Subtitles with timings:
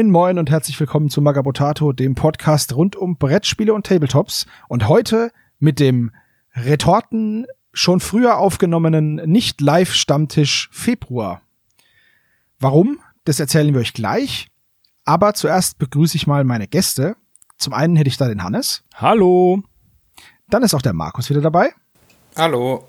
[0.00, 4.46] Moin, moin und herzlich willkommen zu Magabotato, dem Podcast rund um Brettspiele und Tabletops.
[4.66, 6.10] Und heute mit dem
[6.54, 7.44] Retorten
[7.74, 11.42] schon früher aufgenommenen Nicht-Live-Stammtisch Februar.
[12.58, 12.98] Warum?
[13.26, 14.48] Das erzählen wir euch gleich.
[15.04, 17.16] Aber zuerst begrüße ich mal meine Gäste.
[17.58, 18.84] Zum einen hätte ich da den Hannes.
[18.94, 19.62] Hallo.
[20.48, 21.74] Dann ist auch der Markus wieder dabei.
[22.36, 22.88] Hallo.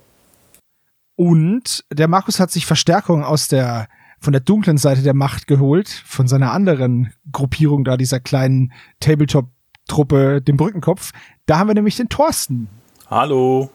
[1.18, 3.90] Und der Markus hat sich Verstärkung aus der
[4.22, 10.42] von der dunklen Seite der Macht geholt, von seiner anderen Gruppierung da, dieser kleinen Tabletop-Truppe,
[10.42, 11.12] dem Brückenkopf.
[11.48, 12.70] Da haben wir nämlich den Thorsten.
[13.10, 13.72] Hallo.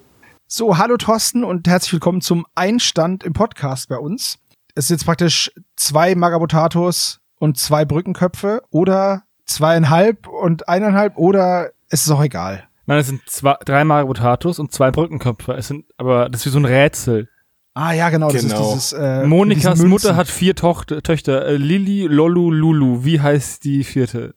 [0.46, 4.38] So, hallo Thorsten und herzlich willkommen zum Einstand im Podcast bei uns.
[4.76, 12.06] Es sind jetzt praktisch zwei Magabotatos und zwei Brückenköpfe oder zweieinhalb und eineinhalb oder es
[12.06, 12.68] ist auch egal.
[12.86, 15.54] Nein, es sind zwei, drei Magabotatos und zwei Brückenköpfe.
[15.54, 17.28] Es sind, aber das ist wie so ein Rätsel.
[17.78, 18.30] Ah ja, genau.
[18.30, 18.72] Das Genau.
[18.74, 21.44] ist dieses, äh, Monikas diese Mutter hat vier Tochter, Töchter.
[21.44, 23.04] Äh, Lilly, Lollu, Lulu.
[23.04, 24.34] Wie heißt die vierte?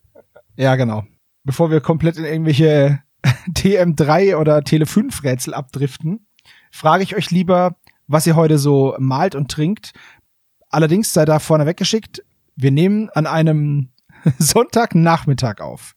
[0.58, 1.06] Ja, genau.
[1.46, 3.00] Bevor wir komplett in irgendwelche
[3.54, 6.28] TM3 oder Tele5 Rätsel abdriften,
[6.70, 9.94] frage ich euch lieber, was ihr heute so malt und trinkt.
[10.70, 12.22] Allerdings sei da vorne weggeschickt,
[12.58, 13.88] wir nehmen an einem
[14.38, 15.96] Sonntagnachmittag auf.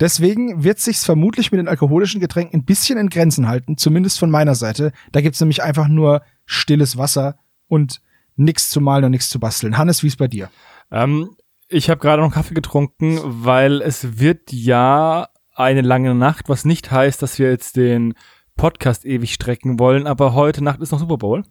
[0.00, 4.30] Deswegen wird sich's vermutlich mit den alkoholischen Getränken ein bisschen in Grenzen halten, zumindest von
[4.30, 4.92] meiner Seite.
[5.12, 8.00] Da gibt's nämlich einfach nur stilles Wasser und
[8.36, 9.76] nix zu malen und nix zu basteln.
[9.76, 10.50] Hannes, wie ist bei dir?
[10.90, 11.36] Ähm,
[11.68, 16.90] ich habe gerade noch Kaffee getrunken, weil es wird ja eine lange Nacht, was nicht
[16.90, 18.14] heißt, dass wir jetzt den
[18.56, 21.44] Podcast ewig strecken wollen, aber heute Nacht ist noch Super Bowl.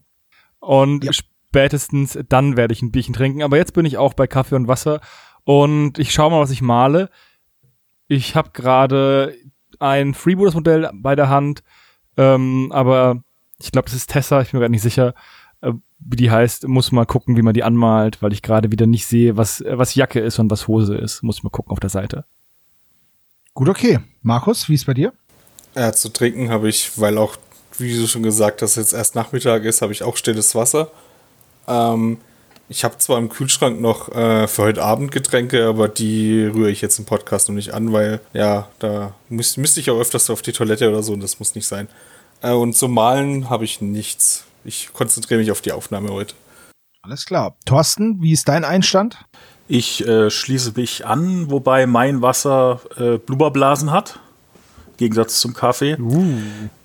[0.60, 1.12] Und Ja.
[1.14, 3.44] spätestens dann werde ich ein Bierchen trinken.
[3.44, 5.02] Aber jetzt bin ich auch bei Kaffee und Wasser
[5.44, 7.10] und ich schaue mal, was ich male.
[8.12, 9.38] Ich habe gerade
[9.80, 11.64] ein Freebooters-Modell bei der Hand,
[12.18, 13.24] ähm, aber
[13.58, 15.14] ich glaube, das ist Tessa, ich bin mir gerade nicht sicher,
[15.62, 16.68] äh, wie die heißt.
[16.68, 19.78] Muss mal gucken, wie man die anmalt, weil ich gerade wieder nicht sehe, was, äh,
[19.78, 21.24] was Jacke ist und was Hose ist.
[21.24, 22.26] Muss ich mal gucken auf der Seite.
[23.54, 24.00] Gut, okay.
[24.24, 25.14] Markus, wie ist bei dir?
[25.74, 27.38] Ja, zu trinken habe ich, weil auch,
[27.78, 30.92] wie du schon gesagt hast, jetzt erst Nachmittag ist, habe ich auch stilles Wasser.
[31.66, 32.18] Ähm,
[32.72, 36.80] ich habe zwar im Kühlschrank noch äh, für heute Abend Getränke, aber die rühre ich
[36.80, 40.42] jetzt im Podcast noch nicht an, weil ja, da müß, müsste ich auch öfters auf
[40.42, 41.90] die Toilette oder so und das muss nicht sein.
[42.42, 44.46] Äh, und zum Malen habe ich nichts.
[44.64, 46.34] Ich konzentriere mich auf die Aufnahme heute.
[47.02, 47.58] Alles klar.
[47.66, 49.18] Thorsten, wie ist dein Einstand?
[49.68, 54.20] Ich äh, schließe mich an, wobei mein Wasser äh, Blubberblasen hat.
[54.92, 55.98] Im Gegensatz zum Kaffee.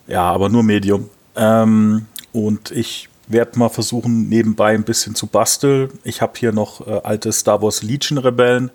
[0.08, 1.10] Ja, aber nur Medium.
[1.36, 5.90] Ähm, und ich werde mal versuchen, nebenbei ein bisschen zu basteln.
[6.04, 8.70] Ich habe hier noch äh, alte Star Wars Legion Rebellen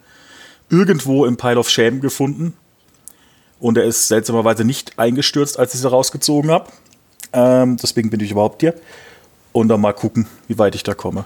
[0.70, 2.54] irgendwo im Pile of Shame gefunden.
[3.60, 6.72] Und er ist seltsamerweise nicht eingestürzt, als ich sie rausgezogen habe.
[7.34, 8.74] Ähm, deswegen bin ich überhaupt hier.
[9.52, 11.26] Und dann mal gucken, wie weit ich da komme.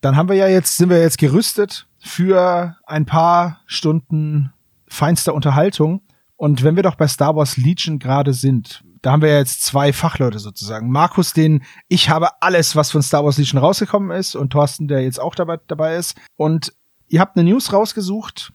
[0.00, 4.52] Dann haben wir ja jetzt, sind wir jetzt gerüstet für ein paar Stunden
[4.88, 6.02] feinster Unterhaltung.
[6.36, 9.64] Und wenn wir doch bei Star Wars Legion gerade sind, da haben wir ja jetzt
[9.64, 10.90] zwei Fachleute sozusagen.
[10.90, 15.02] Markus, den ich habe alles, was von Star Wars Legion rausgekommen ist, und Thorsten, der
[15.02, 16.16] jetzt auch dabei, dabei ist.
[16.36, 16.72] Und
[17.08, 18.52] ihr habt eine News rausgesucht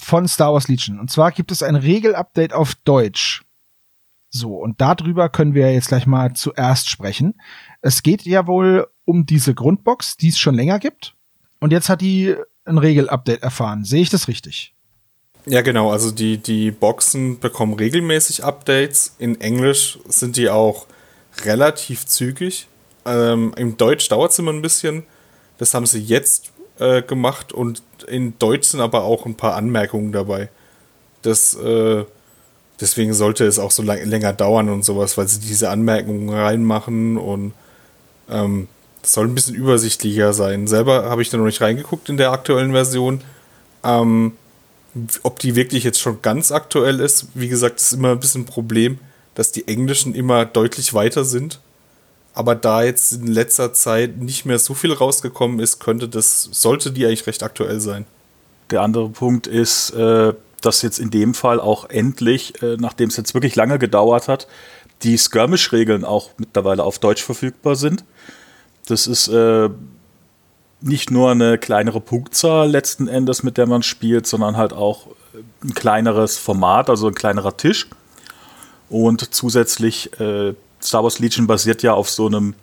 [0.00, 1.00] von Star Wars Legion.
[1.00, 3.42] Und zwar gibt es ein Regelupdate auf Deutsch.
[4.28, 7.40] So, und darüber können wir jetzt gleich mal zuerst sprechen.
[7.80, 11.14] Es geht ja wohl um diese Grundbox, die es schon länger gibt.
[11.60, 12.34] Und jetzt hat die
[12.66, 13.84] ein Regelupdate erfahren.
[13.84, 14.73] Sehe ich das richtig?
[15.46, 15.90] Ja, genau.
[15.90, 19.14] Also die, die Boxen bekommen regelmäßig Updates.
[19.18, 20.86] In Englisch sind die auch
[21.44, 22.66] relativ zügig.
[23.04, 25.04] Ähm, Im Deutsch dauert es immer ein bisschen.
[25.58, 30.12] Das haben sie jetzt äh, gemacht und in Deutsch sind aber auch ein paar Anmerkungen
[30.12, 30.48] dabei.
[31.22, 32.04] Das, äh,
[32.80, 37.16] deswegen sollte es auch so lang, länger dauern und sowas, weil sie diese Anmerkungen reinmachen
[37.16, 37.52] und
[38.30, 38.68] ähm,
[39.02, 40.66] das soll ein bisschen übersichtlicher sein.
[40.66, 43.20] Selber habe ich da noch nicht reingeguckt in der aktuellen Version.
[43.84, 44.32] Ähm,
[45.22, 48.46] ob die wirklich jetzt schon ganz aktuell ist, wie gesagt, ist immer ein bisschen ein
[48.46, 48.98] Problem,
[49.34, 51.60] dass die Englischen immer deutlich weiter sind.
[52.34, 56.90] Aber da jetzt in letzter Zeit nicht mehr so viel rausgekommen ist, könnte das, sollte
[56.90, 58.06] die eigentlich recht aktuell sein.
[58.70, 63.16] Der andere Punkt ist, äh, dass jetzt in dem Fall auch endlich, äh, nachdem es
[63.16, 64.48] jetzt wirklich lange gedauert hat,
[65.02, 68.04] die Skirmish-Regeln auch mittlerweile auf Deutsch verfügbar sind.
[68.86, 69.68] Das ist äh,
[70.84, 75.08] nicht nur eine kleinere Punktzahl letzten Endes, mit der man spielt, sondern halt auch
[75.62, 77.88] ein kleineres Format, also ein kleinerer Tisch.
[78.90, 82.54] Und zusätzlich, äh, Star Wars Legion basiert ja auf so einem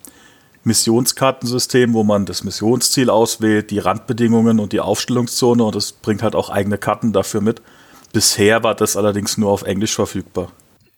[0.64, 6.36] Missionskartensystem, wo man das Missionsziel auswählt, die Randbedingungen und die Aufstellungszone und es bringt halt
[6.36, 7.64] auch eigene Karten dafür mit.
[8.14, 10.52] Bisher war das allerdings nur auf Englisch verfügbar.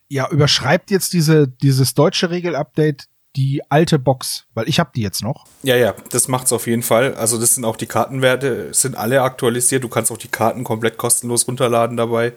[0.10, 3.06] Ja, überschreibt jetzt diese, dieses deutsche Regelupdate
[3.36, 4.46] die alte Box?
[4.54, 5.46] Weil ich habe die jetzt noch.
[5.64, 7.16] Ja, ja, das macht's auf jeden Fall.
[7.16, 9.84] Also das sind auch die Kartenwerte, sind alle aktualisiert.
[9.84, 12.34] Du kannst auch die Karten komplett kostenlos runterladen dabei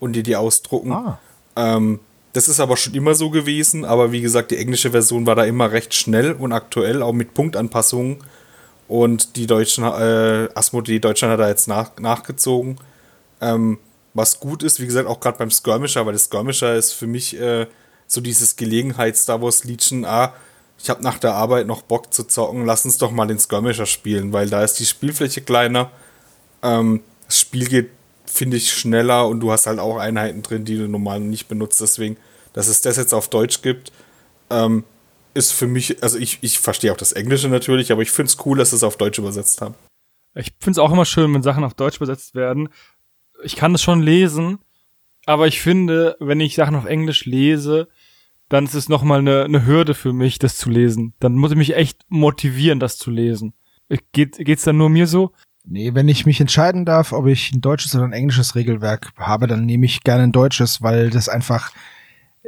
[0.00, 0.92] und dir die ausdrucken.
[0.92, 1.18] Ah.
[1.56, 2.00] Ähm,
[2.32, 5.44] das ist aber schon immer so gewesen, aber wie gesagt, die englische Version war da
[5.44, 8.18] immer recht schnell und aktuell, auch mit Punktanpassungen.
[8.88, 12.76] Und die Deutschen, äh, Asmodee Deutschland hat da jetzt nach, nachgezogen.
[13.40, 13.78] Ähm,
[14.14, 17.38] was gut ist, wie gesagt, auch gerade beim Skirmisher, weil das Skirmisher ist für mich
[17.40, 17.66] äh,
[18.06, 20.34] so dieses Gelegenheits-Star Wars Legion, ah,
[20.78, 23.86] ich habe nach der Arbeit noch Bock zu zocken, lass uns doch mal den Skirmisher
[23.86, 25.90] spielen, weil da ist die Spielfläche kleiner.
[26.62, 27.90] Ähm, das Spiel geht,
[28.26, 31.80] finde ich, schneller und du hast halt auch Einheiten drin, die du normal nicht benutzt.
[31.80, 32.16] Deswegen,
[32.52, 33.92] dass es das jetzt auf Deutsch gibt,
[34.50, 34.84] ähm,
[35.34, 38.46] ist für mich, also ich, ich verstehe auch das Englische natürlich, aber ich finde es
[38.46, 39.74] cool, dass sie es auf Deutsch übersetzt haben.
[40.34, 42.68] Ich finde es auch immer schön, wenn Sachen auf Deutsch übersetzt werden.
[43.42, 44.58] Ich kann es schon lesen,
[45.26, 47.88] aber ich finde, wenn ich Sachen auf Englisch lese,
[48.48, 51.14] dann ist es nochmal eine, eine Hürde für mich, das zu lesen.
[51.20, 53.54] Dann muss ich mich echt motivieren, das zu lesen.
[54.12, 55.32] Geht, geht's dann nur mir so?
[55.64, 59.48] Nee, wenn ich mich entscheiden darf, ob ich ein deutsches oder ein englisches Regelwerk habe,
[59.48, 61.72] dann nehme ich gerne ein deutsches, weil das einfach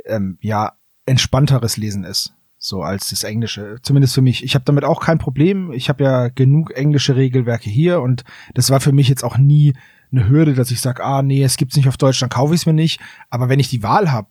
[0.05, 0.75] ähm, ja
[1.05, 3.79] entspannteres Lesen ist, so als das englische.
[3.83, 4.45] Zumindest für mich.
[4.45, 5.73] Ich habe damit auch kein Problem.
[5.73, 8.23] Ich habe ja genug englische Regelwerke hier und
[8.55, 9.75] das war für mich jetzt auch nie
[10.13, 12.61] eine Hürde, dass ich sage, ah nee, es gibt's nicht auf Deutsch, dann kaufe ich
[12.61, 13.01] es mir nicht.
[13.31, 14.29] Aber wenn ich die Wahl habe,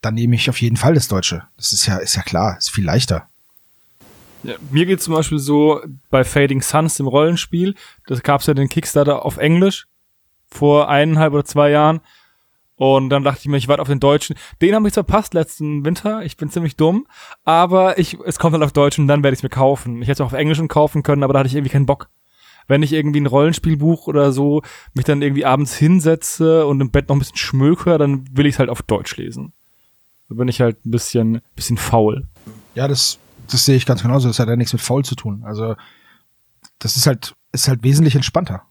[0.00, 1.44] dann nehme ich auf jeden Fall das Deutsche.
[1.56, 3.28] Das ist ja ist ja klar, ist viel leichter.
[4.42, 7.74] Ja, mir geht zum Beispiel so bei Fading Suns im Rollenspiel,
[8.06, 9.86] das gab's ja den Kickstarter auf Englisch
[10.48, 12.00] vor eineinhalb oder zwei Jahren.
[12.76, 14.36] Und dann dachte ich mir, ich warte auf den Deutschen.
[14.62, 16.24] Den habe ich verpasst letzten Winter.
[16.24, 17.06] Ich bin ziemlich dumm.
[17.44, 20.00] Aber ich, es kommt halt auf Deutsch und dann werde ich es mir kaufen.
[20.00, 22.08] Ich hätte es auch auf Englisch kaufen können, aber da hatte ich irgendwie keinen Bock.
[22.68, 24.62] Wenn ich irgendwie ein Rollenspielbuch oder so
[24.94, 28.54] mich dann irgendwie abends hinsetze und im Bett noch ein bisschen schmöker, dann will ich
[28.54, 29.52] es halt auf Deutsch lesen.
[30.30, 32.28] Da bin ich halt ein bisschen, bisschen faul.
[32.76, 33.18] Ja, das,
[33.50, 34.28] das sehe ich ganz genauso.
[34.28, 35.42] Das hat ja nichts mit faul zu tun.
[35.44, 35.74] Also,
[36.78, 38.62] das ist halt, ist halt wesentlich entspannter.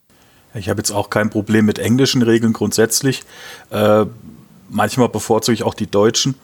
[0.53, 3.23] Ich habe jetzt auch kein Problem mit englischen Regeln grundsätzlich.
[3.71, 4.05] Äh,
[4.69, 6.35] manchmal bevorzuge ich auch die deutschen.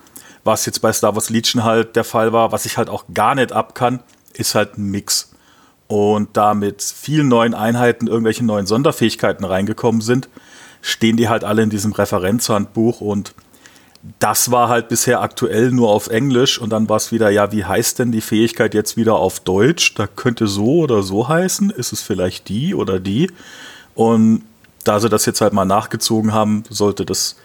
[0.43, 3.35] Was jetzt bei Star Wars Legion halt der Fall war, was ich halt auch gar
[3.35, 4.03] nicht ab kann,
[4.33, 5.33] ist halt ein Mix.
[5.87, 10.27] Und da mit vielen neuen Einheiten irgendwelche neuen Sonderfähigkeiten reingekommen sind,
[10.81, 13.33] stehen die halt alle in diesem Referenzhandbuch und
[14.19, 17.65] das war halt bisher aktuell nur auf Englisch und dann war es wieder, ja, wie
[17.65, 19.95] heißt denn die Fähigkeit jetzt wieder auf Deutsch?
[19.95, 21.71] Da könnte so oder so heißen.
[21.71, 23.31] Ist es vielleicht die oder die?
[23.95, 24.43] Und
[24.83, 27.37] da sie das jetzt halt mal nachgezogen haben, sollte das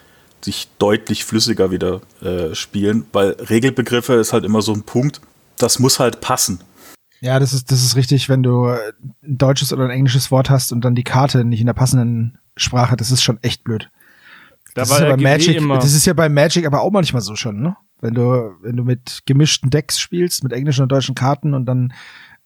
[0.43, 5.21] sich deutlich flüssiger wieder äh, spielen, weil Regelbegriffe ist halt immer so ein Punkt,
[5.57, 6.63] das muss halt passen.
[7.19, 10.71] Ja, das ist, das ist richtig, wenn du ein deutsches oder ein englisches Wort hast
[10.71, 13.89] und dann die Karte nicht in der passenden Sprache, das ist schon echt blöd.
[14.73, 16.91] Da Das ist, ja bei GW Magic, immer- das ist ja bei Magic aber auch
[16.91, 17.75] manchmal so schon, ne?
[17.99, 21.93] Wenn du, wenn du mit gemischten Decks spielst, mit englischen und deutschen Karten und dann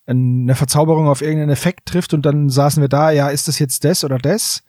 [0.06, 3.84] eine Verzauberung auf irgendeinen Effekt trifft und dann saßen wir da, ja, ist das jetzt
[3.84, 4.62] das oder das?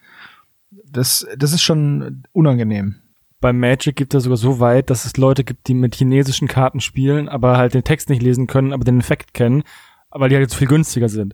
[0.89, 2.95] Das, das ist schon unangenehm.
[3.42, 6.80] bei Magic gibt es sogar so weit, dass es Leute gibt, die mit chinesischen Karten
[6.80, 9.63] spielen, aber halt den Text nicht lesen können, aber den Effekt kennen,
[10.09, 11.33] weil die halt jetzt viel günstiger sind.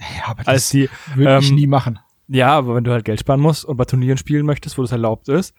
[0.00, 2.00] Ja, aber Als das die, würde ich ähm, nie machen.
[2.34, 4.92] Ja, aber wenn du halt Geld sparen musst und bei Turnieren spielen möchtest, wo das
[4.92, 5.54] erlaubt ist,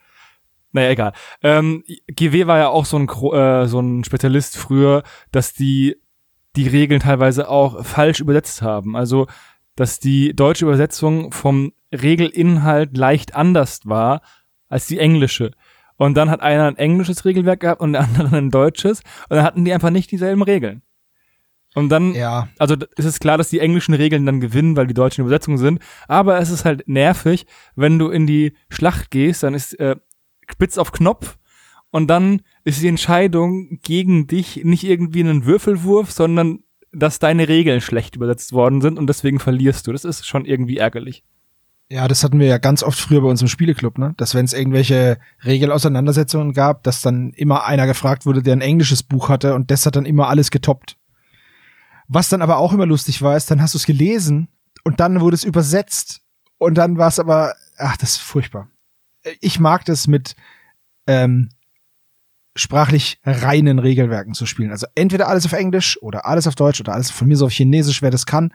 [0.74, 1.14] naja, egal.
[1.42, 5.96] Ähm, GW war ja auch so ein, äh, so ein Spezialist früher, dass die
[6.58, 8.98] die Regeln teilweise auch falsch übersetzt haben.
[8.98, 9.28] Also,
[9.76, 14.22] dass die deutsche Übersetzung vom Regelinhalt leicht anders war
[14.68, 15.52] als die englische.
[15.96, 19.00] Und dann hat einer ein englisches Regelwerk gehabt und der andere ein deutsches.
[19.30, 20.82] Und dann hatten die einfach nicht dieselben Regeln.
[21.76, 24.88] Und dann Ja, also d- es ist klar, dass die englischen Regeln dann gewinnen, weil
[24.88, 25.80] die deutschen Übersetzungen sind.
[26.08, 29.96] Aber es ist halt nervig, wenn du in die Schlacht gehst, dann ist äh,
[30.50, 31.38] spitz auf Knopf
[31.92, 36.60] und dann ist die Entscheidung gegen dich nicht irgendwie ein Würfelwurf, sondern
[36.92, 39.92] dass deine Regeln schlecht übersetzt worden sind und deswegen verlierst du.
[39.92, 41.24] Das ist schon irgendwie ärgerlich.
[41.90, 44.14] Ja, das hatten wir ja ganz oft früher bei uns im Spieleclub, ne?
[44.18, 49.04] Dass wenn es irgendwelche Regelauseinandersetzungen gab, dass dann immer einer gefragt wurde, der ein englisches
[49.04, 50.98] Buch hatte und das hat dann immer alles getoppt.
[52.08, 54.48] Was dann aber auch immer lustig war, ist, dann hast du es gelesen
[54.84, 56.22] und dann wurde es übersetzt
[56.58, 58.70] und dann war es aber, ach, das ist furchtbar.
[59.42, 60.36] Ich mag das mit
[61.08, 61.50] ähm,
[62.56, 64.72] sprachlich reinen Regelwerken zu spielen.
[64.72, 67.52] Also entweder alles auf Englisch oder alles auf Deutsch oder alles von mir so auf
[67.52, 68.54] Chinesisch, wer das kann.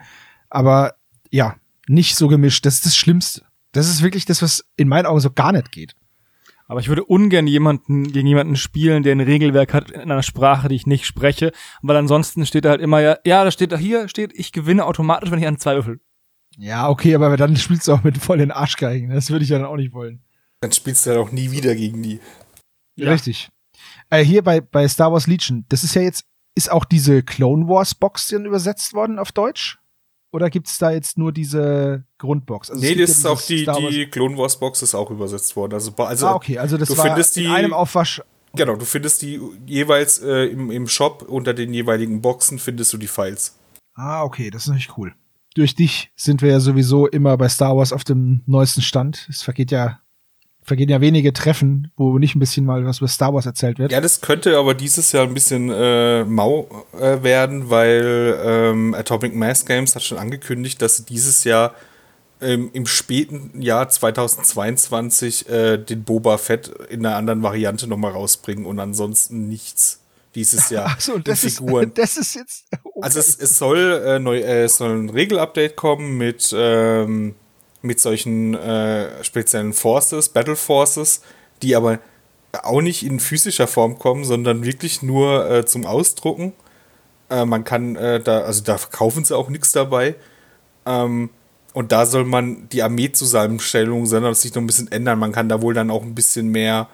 [0.49, 0.95] Aber
[1.31, 2.65] ja, nicht so gemischt.
[2.65, 3.43] Das ist das Schlimmste.
[3.73, 5.95] Das ist wirklich das, was in meinen Augen so gar nicht geht.
[6.71, 10.69] Aber ich würde ungern jemanden gegen jemanden spielen, der ein Regelwerk hat in einer Sprache,
[10.69, 11.51] die ich nicht spreche,
[11.83, 14.87] weil ansonsten steht da halt immer ja, ja, da steht da hier steht, ich gewinne
[14.87, 15.99] automatisch, wenn ich an zwei würfel.
[16.57, 19.11] Ja, okay, aber dann spielst du auch mit voll den Arschgeigen.
[19.11, 20.23] Das würde ich ja dann auch nicht wollen.
[20.61, 22.21] Dann spielst du halt auch nie wieder gegen die.
[22.95, 23.11] Ja.
[23.11, 23.49] Richtig.
[24.09, 26.25] Äh, hier bei, bei Star Wars Legion, das ist ja jetzt
[26.55, 29.80] ist auch diese Clone Wars Box denn übersetzt worden auf Deutsch?
[30.33, 32.71] Oder gibt's da jetzt nur diese Grundbox?
[32.71, 35.75] Also nee, das ist auch die, die Clone Wars Box ist auch übersetzt worden.
[35.75, 38.23] Also, also ah, okay, also das du war findest in die, einem Aufwasch.
[38.55, 42.99] Genau, du findest die jeweils äh, im, im Shop unter den jeweiligen Boxen findest du
[42.99, 43.59] die Files.
[43.95, 45.15] Ah, okay, das ist natürlich cool.
[45.55, 49.27] Durch dich sind wir ja sowieso immer bei Star Wars auf dem neuesten Stand.
[49.29, 50.01] Es vergeht ja
[50.63, 53.93] vergehen ja wenige Treffen, wo nicht ein bisschen mal was über Star Wars erzählt wird.
[53.93, 59.35] Ja, das könnte aber dieses Jahr ein bisschen äh, mau äh, werden, weil ähm, Atomic
[59.35, 61.75] Mass Games hat schon angekündigt, dass sie dieses Jahr
[62.41, 68.67] ähm, im späten Jahr 2022 äh, den Boba Fett in einer anderen Variante nochmal rausbringen
[68.67, 70.01] und ansonsten nichts
[70.35, 70.87] dieses Jahr.
[70.97, 71.89] Ach so, das Figuren.
[71.89, 72.67] Ist, das ist jetzt.
[72.83, 73.01] Okay.
[73.03, 77.35] Also es, es soll äh, neu, äh, es soll ein Regelupdate kommen mit ähm,
[77.83, 81.23] mit solchen äh, speziellen Forces, Battle Forces,
[81.63, 81.99] die aber
[82.63, 86.53] auch nicht in physischer Form kommen, sondern wirklich nur äh, zum Ausdrucken.
[87.29, 90.17] Äh, man kann äh, da, also da verkaufen sie auch nichts dabei.
[90.85, 91.31] Ähm,
[91.73, 95.19] und da soll man die Armeezusammenstellung sondern sich noch ein bisschen ändern.
[95.19, 96.89] Man kann da wohl dann auch ein bisschen mehr,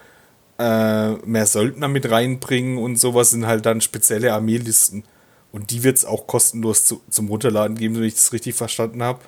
[0.59, 5.05] äh, mehr Söldner mit reinbringen und sowas sind halt dann spezielle Armeelisten.
[5.53, 9.03] Und die wird es auch kostenlos zu, zum Runterladen geben, wenn ich das richtig verstanden
[9.03, 9.21] habe.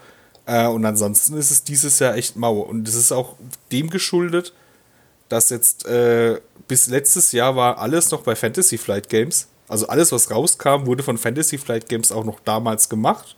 [0.48, 2.60] Äh, und ansonsten ist es dieses Jahr echt mau.
[2.60, 3.36] Und es ist auch
[3.70, 4.54] dem geschuldet,
[5.28, 9.48] dass jetzt äh, bis letztes Jahr war alles noch bei Fantasy Flight Games.
[9.68, 13.36] Also alles, was rauskam, wurde von Fantasy Flight Games auch noch damals gemacht.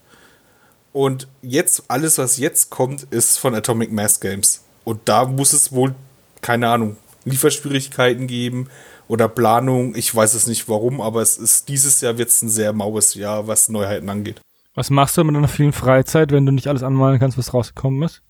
[0.93, 4.63] Und jetzt, alles, was jetzt kommt, ist von Atomic Mass Games.
[4.85, 5.97] Und da muss es wohl,
[6.43, 8.71] keine Ahnung, Lieferschwierigkeiten geben
[9.09, 9.97] oder Planung.
[9.97, 13.15] Ich weiß es nicht warum, aber es ist dieses Jahr wird es ein sehr maues
[13.15, 14.41] Jahr, was Neuheiten angeht.
[14.81, 18.03] Was machst du mit deiner vielen Freizeit, wenn du nicht alles anmalen kannst, was rausgekommen
[18.03, 18.23] ist?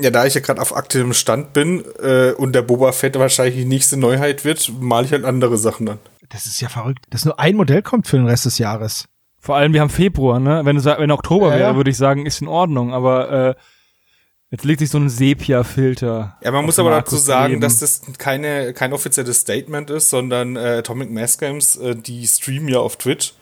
[0.00, 3.54] Ja, da ich ja gerade auf aktivem Stand bin äh, und der Boba Fett wahrscheinlich
[3.54, 5.98] die nächste Neuheit wird, male ich halt andere Sachen an.
[6.28, 9.04] Das ist ja verrückt, dass nur ein Modell kommt für den Rest des Jahres.
[9.38, 10.62] Vor allem, wir haben Februar, ne?
[10.64, 13.54] Wenn, wenn Oktober ja, wäre, würde ich sagen, ist in Ordnung, aber äh,
[14.50, 16.36] jetzt legt sich so ein Sepia-Filter.
[16.42, 20.78] Ja, man muss aber dazu sagen, dass das keine, kein offizielles Statement ist, sondern äh,
[20.78, 23.34] Atomic Mass Games, äh, die streamen ja auf Twitch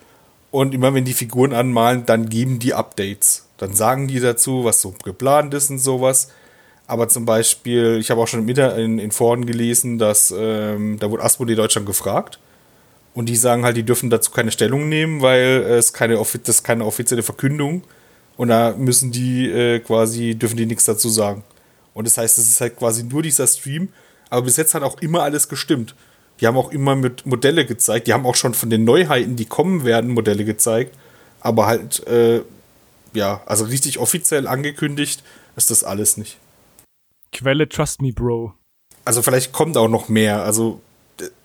[0.50, 3.46] und immer wenn die Figuren anmalen, dann geben die Updates.
[3.56, 6.28] Dann sagen die dazu, was so geplant ist und sowas.
[6.86, 11.22] Aber zum Beispiel, ich habe auch schon in, in Foren gelesen, dass ähm, da wurde
[11.22, 12.40] Asmodee Deutschland gefragt.
[13.14, 16.64] Und die sagen halt, die dürfen dazu keine Stellung nehmen, weil es keine, das ist
[16.64, 17.82] keine offizielle Verkündung.
[18.36, 21.44] Und da müssen die äh, quasi, dürfen die nichts dazu sagen.
[21.94, 23.90] Und das heißt, es ist halt quasi nur dieser Stream.
[24.30, 25.94] Aber bis jetzt hat auch immer alles gestimmt.
[26.40, 28.06] Die haben auch immer mit Modelle gezeigt.
[28.06, 30.96] Die haben auch schon von den Neuheiten, die kommen werden, Modelle gezeigt.
[31.40, 32.42] Aber halt, äh,
[33.12, 35.22] ja, also richtig offiziell angekündigt
[35.56, 36.38] ist das alles nicht.
[37.32, 38.54] Quelle Trust Me, Bro.
[39.04, 40.42] Also vielleicht kommt auch noch mehr.
[40.42, 40.80] Also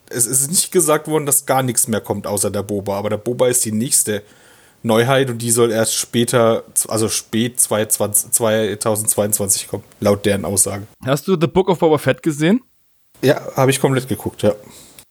[0.10, 2.98] es ist nicht gesagt worden, dass gar nichts mehr kommt außer der Boba.
[2.98, 4.24] Aber der Boba ist die nächste
[4.84, 10.86] Neuheit und die soll erst später, also spät 2022 kommen, laut deren Aussage.
[11.04, 12.62] Hast du The Book of Boba Fett gesehen?
[13.22, 14.54] Ja, habe ich komplett geguckt, ja.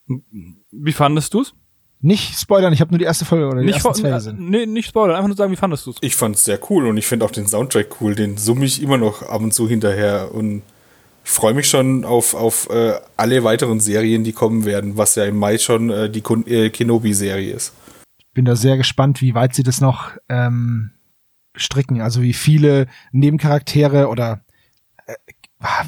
[0.07, 1.55] Wie fandest du's?
[2.01, 4.37] Nicht spoilern, ich habe nur die erste Folge oder die nicht ersten zwei gesehen.
[4.39, 5.97] Nee, nicht spoilern, einfach nur sagen, wie fandest du's?
[6.03, 8.99] Ich fand's sehr cool und ich finde auch den Soundtrack cool, den summe ich immer
[8.99, 10.63] noch ab und zu hinterher und
[11.25, 15.25] ich freue mich schon auf, auf äh, alle weiteren Serien, die kommen werden, was ja
[15.25, 17.73] im Mai schon äh, die äh, Kenobi-Serie ist.
[18.19, 20.91] Ich bin da sehr gespannt, wie weit sie das noch ähm,
[21.57, 24.45] stricken, also wie viele Nebencharaktere oder
[25.07, 25.15] äh,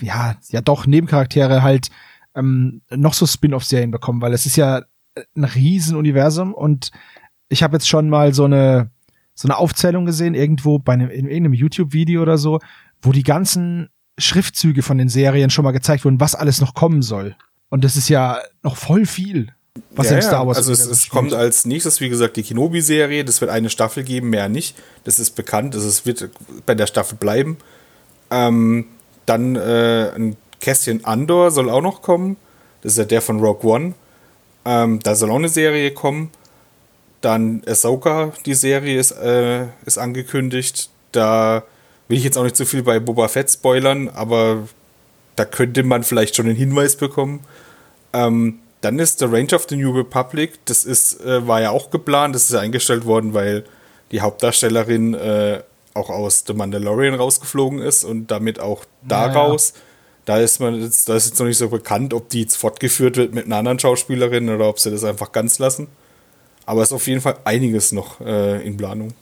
[0.01, 1.91] ja, ja doch Nebencharaktere halt
[2.37, 4.83] ähm, noch so Spin-off-Serien bekommen, weil es ist ja
[5.35, 6.91] ein Riesenuniversum und
[7.49, 8.91] ich habe jetzt schon mal so eine
[9.35, 12.61] so eine Aufzählung gesehen irgendwo bei einem in irgendeinem YouTube-Video oder so,
[13.03, 17.03] wo die ganzen Schriftzüge von den Serien schon mal gezeigt wurden, was alles noch kommen
[17.03, 17.37] soll.
[17.69, 19.53] Und das ist ja noch voll viel.
[19.95, 23.27] Was ja, Star Wars also es, es kommt als nächstes, wie gesagt, die Kenobi-Serie.
[23.27, 24.75] Das wird eine Staffel geben, mehr nicht.
[25.05, 25.75] Das ist bekannt.
[25.75, 26.31] Das wird
[26.65, 27.59] bei der Staffel bleiben.
[28.31, 28.87] Ähm,
[29.27, 32.37] dann äh, ein Kästchen Andor soll auch noch kommen.
[32.83, 33.95] Das ist ja der von Rogue One.
[34.65, 36.31] Ähm, da soll auch eine Serie kommen.
[37.21, 40.91] Dann Ahsoka, die Serie ist, äh, ist angekündigt.
[41.13, 41.63] Da
[42.09, 44.69] will ich jetzt auch nicht so viel bei Boba Fett spoilern, aber
[45.35, 47.41] da könnte man vielleicht schon einen Hinweis bekommen.
[48.13, 51.91] Ähm, dann ist The Range of the New Republic, das ist, äh, war ja auch
[51.91, 53.65] geplant, das ist ja eingestellt worden, weil
[54.13, 55.63] die Hauptdarstellerin äh,
[55.95, 59.73] auch aus The Mandalorian rausgeflogen ist und damit auch daraus.
[59.75, 59.83] Ja.
[60.27, 63.17] Da ist man jetzt, da ist jetzt noch nicht so bekannt, ob die jetzt fortgeführt
[63.17, 65.87] wird mit einer anderen Schauspielerin oder ob sie das einfach ganz lassen.
[66.67, 69.15] Aber es ist auf jeden Fall einiges noch äh, in Planung.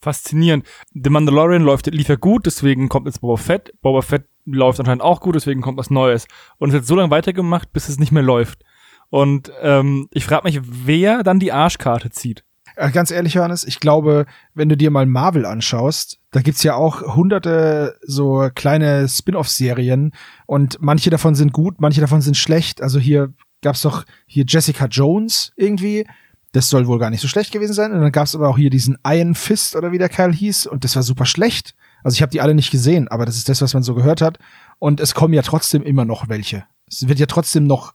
[0.00, 0.64] Faszinierend.
[0.92, 3.72] The Mandalorian läuft, lief ja gut, deswegen kommt jetzt Boba Fett.
[3.82, 6.28] Boba Fett läuft anscheinend auch gut, deswegen kommt was Neues.
[6.58, 8.62] Und es wird so lange weitergemacht, bis es nicht mehr läuft.
[9.10, 12.43] Und ähm, ich frage mich, wer dann die Arschkarte zieht.
[12.76, 16.74] Äh, ganz ehrlich, Johannes, ich glaube, wenn du dir mal Marvel anschaust, da gibt's ja
[16.74, 20.12] auch hunderte so kleine Spin-off-Serien
[20.46, 22.82] und manche davon sind gut, manche davon sind schlecht.
[22.82, 26.06] Also hier gab's doch hier Jessica Jones irgendwie.
[26.52, 27.92] Das soll wohl gar nicht so schlecht gewesen sein.
[27.92, 30.84] Und dann gab's aber auch hier diesen Iron Fist oder wie der Kerl hieß und
[30.84, 31.74] das war super schlecht.
[32.04, 34.20] Also ich habe die alle nicht gesehen, aber das ist das, was man so gehört
[34.20, 34.38] hat.
[34.78, 36.64] Und es kommen ja trotzdem immer noch welche.
[36.86, 37.94] Es wird ja trotzdem noch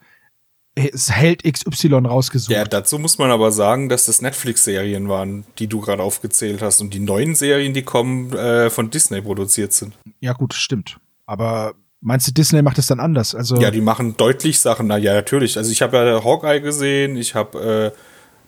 [0.87, 2.51] es hält XY rausgesucht.
[2.51, 6.81] Ja, dazu muss man aber sagen, dass das Netflix-Serien waren, die du gerade aufgezählt hast.
[6.81, 9.93] Und die neuen Serien, die kommen, äh, von Disney produziert sind.
[10.19, 10.97] Ja, gut, stimmt.
[11.25, 13.35] Aber meinst du, Disney macht es dann anders?
[13.35, 14.87] Also ja, die machen deutlich Sachen.
[14.87, 15.57] Na ja, natürlich.
[15.57, 17.99] Also ich habe ja Hawkeye gesehen, ich habe äh,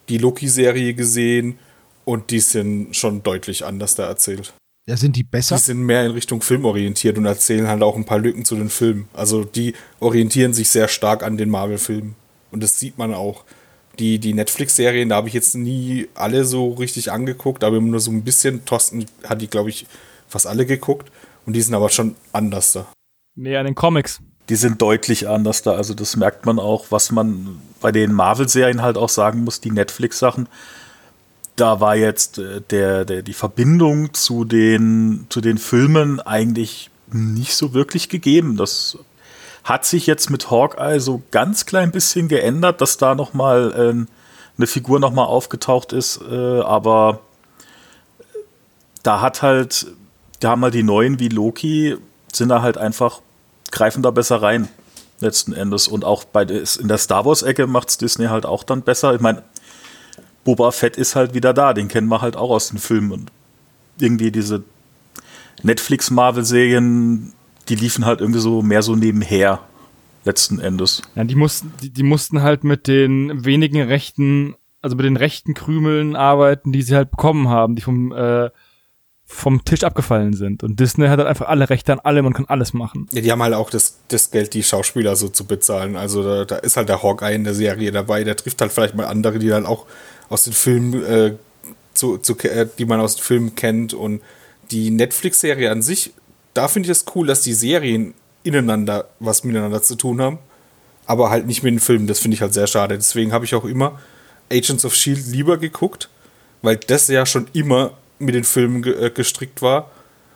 [0.10, 1.60] die Loki-Serie gesehen
[2.06, 4.54] und die sind schon deutlich anders da erzählt.
[4.88, 5.56] Ja, sind die besser?
[5.56, 8.56] Die sind mehr in Richtung Film orientiert und erzählen halt auch ein paar Lücken zu
[8.56, 9.08] den Filmen.
[9.14, 12.16] Also die orientieren sich sehr stark an den Marvel-Filmen.
[12.52, 13.44] Und das sieht man auch.
[14.00, 18.12] Die, die Netflix-Serien, da habe ich jetzt nie alle so richtig angeguckt, aber nur so
[18.12, 18.66] ein bisschen.
[18.66, 19.86] Thorsten hat die, glaube ich,
[20.28, 21.12] fast alle geguckt.
[21.46, 22.88] Und die sind aber schon anders da.
[23.36, 24.20] Nee, an den Comics.
[24.50, 25.74] Die sind deutlich anders da.
[25.74, 29.72] Also das merkt man auch, was man bei den Marvel-Serien halt auch sagen muss, die
[29.72, 30.48] Netflix-Sachen
[31.56, 37.56] da war jetzt äh, der, der, die Verbindung zu den, zu den Filmen eigentlich nicht
[37.56, 38.58] so wirklich gegeben.
[38.58, 38.98] Das
[39.64, 44.08] hat sich jetzt mit Hawkeye so ganz klein bisschen geändert, dass da noch mal äh,
[44.58, 47.20] eine Figur noch mal aufgetaucht ist, äh, aber
[49.04, 49.88] da hat halt,
[50.40, 51.98] da haben halt die neuen wie Loki,
[52.32, 53.22] sind da halt einfach,
[53.72, 54.68] greifen da besser rein,
[55.20, 55.88] letzten Endes.
[55.88, 59.14] Und auch bei in der Star Wars-Ecke macht es Disney halt auch dann besser.
[59.14, 59.44] Ich meine,
[60.44, 63.12] Boba Fett ist halt wieder da, den kennen wir halt auch aus den Filmen.
[63.12, 63.32] Und
[64.00, 64.64] irgendwie diese
[65.64, 67.34] Netflix-Marvel-Serien,
[67.72, 69.62] die liefen halt irgendwie so mehr so nebenher,
[70.26, 71.02] letzten Endes.
[71.16, 75.54] Ja, die mussten, die, die mussten halt mit den wenigen Rechten, also mit den rechten
[75.54, 78.50] Krümeln arbeiten, die sie halt bekommen haben, die vom, äh,
[79.26, 80.64] vom Tisch abgefallen sind.
[80.64, 83.08] Und Disney hat halt einfach alle Rechte an allem und kann alles machen.
[83.14, 85.96] Ja, die haben halt auch das, das Geld, die Schauspieler so zu bezahlen.
[85.96, 88.96] Also da, da ist halt der Hawkeye in der Serie dabei, der trifft halt vielleicht
[88.96, 89.86] mal andere, die dann auch
[90.28, 91.36] aus den Filmen, äh,
[91.94, 93.94] zu, zu, äh, die man aus den Filmen kennt.
[93.94, 94.22] Und
[94.72, 96.14] die Netflix-Serie an sich,
[96.54, 100.40] da finde ich es das cool, dass die Serien ineinander was miteinander zu tun haben,
[101.06, 102.08] aber halt nicht mit den Filmen.
[102.08, 102.96] Das finde ich halt sehr schade.
[102.96, 104.00] Deswegen habe ich auch immer
[104.52, 106.10] Agents of Shield lieber geguckt,
[106.62, 109.92] weil das ja schon immer mit den Filmen ge äh, gestrickt war.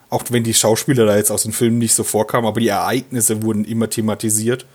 [0.10, 3.42] Auch wenn die Schauspieler da jetzt aus den Filmen nicht so vorkamen, aber die Ereignisse
[3.42, 4.66] wurden immer thematisiert.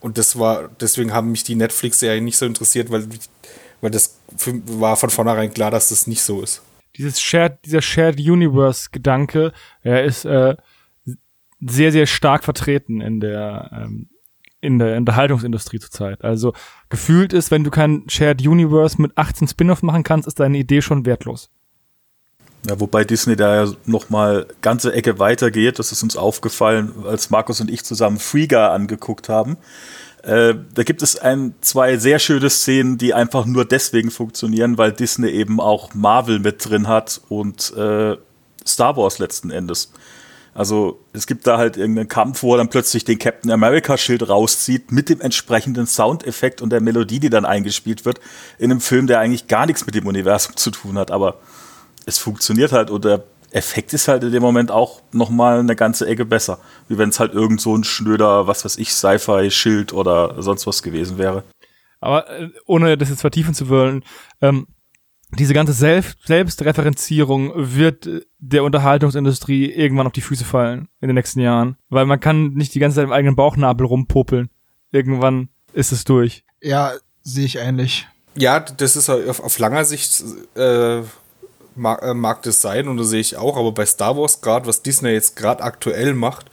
[0.00, 3.08] Und das war, deswegen haben mich die Netflix-Serien nicht so interessiert, weil
[3.80, 4.18] weil das
[4.66, 6.62] war von vornherein klar, dass das nicht so ist.
[6.96, 10.56] Dieses Shared, dieser Shared Universe-Gedanke, er ist äh,
[11.60, 14.08] sehr, sehr stark vertreten in der, ähm,
[14.60, 16.24] in der Unterhaltungsindustrie zurzeit.
[16.24, 16.52] Also
[16.88, 20.82] gefühlt ist, wenn du kein Shared Universe mit 18 Spin-off machen kannst, ist deine Idee
[20.82, 21.50] schon wertlos.
[22.68, 25.78] Ja, wobei Disney da ja noch mal ganze Ecke weitergeht.
[25.78, 29.56] Das ist uns aufgefallen, als Markus und ich zusammen Free angeguckt haben.
[30.22, 34.90] Äh, da gibt es ein, zwei sehr schöne Szenen, die einfach nur deswegen funktionieren, weil
[34.90, 38.16] Disney eben auch Marvel mit drin hat und äh,
[38.66, 39.92] Star Wars letzten Endes.
[40.56, 44.26] Also es gibt da halt irgendeinen Kampf, wo er dann plötzlich den Captain America Schild
[44.26, 48.20] rauszieht mit dem entsprechenden Soundeffekt und der Melodie, die dann eingespielt wird,
[48.58, 51.10] in einem Film, der eigentlich gar nichts mit dem Universum zu tun hat.
[51.10, 51.40] Aber
[52.06, 56.06] es funktioniert halt und der Effekt ist halt in dem Moment auch nochmal eine ganze
[56.06, 56.58] Ecke besser.
[56.88, 60.82] Wie wenn es halt irgend so ein schnöder, was weiß ich, Sci-Fi-Schild oder sonst was
[60.82, 61.44] gewesen wäre.
[62.00, 64.04] Aber äh, ohne das jetzt vertiefen zu wollen,
[64.40, 64.66] ähm,
[65.38, 71.40] diese ganze Selbst Selbstreferenzierung wird der Unterhaltungsindustrie irgendwann auf die Füße fallen in den nächsten
[71.40, 71.76] Jahren.
[71.88, 74.50] Weil man kann nicht die ganze Zeit im eigenen Bauchnabel rumpopeln.
[74.90, 76.44] Irgendwann ist es durch.
[76.62, 78.06] Ja, sehe ich ähnlich.
[78.36, 80.22] Ja, das ist auf, auf langer Sicht
[80.56, 81.02] äh,
[81.74, 84.66] mag, äh, mag das sein und das sehe ich auch, aber bei Star Wars gerade,
[84.66, 86.46] was Disney jetzt gerade aktuell macht,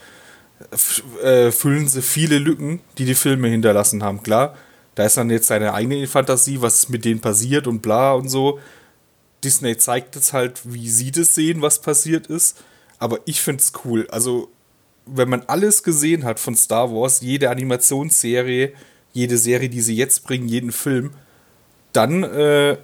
[1.21, 4.23] äh, füllen sie viele Lücken, die die Filme hinterlassen haben.
[4.23, 4.55] Klar,
[4.95, 8.59] da ist dann jetzt seine eigene Fantasie, was mit denen passiert und bla und so.
[9.43, 12.57] Disney zeigt jetzt halt, wie sie das sehen, was passiert ist.
[12.99, 14.07] Aber ich finde es cool.
[14.11, 14.49] Also,
[15.05, 18.71] wenn man alles gesehen hat von Star Wars, jede Animationsserie,
[19.11, 21.11] jede Serie, die sie jetzt bringen, jeden Film,
[21.91, 22.77] dann äh,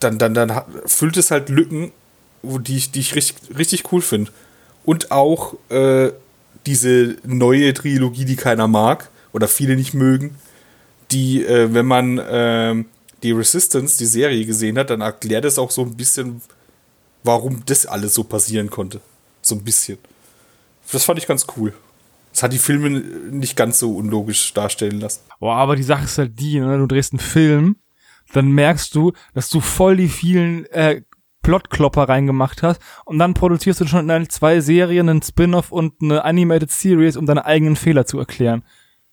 [0.00, 1.92] dann, dann, dann füllt es halt Lücken,
[2.42, 4.32] die ich, die ich richtig, richtig cool finde.
[4.84, 6.10] Und auch äh,
[6.66, 10.36] diese neue Trilogie, die keiner mag oder viele nicht mögen,
[11.12, 12.84] die, äh, wenn man äh,
[13.22, 16.40] die Resistance, die Serie gesehen hat, dann erklärt es auch so ein bisschen,
[17.22, 19.00] warum das alles so passieren konnte.
[19.42, 19.98] So ein bisschen.
[20.92, 21.74] Das fand ich ganz cool.
[22.32, 25.22] Das hat die Filme nicht ganz so unlogisch darstellen lassen.
[25.40, 26.78] Boah, aber die Sache ist halt die, ne?
[26.78, 27.76] du drehst einen Film,
[28.32, 31.02] dann merkst du, dass du voll die vielen äh,
[31.42, 36.24] Plotklopper reingemacht hast und dann produzierst du schon in zwei Serien einen Spin-off und eine
[36.24, 38.62] Animated Series, um deine eigenen Fehler zu erklären.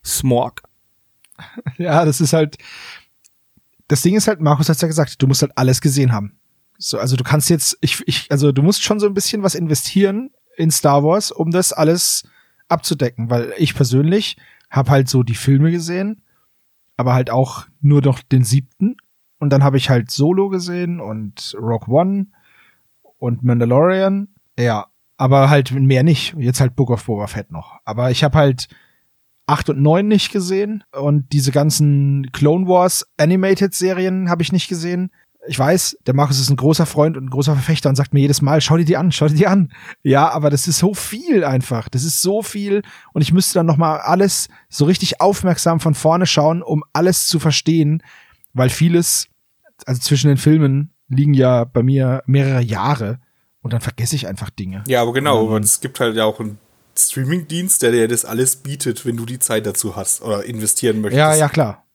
[0.06, 0.62] Smog.
[1.78, 2.58] Ja, das ist halt,
[3.88, 6.38] das Ding ist halt, Markus hat's ja gesagt, du musst halt alles gesehen haben.
[6.78, 9.56] So, also du kannst jetzt, ich, ich, also du musst schon so ein bisschen was
[9.56, 12.24] investieren in Star Wars, um das alles
[12.68, 14.38] abzudecken, weil ich persönlich
[14.70, 16.22] habe halt so die Filme gesehen,
[16.98, 18.98] aber halt auch nur noch den siebten
[19.40, 22.28] und dann habe ich halt Solo gesehen und Rock One
[23.18, 24.28] und Mandalorian,
[24.60, 26.36] ja, aber halt mehr nicht.
[26.38, 27.80] Jetzt halt Book of Boba Fett noch.
[27.86, 28.68] Aber ich habe halt
[29.48, 34.68] 8 und 9 nicht gesehen und diese ganzen Clone Wars Animated Serien habe ich nicht
[34.68, 35.10] gesehen.
[35.48, 38.20] Ich weiß, der Markus ist ein großer Freund und ein großer Verfechter und sagt mir
[38.20, 39.72] jedes Mal, schau dir die an, schau dir die an.
[40.04, 41.88] Ja, aber das ist so viel einfach.
[41.88, 42.82] Das ist so viel
[43.14, 47.28] und ich müsste dann noch mal alles so richtig aufmerksam von vorne schauen, um alles
[47.28, 48.04] zu verstehen,
[48.54, 49.28] weil vieles,
[49.86, 53.20] also zwischen den Filmen liegen ja bei mir mehrere Jahre
[53.62, 54.84] und dann vergesse ich einfach Dinge.
[54.88, 56.58] Ja, aber genau, aber es gibt halt ja auch einen
[57.00, 61.18] Streamingdienst, der dir das alles bietet, wenn du die Zeit dazu hast oder investieren möchtest.
[61.20, 61.86] Ja, ja, klar.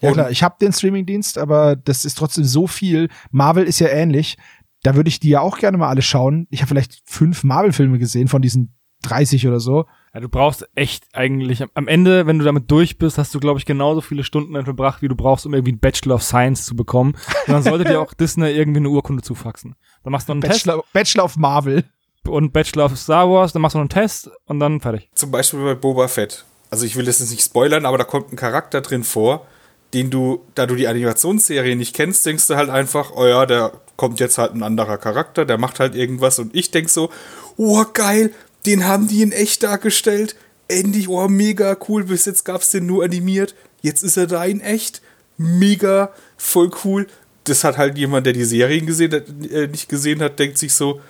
[0.00, 0.30] Ja, Und- klar.
[0.30, 3.08] Ich habe den Streamingdienst, aber das ist trotzdem so viel.
[3.30, 4.36] Marvel ist ja ähnlich.
[4.82, 6.46] Da würde ich die ja auch gerne mal alle schauen.
[6.50, 9.86] Ich habe vielleicht fünf Marvel-Filme gesehen von diesen 30 oder so.
[10.14, 13.58] Ja, du brauchst echt eigentlich, am- Ende, wenn du damit durch bist, hast du, glaube
[13.58, 16.64] ich, genauso viele Stunden dann verbracht, wie du brauchst, um irgendwie einen Bachelor of Science
[16.64, 17.14] zu bekommen.
[17.46, 19.74] Und dann sollte dir auch Disney irgendwie eine Urkunde zufaxen.
[20.04, 21.84] Dann machst du einen Bachelor, Bachelor of Marvel.
[22.28, 25.08] Und Bachelor of Star Wars, dann machst du einen Test und dann fertig.
[25.14, 26.44] Zum Beispiel bei Boba Fett.
[26.70, 29.46] Also ich will das jetzt nicht spoilern, aber da kommt ein Charakter drin vor,
[29.94, 33.72] den du, da du die Animationsserie nicht kennst, denkst du halt einfach, oh ja, der
[33.96, 37.10] kommt jetzt halt ein anderer Charakter, der macht halt irgendwas und ich denk so,
[37.56, 38.32] oh geil,
[38.66, 40.36] den haben die in echt dargestellt.
[40.68, 43.54] Endlich, oh mega cool, bis jetzt gab's den nur animiert.
[43.80, 45.00] Jetzt ist er da in echt.
[45.38, 47.06] Mega, voll cool.
[47.44, 50.74] Das hat halt jemand, der die Serien gesehen hat, äh, nicht gesehen hat, denkt sich
[50.74, 51.00] so,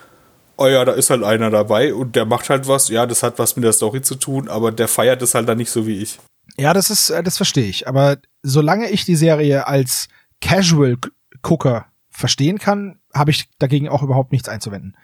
[0.59, 2.89] oh ja, da ist halt einer dabei und der macht halt was.
[2.89, 5.59] Ja, das hat was mit der Story zu tun, aber der feiert es halt dann
[5.59, 6.19] nicht so wie ich.
[6.59, 7.89] Ja, das ist, äh, das verstehe ich.
[7.89, 10.09] Aber solange ich die Serie als
[10.41, 14.97] Casual-Gucker verstehen kann, habe ich dagegen auch überhaupt nichts einzuwenden.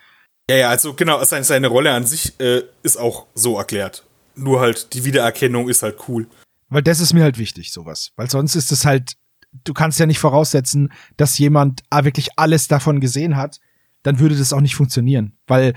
[0.50, 4.04] Ja, ja, also genau, seine, seine Rolle an sich äh, ist auch so erklärt.
[4.34, 6.26] Nur halt die Wiedererkennung ist halt cool.
[6.68, 8.10] Weil das ist mir halt wichtig, sowas.
[8.16, 9.14] Weil sonst ist es halt,
[9.52, 13.60] du kannst ja nicht voraussetzen, dass jemand ah, wirklich alles davon gesehen hat.
[14.04, 15.32] Dann würde das auch nicht funktionieren.
[15.48, 15.74] Weil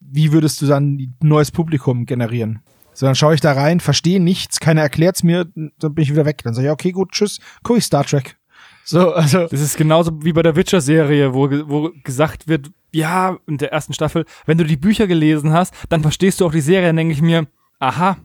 [0.00, 2.60] wie würdest du dann ein neues Publikum generieren?
[2.94, 6.24] So, dann schaue ich da rein, verstehe nichts, keiner erklärt's mir, dann bin ich wieder
[6.24, 6.40] weg.
[6.44, 8.38] Dann sage ich, okay, gut, tschüss, guck ich Star Trek.
[8.84, 13.58] So, also, Das ist genauso wie bei der Witcher-Serie, wo, wo gesagt wird, ja, in
[13.58, 16.86] der ersten Staffel, wenn du die Bücher gelesen hast, dann verstehst du auch die Serie.
[16.86, 17.46] Dann denke ich mir,
[17.78, 18.16] aha,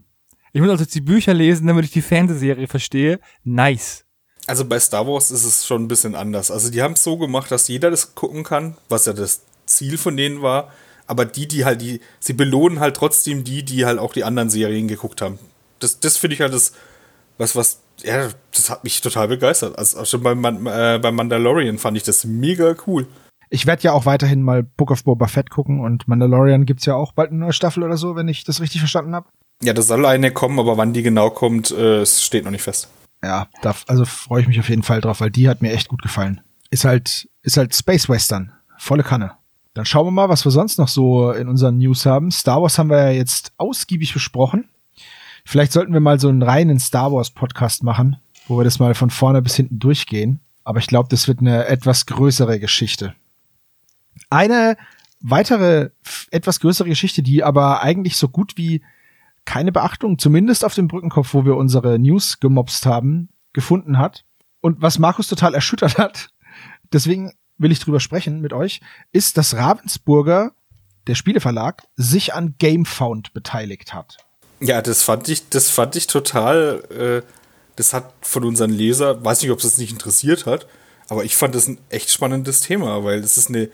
[0.54, 3.20] ich muss also jetzt die Bücher lesen, damit ich die Fernsehserie verstehe.
[3.44, 4.06] Nice.
[4.48, 6.52] Also bei Star Wars ist es schon ein bisschen anders.
[6.52, 9.98] Also die haben es so gemacht, dass jeder das gucken kann, was ja das Ziel
[9.98, 10.72] von denen war.
[11.08, 14.50] Aber die, die halt die, sie belohnen halt trotzdem die, die halt auch die anderen
[14.50, 15.40] Serien geguckt haben.
[15.80, 16.74] Das, das finde ich halt das,
[17.38, 19.78] was, was, ja, das hat mich total begeistert.
[19.78, 23.08] Also schon beim, äh, beim Mandalorian fand ich das mega cool.
[23.50, 26.96] ich werde ja auch weiterhin mal Book of Boba Fett gucken und Mandalorian gibt's ja
[26.96, 29.28] auch bald eine neue Staffel oder so, wenn ich das richtig verstanden habe.
[29.62, 32.64] Ja, das soll eine kommen, aber wann die genau kommt, äh, es steht noch nicht
[32.64, 32.88] fest.
[33.24, 35.90] Ja, da, also freue ich mich auf jeden Fall drauf, weil die hat mir echt
[35.90, 36.42] gut gefallen.
[36.70, 38.52] Ist halt, ist halt Space Western.
[38.78, 39.34] Volle Kanne.
[39.74, 42.32] Dann schauen wir mal, was wir sonst noch so in unseren News haben.
[42.32, 44.68] Star Wars haben wir ja jetzt ausgiebig besprochen.
[45.46, 48.94] Vielleicht sollten wir mal so einen reinen Star Wars Podcast machen, wo wir das mal
[48.96, 50.40] von vorne bis hinten durchgehen.
[50.64, 53.16] Aber ich glaube, das wird eine etwas größere Geschichte.
[54.30, 54.78] Eine
[55.20, 55.90] weitere,
[56.32, 58.82] etwas größere Geschichte, die aber eigentlich so gut wie
[59.46, 64.26] keine Beachtung, zumindest auf dem Brückenkopf, wo wir unsere News gemobst haben, gefunden hat.
[64.62, 66.30] Und was Markus total erschüttert hat,
[66.94, 70.52] deswegen will ich drüber sprechen mit euch, ist, dass Ravensburger,
[71.08, 74.18] der Spieleverlag, sich an GameFound beteiligt hat.
[74.60, 76.84] Ja, das fand ich, das fand ich total,
[77.26, 77.28] äh,
[77.76, 80.68] das hat von unseren Leser, weiß nicht, ob es das nicht interessiert hat,
[81.10, 83.70] aber ich fand das ein echt spannendes Thema, weil das ist eine,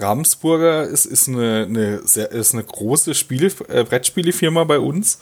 [0.00, 5.18] Ravensburger ist, ist eine, eine, sehr, ist eine große Spiele, äh, Brettspielefirma bei uns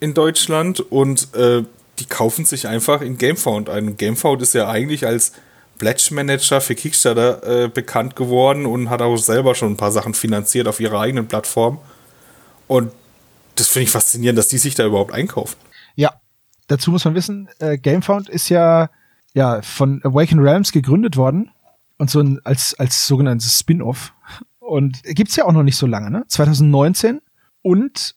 [0.00, 1.64] in Deutschland und äh,
[1.98, 3.88] die kaufen sich einfach in Gamefound ein.
[3.88, 5.32] Und Gamefound ist ja eigentlich als
[5.78, 10.14] Pledge Manager für Kickstarter äh, bekannt geworden und hat auch selber schon ein paar Sachen
[10.14, 11.78] finanziert auf ihrer eigenen Plattform.
[12.66, 12.92] Und
[13.56, 15.56] das finde ich faszinierend, dass die sich da überhaupt einkaufen.
[15.94, 16.12] Ja,
[16.66, 18.90] dazu muss man wissen, äh, GameFound ist ja,
[19.32, 21.50] ja von Awaken Realms gegründet worden
[21.98, 24.14] und so ein, als, als sogenanntes Spin-off.
[24.58, 26.24] Und gibt's ja auch noch nicht so lange, ne?
[26.26, 27.20] 2019.
[27.62, 28.16] Und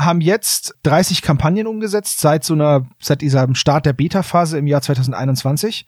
[0.00, 4.82] haben jetzt 30 Kampagnen umgesetzt seit so einer, seit diesem Start der Beta-Phase im Jahr
[4.82, 5.86] 2021.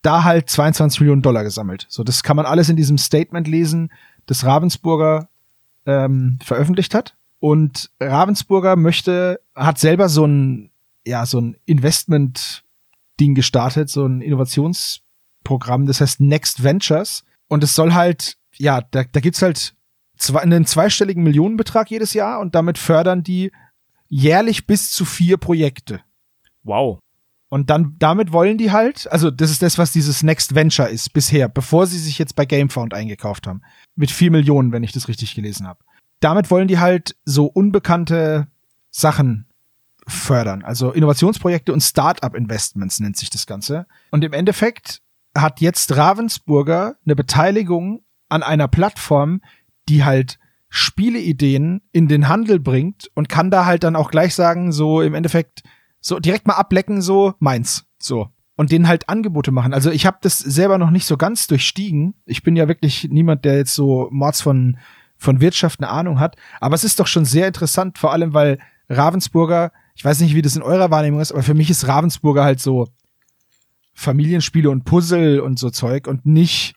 [0.00, 1.86] da halt 22 Millionen Dollar gesammelt.
[1.88, 3.92] So, das kann man alles in diesem Statement lesen,
[4.26, 5.28] das Ravensburger
[5.86, 7.16] ähm, veröffentlicht hat.
[7.38, 10.70] Und Ravensburger möchte, hat selber so ein,
[11.06, 14.22] ja, so ein Investment-Ding gestartet, so ein
[15.42, 17.24] Innovationsprogramm, das heißt Next Ventures.
[17.48, 19.74] Und es soll halt, ja, da, da gibt's halt
[20.16, 23.52] zwei, einen zweistelligen Millionenbetrag jedes Jahr und damit fördern die
[24.08, 26.00] jährlich bis zu vier Projekte.
[26.62, 26.98] Wow.
[27.48, 31.12] Und dann, damit wollen die halt, also das ist das, was dieses Next Venture ist
[31.12, 33.60] bisher, bevor sie sich jetzt bei GameFound eingekauft haben.
[33.94, 35.80] Mit vier Millionen, wenn ich das richtig gelesen habe.
[36.20, 38.46] Damit wollen die halt so unbekannte
[38.90, 39.46] Sachen
[40.06, 40.62] fördern.
[40.62, 43.86] Also Innovationsprojekte und Start-up-Investments nennt sich das Ganze.
[44.10, 45.01] Und im Endeffekt
[45.36, 49.40] hat jetzt Ravensburger eine Beteiligung an einer Plattform,
[49.88, 54.72] die halt Spieleideen in den Handel bringt und kann da halt dann auch gleich sagen,
[54.72, 55.62] so im Endeffekt,
[56.00, 57.84] so direkt mal ablecken, so meins.
[57.98, 58.28] So.
[58.56, 59.74] Und denen halt Angebote machen.
[59.74, 62.14] Also ich habe das selber noch nicht so ganz durchstiegen.
[62.24, 64.78] Ich bin ja wirklich niemand, der jetzt so Mords von,
[65.18, 66.36] von Wirtschaft eine Ahnung hat.
[66.60, 70.42] Aber es ist doch schon sehr interessant, vor allem weil Ravensburger, ich weiß nicht, wie
[70.42, 72.88] das in eurer Wahrnehmung ist, aber für mich ist Ravensburger halt so
[73.94, 76.74] Familienspiele und Puzzle und so Zeug und nicht,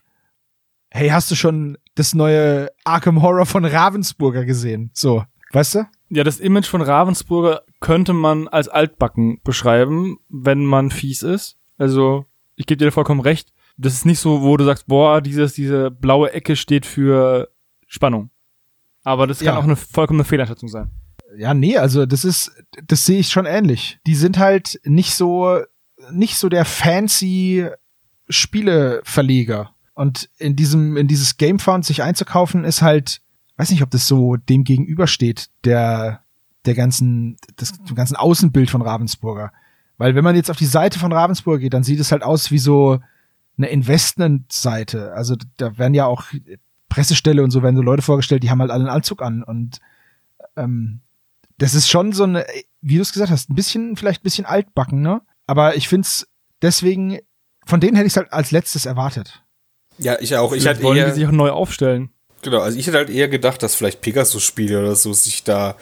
[0.89, 4.91] hey, hast du schon das neue Arkham Horror von Ravensburger gesehen?
[4.93, 5.83] So, weißt du?
[6.09, 11.57] Ja, das Image von Ravensburger könnte man als altbacken beschreiben, wenn man fies ist.
[11.77, 12.25] Also,
[12.55, 13.51] ich gebe dir vollkommen recht.
[13.77, 17.49] Das ist nicht so, wo du sagst, boah, dieses, diese blaue Ecke steht für
[17.87, 18.29] Spannung.
[19.03, 19.57] Aber das kann Ja.
[19.57, 20.91] auch eine vollkommene Fehleinschätzung sein.
[21.37, 22.51] Ja, nee, also das ist,
[22.87, 23.99] das sehe ich schon ähnlich.
[24.07, 25.59] Die sind halt nicht so,
[26.11, 27.67] nicht so der fancy
[28.29, 29.71] Spieleverleger.
[29.93, 33.21] Und in diesem, in dieses Gamefound sich einzukaufen, ist halt,
[33.57, 36.21] weiß nicht, ob das so dem gegenübersteht, der,
[36.65, 39.53] der ganzen, das, dem ganzen Außenbild von Ravensburger.
[39.97, 42.51] Weil wenn man jetzt auf die Seite von Ravensburger geht, dann sieht es halt aus
[42.51, 42.99] wie so
[43.57, 45.13] eine Investmentseite.
[45.13, 46.25] Also da werden ja auch
[46.89, 49.79] Pressestelle und so werden so Leute vorgestellt, die haben halt alle einen Anzug an und
[50.55, 51.01] ähm,
[51.57, 52.45] das ist schon so eine,
[52.81, 55.21] wie du es gesagt hast, ein bisschen, vielleicht ein bisschen altbacken, ne?
[55.47, 56.27] Aber ich find's
[56.61, 57.19] deswegen,
[57.65, 59.43] von denen hätte ich es halt als letztes erwartet.
[59.97, 60.53] Ja, ich auch.
[60.53, 62.09] Ich hatte wollen eher, die sich auch neu aufstellen.
[62.41, 65.75] genau, also ich hätte halt eher gedacht, dass vielleicht Pegasus-Spiele oder so sich da,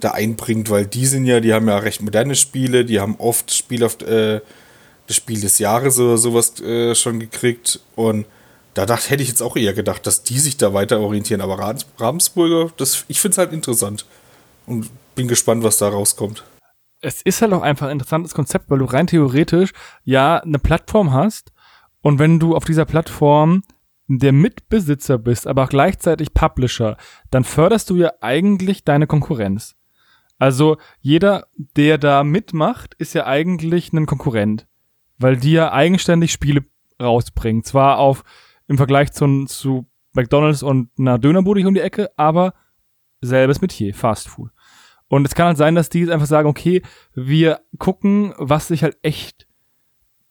[0.00, 3.52] da einbringt, weil die sind ja, die haben ja recht moderne Spiele, die haben oft
[3.52, 4.40] Spiel auf, äh,
[5.06, 8.26] das Spiel des Jahres oder sowas äh, schon gekriegt und
[8.74, 11.40] da dachte, hätte ich jetzt auch eher gedacht, dass die sich da weiter orientieren.
[11.40, 14.04] Aber Ravens- Ravensburger, das, ich finde es halt interessant
[14.66, 16.44] und bin gespannt, was da rauskommt.
[17.06, 21.12] Es ist halt auch einfach ein interessantes Konzept, weil du rein theoretisch ja eine Plattform
[21.12, 21.52] hast
[22.02, 23.62] und wenn du auf dieser Plattform
[24.08, 26.96] der Mitbesitzer bist, aber auch gleichzeitig Publisher,
[27.30, 29.76] dann förderst du ja eigentlich deine Konkurrenz.
[30.38, 34.66] Also jeder, der da mitmacht, ist ja eigentlich ein Konkurrent,
[35.16, 36.64] weil die ja eigenständig Spiele
[37.00, 37.62] rausbringen.
[37.62, 38.24] Zwar auf
[38.66, 42.52] im Vergleich zu, zu McDonald's und einer Dönerbude um die Ecke, aber
[43.20, 44.50] selbes Metier, Fast Food.
[45.08, 46.82] Und es kann halt sein, dass die jetzt einfach sagen, okay,
[47.14, 49.46] wir gucken, was sich halt echt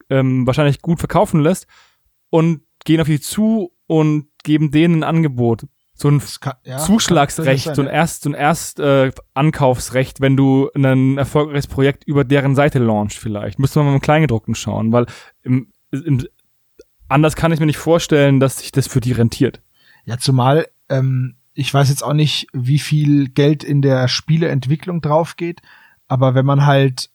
[0.10, 1.68] ähm, wahrscheinlich gut verkaufen lässt
[2.30, 5.66] und gehen auf die zu und geben denen ein Angebot.
[5.98, 10.36] So ein kann, ja, Zuschlagsrecht, kann so ein Erst, so ein Erst äh, Ankaufsrecht, wenn
[10.36, 13.60] du ein erfolgreiches Projekt über deren Seite launcht vielleicht.
[13.60, 15.06] Müsste man mal im Kleingedruckten schauen, weil
[15.42, 16.28] im, im,
[17.08, 19.62] anders kann ich mir nicht vorstellen, dass sich das für die rentiert.
[20.04, 25.38] Ja, zumal, ähm, ich weiß jetzt auch nicht, wie viel Geld in der Spieleentwicklung drauf
[25.38, 25.62] geht,
[26.08, 27.10] aber wenn man halt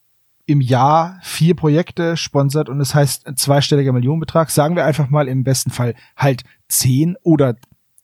[0.46, 5.29] im Jahr vier Projekte sponsert und es heißt ein zweistelliger Millionenbetrag, sagen wir einfach mal
[5.29, 7.55] im besten Fall halt zehn oder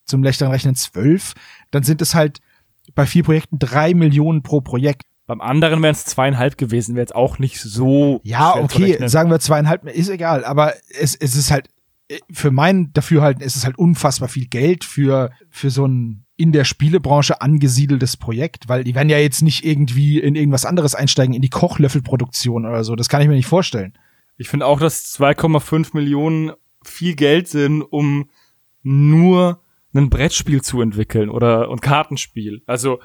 [0.04, 1.34] zum lächteren Rechnen zwölf,
[1.72, 2.40] dann sind es halt
[2.94, 5.02] bei vier Projekten drei Millionen pro Projekt.
[5.26, 8.20] Beim anderen wären es zweieinhalb gewesen, wäre jetzt auch nicht so.
[8.22, 11.68] Ja, okay, sagen wir zweieinhalb, ist egal, aber es, es ist halt,
[12.30, 16.64] für mein Dafürhalten ist es halt unfassbar viel Geld für, für so ein in der
[16.64, 21.42] Spielebranche angesiedeltes Projekt, weil die werden ja jetzt nicht irgendwie in irgendwas anderes einsteigen, in
[21.42, 22.94] die Kochlöffelproduktion oder so.
[22.94, 23.94] Das kann ich mir nicht vorstellen.
[24.36, 26.52] Ich finde auch, dass 2,5 Millionen
[26.84, 28.28] viel Geld sind, um
[28.82, 29.62] nur
[29.94, 32.62] ein Brettspiel zu entwickeln oder ein Kartenspiel.
[32.66, 33.00] Also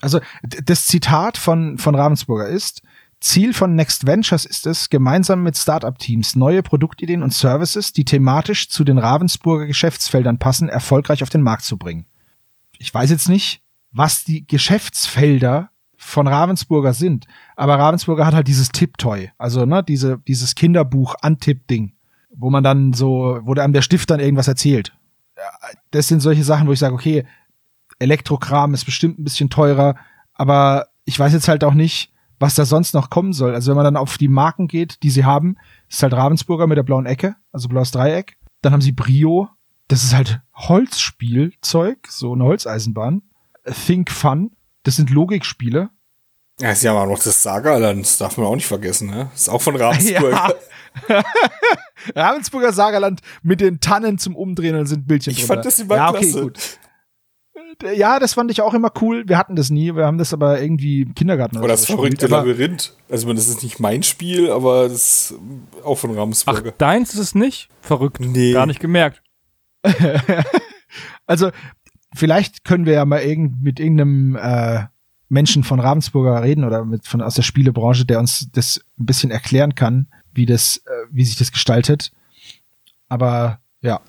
[0.00, 2.82] Also das Zitat von, von Ravensburger ist,
[3.20, 8.68] Ziel von Next Ventures ist es, gemeinsam mit Startup-Teams neue Produktideen und Services, die thematisch
[8.68, 12.06] zu den Ravensburger Geschäftsfeldern passen, erfolgreich auf den Markt zu bringen.
[12.78, 18.68] Ich weiß jetzt nicht, was die Geschäftsfelder von Ravensburger sind, aber Ravensburger hat halt dieses
[18.70, 21.92] Tipptoy, also ne, diese, dieses Kinderbuch-Antipp-Ding,
[22.36, 24.92] wo man dann so, wo der der Stift dann irgendwas erzählt.
[25.90, 27.26] Das sind solche Sachen, wo ich sage, okay,
[27.98, 29.96] Elektrokram ist bestimmt ein bisschen teurer,
[30.34, 33.54] aber ich weiß jetzt halt auch nicht, was da sonst noch kommen soll.
[33.54, 35.56] Also wenn man dann auf die Marken geht, die sie haben,
[35.88, 38.36] ist halt Ravensburger mit der blauen Ecke, also blaues Dreieck.
[38.62, 39.48] Dann haben sie Brio,
[39.88, 43.22] das ist halt Holzspielzeug, so eine Holzeisenbahn.
[43.86, 44.52] Think Fun,
[44.84, 45.90] das sind Logikspiele.
[46.60, 49.28] Ja, sie haben auch noch das Sagerland, das darf man auch nicht vergessen, ne?
[49.32, 50.32] Das ist auch von Ravensburg.
[51.08, 51.22] Ja.
[52.16, 55.54] Ravensburger Sagerland mit den Tannen zum Umdrehen und sind Bildchen Ich drunter.
[55.54, 56.42] fand das immer ja, okay, klasse.
[56.42, 56.78] gut.
[57.94, 59.28] Ja, das fand ich auch immer cool.
[59.28, 59.94] Wir hatten das nie.
[59.94, 62.94] Wir haben das aber irgendwie im Kindergarten Oder das so verrückte Labyrinth.
[63.08, 65.34] Also, das ist nicht mein Spiel, aber das ist
[65.84, 66.72] auch von Ach, Ravensburger.
[66.72, 67.68] deins ist es nicht?
[67.82, 68.18] Verrückt.
[68.20, 68.52] Nee.
[68.52, 69.22] Gar nicht gemerkt.
[71.26, 71.50] Also,
[72.14, 74.84] vielleicht können wir ja mal irgend, mit irgendeinem äh,
[75.28, 79.30] Menschen von Ravensburger reden oder mit von aus der Spielebranche, der uns das ein bisschen
[79.30, 82.12] erklären kann, wie das, äh, wie sich das gestaltet.
[83.08, 84.00] Aber ja,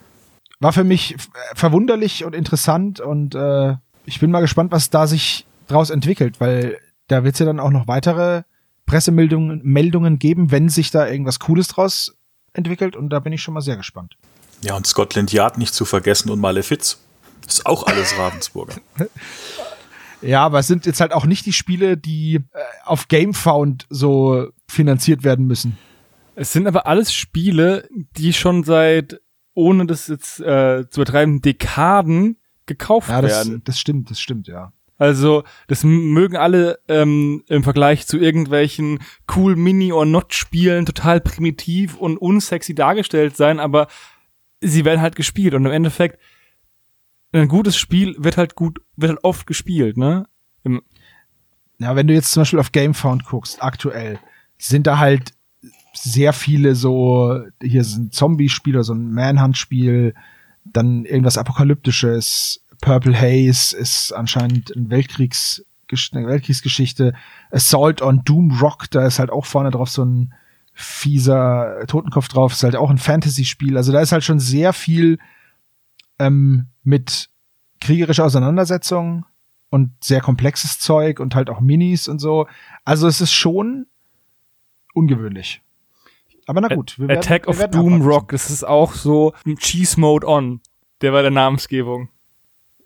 [0.61, 5.07] war für mich f- verwunderlich und interessant und äh, ich bin mal gespannt, was da
[5.07, 8.43] sich draus entwickelt, weil da wird es ja dann auch noch weitere
[8.85, 12.15] Pressemeldungen Meldungen geben, wenn sich da irgendwas Cooles draus
[12.53, 14.15] entwickelt und da bin ich schon mal sehr gespannt.
[14.61, 16.99] Ja, und Scotland Yard nicht zu vergessen und Malefiz.
[17.47, 18.75] Ist auch alles Ravensburger.
[20.21, 22.41] Ja, aber es sind jetzt halt auch nicht die Spiele, die äh,
[22.85, 25.77] auf GameFound so finanziert werden müssen.
[26.35, 29.19] Es sind aber alles Spiele, die schon seit,
[29.53, 33.61] ohne das jetzt äh, zu übertreiben, Dekaden gekauft Ja, das, werden.
[33.65, 34.73] das stimmt, das stimmt, ja.
[34.97, 38.99] Also, das mögen alle ähm, im Vergleich zu irgendwelchen
[39.33, 43.87] cool Mini- or Not-Spielen total primitiv und unsexy dargestellt sein, aber
[44.61, 46.19] sie werden halt gespielt und im Endeffekt
[47.31, 50.27] ein gutes Spiel wird halt gut, wird halt oft gespielt, ne?
[50.63, 50.81] Im,
[51.77, 54.19] Ja, wenn du jetzt zum Beispiel auf GameFound guckst, aktuell,
[54.57, 55.33] sind da halt
[55.93, 60.13] sehr viele so, hier ist ein Zombie-Spiel oder so ein Manhunt-Spiel,
[60.65, 65.65] dann irgendwas Apokalyptisches, Purple Haze ist anscheinend ein Weltkriegs,
[66.13, 67.13] eine Weltkriegsgeschichte,
[67.51, 70.33] Assault on Doom Rock, da ist halt auch vorne drauf so ein
[70.81, 75.19] fieser Totenkopf drauf, ist halt auch ein Fantasy-Spiel, also da ist halt schon sehr viel
[76.19, 77.29] ähm, mit
[77.81, 79.25] kriegerischer Auseinandersetzung
[79.69, 82.47] und sehr komplexes Zeug und halt auch Minis und so.
[82.85, 83.85] Also es ist schon
[84.93, 85.61] ungewöhnlich.
[86.47, 86.97] Aber na gut.
[86.97, 88.01] wir werden- Attack of Doom.
[88.01, 90.61] Rock, das ist auch so ein Cheese Mode On.
[91.01, 92.09] Der war der Namensgebung.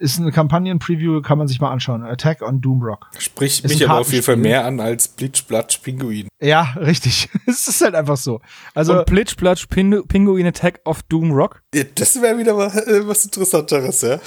[0.03, 2.03] Ist eine Kampagnen-Preview, kann man sich mal anschauen.
[2.03, 3.09] Attack on Doom Rock.
[3.19, 6.27] Spricht Ist mich aber auf jeden Fall mehr an als Blitz, Blatsch, Pinguin.
[6.41, 7.29] Ja, richtig.
[7.47, 8.41] es ist halt einfach so.
[8.75, 11.61] Also und Pingu- Pinguin Attack of Doom Rock.
[11.73, 14.19] Ja, Das wäre wieder mal, äh, was Interessanteres, ja.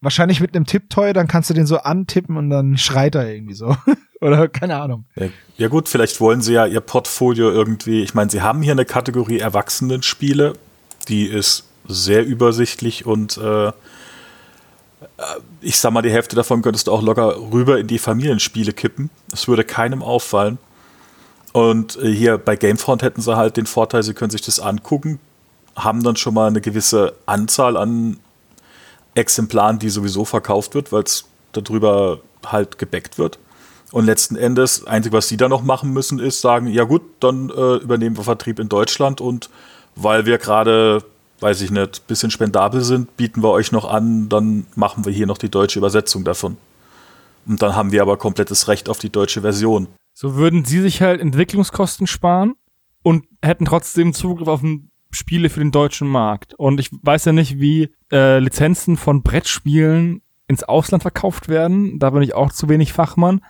[0.00, 3.54] wahrscheinlich mit einem Tipptoy, dann kannst du den so antippen und dann schreit er irgendwie
[3.54, 3.76] so.
[4.20, 5.06] Oder keine Ahnung.
[5.16, 8.72] Ja, ja gut, vielleicht wollen sie ja ihr Portfolio irgendwie, ich meine, sie haben hier
[8.72, 10.52] eine Kategorie Erwachsenenspiele,
[11.08, 13.72] die ist sehr übersichtlich und äh,
[15.60, 19.10] ich sag mal, die Hälfte davon könntest du auch locker rüber in die Familienspiele kippen.
[19.28, 20.58] Das würde keinem auffallen.
[21.52, 25.18] Und äh, hier bei Gamefront hätten sie halt den Vorteil, sie können sich das angucken,
[25.76, 28.18] haben dann schon mal eine gewisse Anzahl an
[29.14, 33.38] Exemplaren, die sowieso verkauft wird, weil es darüber halt gebackt wird.
[33.92, 37.50] Und letzten Endes, einzig, was sie da noch machen müssen, ist sagen, ja gut, dann
[37.50, 39.50] äh, übernehmen wir Vertrieb in Deutschland und
[39.96, 41.02] weil wir gerade,
[41.40, 45.26] weiß ich nicht, bisschen spendabel sind, bieten wir euch noch an, dann machen wir hier
[45.26, 46.56] noch die deutsche Übersetzung davon.
[47.46, 49.88] Und dann haben wir aber komplettes Recht auf die deutsche Version.
[50.12, 52.54] So würden sie sich halt Entwicklungskosten sparen
[53.02, 56.54] und hätten trotzdem Zugriff auf ein Spiele für den deutschen Markt.
[56.54, 61.98] Und ich weiß ja nicht, wie äh, Lizenzen von Brettspielen ins Ausland verkauft werden.
[61.98, 63.40] Da bin ich auch zu wenig Fachmann.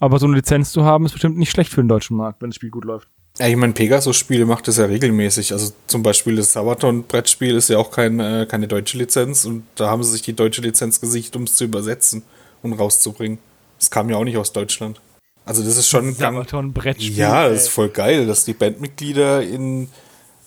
[0.00, 2.50] Aber so eine Lizenz zu haben, ist bestimmt nicht schlecht für den deutschen Markt, wenn
[2.50, 3.08] das Spiel gut läuft.
[3.38, 5.52] Ja, ich meine, Pegasus-Spiele macht das ja regelmäßig.
[5.52, 9.90] Also zum Beispiel das Sabaton-Brettspiel ist ja auch kein, äh, keine deutsche Lizenz und da
[9.90, 12.22] haben sie sich die deutsche Lizenz gesichert, um es zu übersetzen
[12.62, 13.38] und rauszubringen.
[13.78, 15.00] Das kam ja auch nicht aus Deutschland.
[15.44, 17.16] Also das ist schon gang, Sabaton Brettspiel.
[17.16, 19.88] Ja, das ist voll geil, dass die Bandmitglieder in,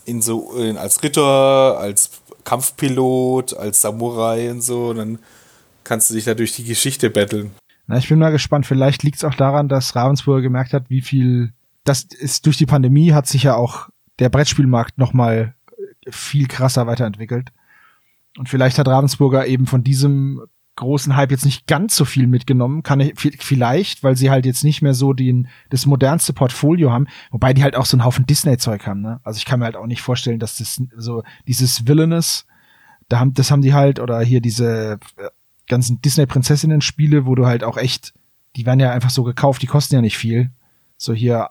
[0.05, 2.11] in so in, als Ritter, als
[2.43, 5.19] Kampfpilot, als Samurai und so, und dann
[5.83, 7.51] kannst du dich da durch die Geschichte betteln.
[7.87, 8.65] Na, ich bin mal gespannt.
[8.65, 11.51] Vielleicht liegt es auch daran, dass Ravensburger gemerkt hat, wie viel,
[11.83, 15.55] das ist durch die Pandemie hat sich ja auch der Brettspielmarkt noch mal
[16.09, 17.51] viel krasser weiterentwickelt.
[18.37, 20.41] Und vielleicht hat Ravensburger eben von diesem
[20.77, 24.45] großen Hype jetzt nicht ganz so viel mitgenommen, kann ich vi- vielleicht, weil sie halt
[24.45, 28.05] jetzt nicht mehr so den das modernste Portfolio haben, wobei die halt auch so einen
[28.05, 29.19] Haufen Disney Zeug haben, ne?
[29.23, 32.45] Also ich kann mir halt auch nicht vorstellen, dass das so dieses Villainous,
[33.09, 35.27] da haben das haben die halt oder hier diese äh,
[35.67, 38.13] ganzen Disney Prinzessinnen Spiele, wo du halt auch echt,
[38.55, 40.51] die werden ja einfach so gekauft, die kosten ja nicht viel.
[40.97, 41.49] So hier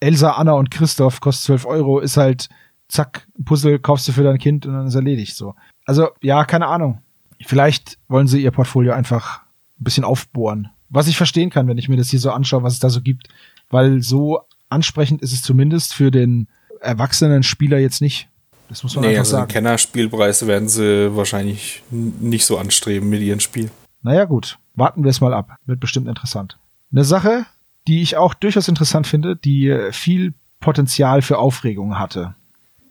[0.00, 2.48] Elsa, Anna und Christoph kostet 12 Euro, ist halt
[2.88, 5.54] zack, ein Puzzle kaufst du für dein Kind und dann ist erledigt so.
[5.86, 7.00] Also ja, keine Ahnung.
[7.44, 9.40] Vielleicht wollen sie ihr Portfolio einfach
[9.80, 12.74] ein bisschen aufbohren Was ich verstehen kann, wenn ich mir das hier so anschaue, was
[12.74, 13.28] es da so gibt.
[13.70, 16.48] Weil so ansprechend ist es zumindest für den
[16.80, 18.28] erwachsenen Spieler jetzt nicht.
[18.68, 19.48] Das muss man Nee, einfach also sagen.
[19.48, 23.70] Kennerspielpreis werden sie wahrscheinlich nicht so anstreben mit ihrem Spiel.
[24.02, 24.58] Naja, gut.
[24.74, 25.56] Warten wir es mal ab.
[25.66, 26.58] Wird bestimmt interessant.
[26.90, 27.46] Eine Sache,
[27.86, 32.34] die ich auch durchaus interessant finde, die viel Potenzial für Aufregung hatte.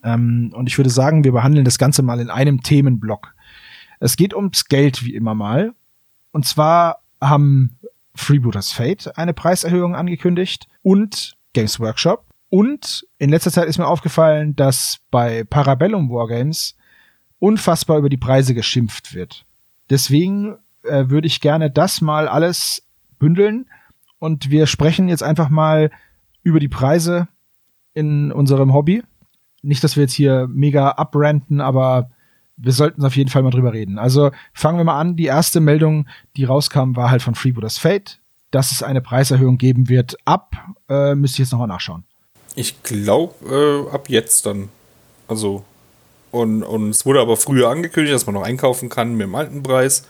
[0.03, 3.33] Ähm, und ich würde sagen, wir behandeln das Ganze mal in einem Themenblock.
[3.99, 5.73] Es geht ums Geld, wie immer mal.
[6.31, 7.77] Und zwar haben
[8.15, 12.25] Freebooters Fate eine Preiserhöhung angekündigt und Games Workshop.
[12.49, 16.75] Und in letzter Zeit ist mir aufgefallen, dass bei Parabellum Wargames
[17.39, 19.45] unfassbar über die Preise geschimpft wird.
[19.89, 22.83] Deswegen äh, würde ich gerne das mal alles
[23.19, 23.67] bündeln
[24.21, 25.89] und wir sprechen jetzt einfach mal
[26.43, 27.27] über die Preise
[27.95, 29.01] in unserem Hobby.
[29.63, 32.11] Nicht, dass wir jetzt hier mega abranten, aber
[32.55, 33.97] wir sollten auf jeden Fall mal drüber reden.
[33.97, 35.15] Also fangen wir mal an.
[35.15, 36.07] Die erste Meldung,
[36.37, 40.15] die rauskam, war halt von Freebooters Fate, dass es eine Preiserhöhung geben wird.
[40.23, 40.55] Ab,
[40.87, 42.03] äh, müsste ich jetzt nochmal nachschauen.
[42.53, 43.33] Ich glaube,
[43.89, 44.69] äh, ab jetzt dann.
[45.27, 45.65] Also.
[46.29, 49.63] Und, und es wurde aber früher angekündigt, dass man noch einkaufen kann mit dem alten
[49.63, 50.07] Preis.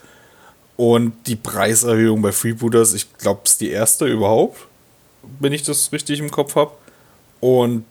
[0.82, 4.66] Und die Preiserhöhung bei Freebooters, ich glaube, ist die erste überhaupt,
[5.40, 6.72] wenn ich das richtig im Kopf habe.
[7.40, 7.86] Und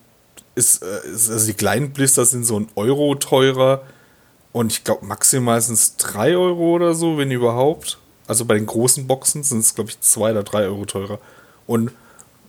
[0.57, 3.85] ist, äh, ist, also die kleinen Blister sind so ein Euro teurer.
[4.51, 7.99] Und ich glaube, maximal sind es 3 Euro oder so, wenn überhaupt.
[8.27, 11.21] Also bei den großen Boxen sind es, glaube ich, 2 oder 3 Euro teurer.
[11.69, 11.93] Und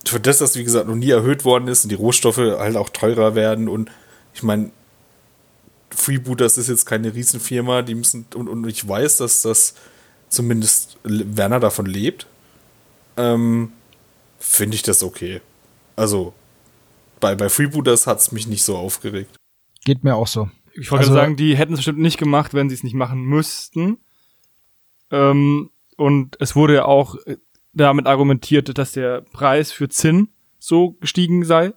[0.04, 2.88] für das, dass, wie gesagt, noch nie erhöht worden ist und die Rohstoffe halt auch
[2.88, 3.92] teurer werden und
[4.34, 4.72] ich meine,
[5.90, 9.74] Freebooters ist jetzt keine Riesenfirma, die müssen, und, und ich weiß, dass das
[10.32, 12.26] zumindest Werner davon lebt,
[13.16, 13.72] ähm,
[14.38, 15.40] finde ich das okay.
[15.96, 16.32] Also,
[17.20, 19.36] bei, bei Freebooters hat es mich nicht so aufgeregt.
[19.84, 20.50] Geht mir auch so.
[20.74, 23.22] Ich wollte Also- sagen, die hätten es bestimmt nicht gemacht, wenn sie es nicht machen
[23.22, 23.98] müssten.
[25.10, 27.36] Ähm, und es wurde ja auch äh,
[27.74, 30.28] damit argumentiert, dass der Preis für Zinn
[30.58, 31.74] so gestiegen sei.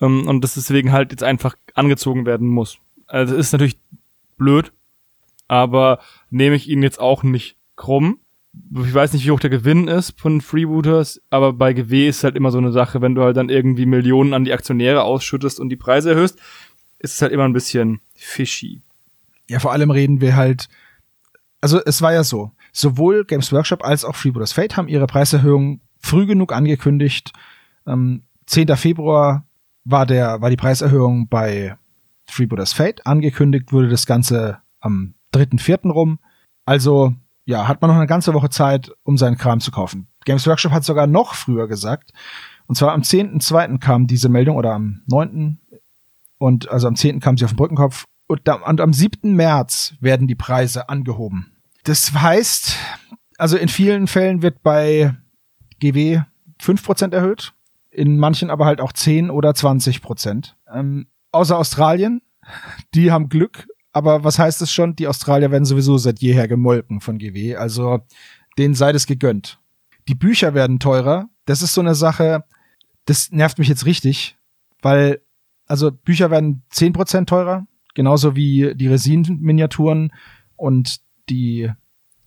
[0.00, 2.78] Ähm, und dass deswegen halt jetzt einfach angezogen werden muss.
[3.06, 3.78] Also es ist natürlich
[4.38, 4.72] blöd,
[5.46, 6.00] aber
[6.34, 8.18] nehme ich ihn jetzt auch nicht krumm.
[8.84, 12.36] Ich weiß nicht, wie hoch der Gewinn ist von Freebooters, aber bei GW ist halt
[12.36, 15.68] immer so eine Sache, wenn du halt dann irgendwie Millionen an die Aktionäre ausschüttest und
[15.68, 16.38] die Preise erhöhst,
[16.98, 18.82] ist es halt immer ein bisschen fishy.
[19.48, 20.68] Ja, vor allem reden wir halt,
[21.60, 25.80] also es war ja so, sowohl Games Workshop als auch Freebooters Fate haben ihre Preiserhöhung
[25.98, 27.32] früh genug angekündigt.
[27.86, 28.76] Ähm, 10.
[28.76, 29.46] Februar
[29.84, 31.76] war der, war die Preiserhöhung bei
[32.26, 33.06] Freebooters Fate.
[33.06, 35.90] Angekündigt wurde das Ganze am 3.4.
[35.90, 36.18] rum.
[36.64, 37.14] Also,
[37.44, 40.08] ja, hat man noch eine ganze Woche Zeit, um seinen Kram zu kaufen.
[40.24, 42.12] Games Workshop hat sogar noch früher gesagt.
[42.66, 43.78] Und zwar am 10.2.
[43.78, 45.58] kam diese Meldung oder am 9.
[46.38, 47.20] Und also am 10.
[47.20, 48.04] kam sie auf den Brückenkopf.
[48.26, 49.34] Und, da, und am 7.
[49.34, 51.52] März werden die Preise angehoben.
[51.84, 52.76] Das heißt,
[53.36, 55.14] also in vielen Fällen wird bei
[55.80, 56.22] GW
[56.62, 57.52] 5% erhöht,
[57.90, 60.52] in manchen aber halt auch 10 oder 20%.
[60.72, 62.22] Ähm, außer Australien,
[62.94, 64.96] die haben Glück, aber was heißt es schon?
[64.96, 68.00] Die Australier werden sowieso seit jeher gemolken von GW, also
[68.58, 69.60] denen sei das gegönnt.
[70.08, 71.28] Die Bücher werden teurer.
[71.46, 72.44] Das ist so eine Sache,
[73.06, 74.36] das nervt mich jetzt richtig,
[74.82, 75.20] weil
[75.66, 80.12] also Bücher werden 10% teurer, genauso wie die Resin-Miniaturen
[80.56, 81.70] und die,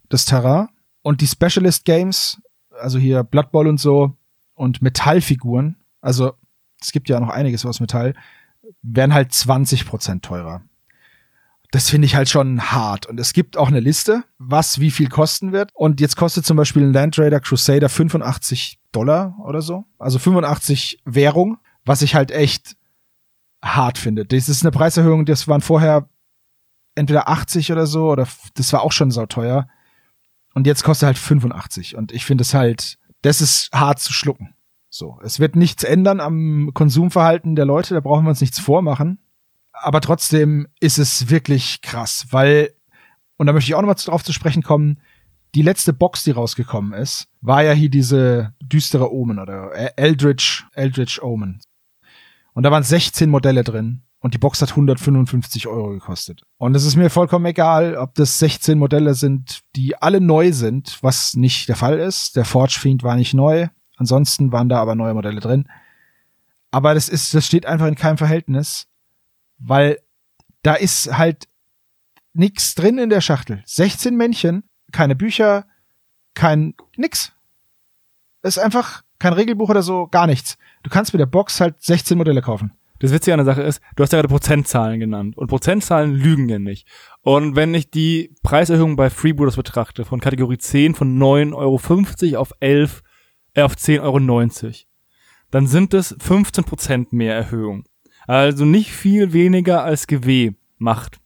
[0.10, 0.70] das Terrain.
[1.02, 2.42] Und die Specialist Games,
[2.80, 4.16] also hier Blood Bowl und so,
[4.56, 6.34] und Metallfiguren, also
[6.82, 8.16] es gibt ja noch einiges aus Metall,
[8.82, 10.62] werden halt 20% teurer.
[11.72, 13.06] Das finde ich halt schon hart.
[13.08, 15.72] Und es gibt auch eine Liste, was wie viel kosten wird.
[15.74, 19.86] Und jetzt kostet zum Beispiel ein Land Raider Crusader 85 Dollar oder so.
[20.00, 22.78] Also 85 Währung, was ich halt echt
[23.62, 24.26] hart finde.
[24.26, 26.10] Das ist eine Preiserhöhung, das waren vorher
[26.96, 29.68] entweder 80 oder so, oder das war auch schon sauteuer.
[30.54, 31.96] Und jetzt kostet halt 85.
[31.96, 34.56] Und ich finde es halt, das ist hart zu schlucken.
[34.90, 35.20] So.
[35.22, 39.20] Es wird nichts ändern am Konsumverhalten der Leute, da brauchen wir uns nichts vormachen.
[39.82, 42.74] Aber trotzdem ist es wirklich krass, weil,
[43.38, 45.00] und da möchte ich auch nochmal drauf zu sprechen kommen,
[45.56, 51.22] die letzte Box, die rausgekommen ist, war ja hier diese düstere Omen oder Eldritch, Eldritch
[51.22, 51.62] Omen.
[52.54, 54.02] Und da waren 16 Modelle drin.
[54.20, 56.42] Und die Box hat 155 Euro gekostet.
[56.58, 60.98] Und es ist mir vollkommen egal, ob das 16 Modelle sind, die alle neu sind,
[61.02, 62.36] was nicht der Fall ist.
[62.36, 63.68] Der Forge Fiend war nicht neu.
[63.96, 65.68] Ansonsten waren da aber neue Modelle drin.
[66.72, 68.88] Aber das ist, das steht einfach in keinem Verhältnis,
[69.58, 70.00] weil
[70.64, 71.48] da ist halt
[72.34, 73.64] nix drin in der Schachtel.
[73.66, 75.66] 16 Männchen, keine Bücher,
[76.34, 77.34] kein, nix.
[78.42, 80.58] Es ist einfach kein Regelbuch oder so, gar nichts.
[80.84, 82.72] Du kannst mit der Box halt 16 Modelle kaufen.
[83.00, 86.50] Das Witzige an der Sache ist, du hast ja gerade Prozentzahlen genannt und Prozentzahlen lügen
[86.50, 86.88] ja nicht.
[87.22, 91.54] Und wenn ich die Preiserhöhung bei Freebooters betrachte, von Kategorie 10 von 9,50
[92.34, 93.04] Euro auf 11,
[93.54, 94.72] äh, auf 10,90 Euro,
[95.52, 97.86] dann sind es 15% mehr Erhöhung.
[98.28, 101.20] Also nicht viel weniger als GW macht.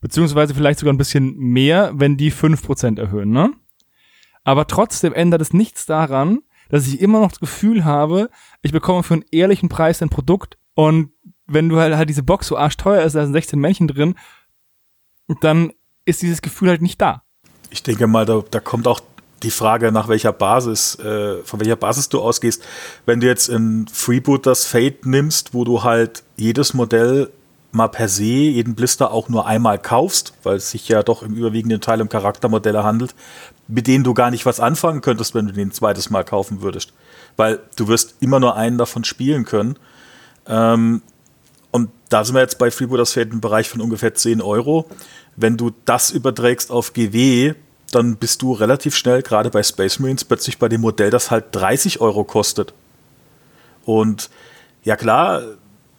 [0.00, 3.52] Beziehungsweise vielleicht sogar ein bisschen mehr, wenn die 5% erhöhen, ne?
[4.44, 6.38] Aber trotzdem ändert es nichts daran,
[6.70, 8.30] dass ich immer noch das Gefühl habe,
[8.62, 11.10] ich bekomme für einen ehrlichen Preis ein Produkt und
[11.46, 14.14] wenn du halt, halt diese Box so arschteuer ist, da sind 16 Männchen drin,
[15.40, 15.72] dann
[16.04, 17.24] ist dieses Gefühl halt nicht da.
[17.70, 19.00] Ich denke mal, da, da kommt auch
[19.42, 22.62] die Frage, nach welcher Basis, äh, von welcher Basis du ausgehst.
[23.06, 27.30] Wenn du jetzt in Freeboot das Fate nimmst, wo du halt jedes Modell
[27.70, 31.34] mal per se, jeden Blister auch nur einmal kaufst, weil es sich ja doch im
[31.34, 33.14] überwiegenden Teil um Charaktermodelle handelt,
[33.68, 36.62] mit denen du gar nicht was anfangen könntest, wenn du den ein zweites Mal kaufen
[36.62, 36.92] würdest.
[37.36, 39.78] Weil du wirst immer nur einen davon spielen können.
[40.46, 41.02] Ähm,
[41.70, 44.88] und da sind wir jetzt bei Freebooters Fate im Bereich von ungefähr 10 Euro.
[45.36, 47.54] Wenn du das überträgst auf GW,
[47.90, 51.46] dann bist du relativ schnell, gerade bei Space Marines, plötzlich bei dem Modell, das halt
[51.52, 52.74] 30 Euro kostet.
[53.84, 54.28] Und
[54.84, 55.42] ja klar,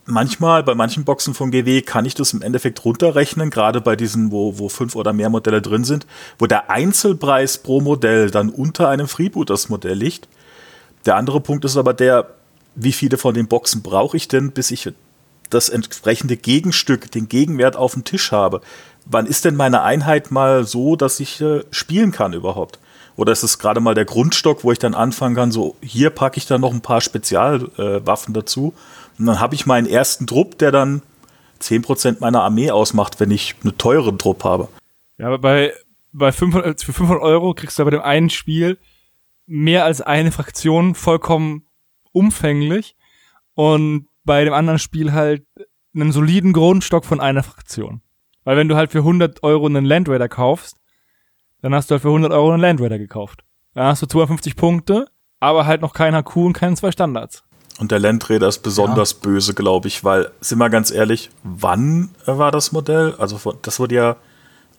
[0.06, 4.32] manchmal, bei manchen Boxen von GW kann ich das im Endeffekt runterrechnen, gerade bei diesen,
[4.32, 6.06] wo, wo fünf oder mehr Modelle drin sind,
[6.38, 10.28] wo der Einzelpreis pro Modell dann unter einem Freebooters-Modell liegt.
[11.06, 12.30] Der andere Punkt ist aber der,
[12.76, 14.92] wie viele von den Boxen brauche ich denn, bis ich
[15.50, 18.62] das entsprechende Gegenstück, den Gegenwert auf dem Tisch habe.
[19.12, 22.80] Wann ist denn meine Einheit mal so, dass ich äh, spielen kann überhaupt?
[23.16, 26.38] Oder ist es gerade mal der Grundstock, wo ich dann anfangen kann, so hier packe
[26.38, 28.74] ich dann noch ein paar Spezialwaffen äh, dazu
[29.18, 31.02] und dann habe ich meinen ersten Trupp, der dann
[31.62, 34.70] 10% meiner Armee ausmacht, wenn ich einen teuren Trupp habe.
[35.18, 35.74] Ja, aber bei,
[36.14, 38.78] bei 500, für 500 Euro kriegst du bei dem einen Spiel
[39.48, 41.66] mehr als eine Fraktion vollkommen
[42.12, 42.96] umfänglich
[43.56, 45.44] und bei dem anderen Spiel halt
[45.94, 48.02] einen soliden Grundstock von einer Fraktion.
[48.50, 50.78] Weil wenn du halt für 100 Euro einen Land Raider kaufst,
[51.62, 53.44] dann hast du halt für 100 Euro einen Land Raider gekauft.
[53.76, 55.06] Dann hast du 250 Punkte,
[55.40, 57.44] aber halt noch kein HQ und keine zwei Standards.
[57.78, 59.18] Und der Landräder ist besonders ja.
[59.22, 63.14] böse, glaube ich, weil, sind wir ganz ehrlich, wann war das Modell?
[63.20, 64.16] Also das wurde ja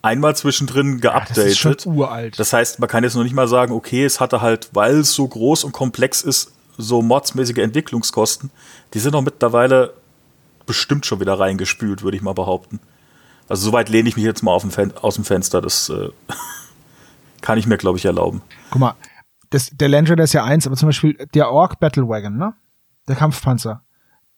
[0.02, 1.36] einmal zwischendrin geupdatet.
[1.36, 2.40] Ja, das ist schon uralt.
[2.40, 5.14] Das heißt, man kann jetzt noch nicht mal sagen, okay, es hatte halt, weil es
[5.14, 8.50] so groß und komplex ist, so modsmäßige Entwicklungskosten.
[8.94, 9.94] Die sind doch mittlerweile
[10.66, 12.80] bestimmt schon wieder reingespült, würde ich mal behaupten.
[13.50, 15.60] Also soweit lehne ich mich jetzt mal aus dem Fenster.
[15.60, 16.10] Das äh,
[17.40, 18.42] kann ich mir, glaube ich, erlauben.
[18.70, 18.94] Guck mal,
[19.50, 22.54] das, der Land ist ja eins, aber zum Beispiel der Orc Battle Wagon, ne?
[23.08, 23.82] der Kampfpanzer.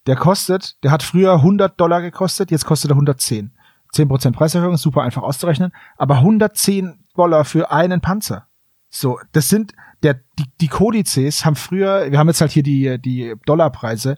[0.07, 3.53] Der kostet, der hat früher 100 Dollar gekostet, jetzt kostet er 110.
[3.95, 8.49] 10% Preiserhöhung, super einfach auszurechnen, aber 110 Dollar für einen Panzer.
[8.89, 12.99] So, das sind, der, die, die Kodizes haben früher, wir haben jetzt halt hier die,
[12.99, 14.17] die Dollarpreise,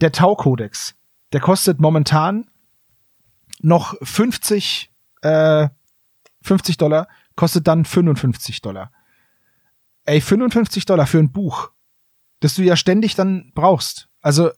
[0.00, 0.96] der Tau-Kodex,
[1.32, 2.50] der kostet momentan
[3.60, 4.90] noch 50,
[5.22, 5.68] äh,
[6.42, 8.92] 50 Dollar, kostet dann 55 Dollar.
[10.04, 11.70] Ey, 55 Dollar für ein Buch
[12.40, 14.08] das du ja ständig dann brauchst.
[14.20, 14.50] Also,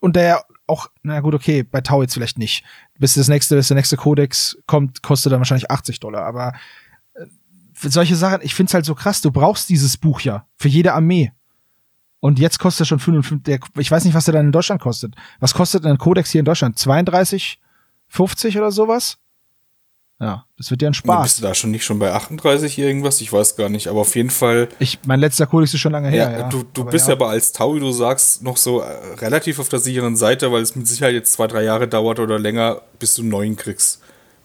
[0.00, 2.64] und der auch, na gut, okay, bei Tau jetzt vielleicht nicht.
[2.98, 6.24] Bis das nächste, bis der nächste Codex kommt, kostet dann wahrscheinlich 80 Dollar.
[6.24, 6.54] Aber
[7.14, 7.26] äh,
[7.72, 10.92] für solche Sachen, ich find's halt so krass, du brauchst dieses Buch ja für jede
[10.92, 11.32] Armee.
[12.20, 14.80] Und jetzt kostet er schon 55, der, ich weiß nicht, was der dann in Deutschland
[14.80, 15.14] kostet.
[15.38, 16.78] Was kostet denn ein Codex hier in Deutschland?
[16.78, 17.60] 32,
[18.08, 19.18] 50 oder sowas?
[20.18, 21.24] Ja, das wird ja ein Spaß.
[21.24, 23.20] Bist du da schon nicht schon bei 38 irgendwas?
[23.20, 24.68] Ich weiß gar nicht, aber auf jeden Fall.
[24.78, 26.30] Ich, mein letzter Kodex ist schon lange her.
[26.30, 26.48] Ja, ja.
[26.48, 27.14] Du, du bist ja.
[27.14, 28.86] aber als Tau, wie du sagst, noch so äh,
[29.18, 32.38] relativ auf der sicheren Seite, weil es mit Sicherheit jetzt zwei, drei Jahre dauert oder
[32.38, 34.00] länger, bis du einen neuen kriegst.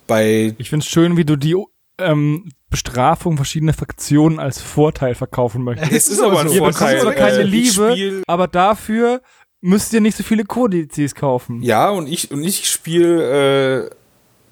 [0.07, 1.55] Bei ich find's schön, wie du die
[1.99, 5.91] ähm, Bestrafung verschiedener Fraktionen als Vorteil verkaufen möchtest.
[5.91, 7.03] Es ist aber ein Ihr Vorteil.
[7.05, 9.21] Ihr keine äh, Liebe, aber dafür
[9.61, 11.61] müsst ihr nicht so viele Kodizes kaufen.
[11.61, 13.89] Ja, und ich, und ich spiele äh,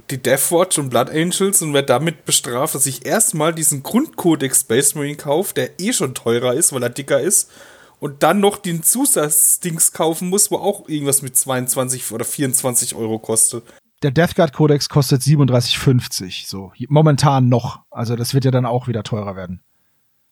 [0.10, 4.95] die Deathwatch und Blood Angels und werde damit bestraft, dass ich erstmal diesen Grundkodex Space
[4.95, 7.51] Marine kaufe, der eh schon teurer ist, weil er dicker ist,
[7.99, 13.20] und dann noch den Zusatzdings kaufen muss, wo auch irgendwas mit 22 oder 24 Euro
[13.20, 13.64] kostet.
[14.01, 17.82] Der Death Guard Codex kostet 37,50, so momentan noch.
[17.91, 19.62] Also das wird ja dann auch wieder teurer werden.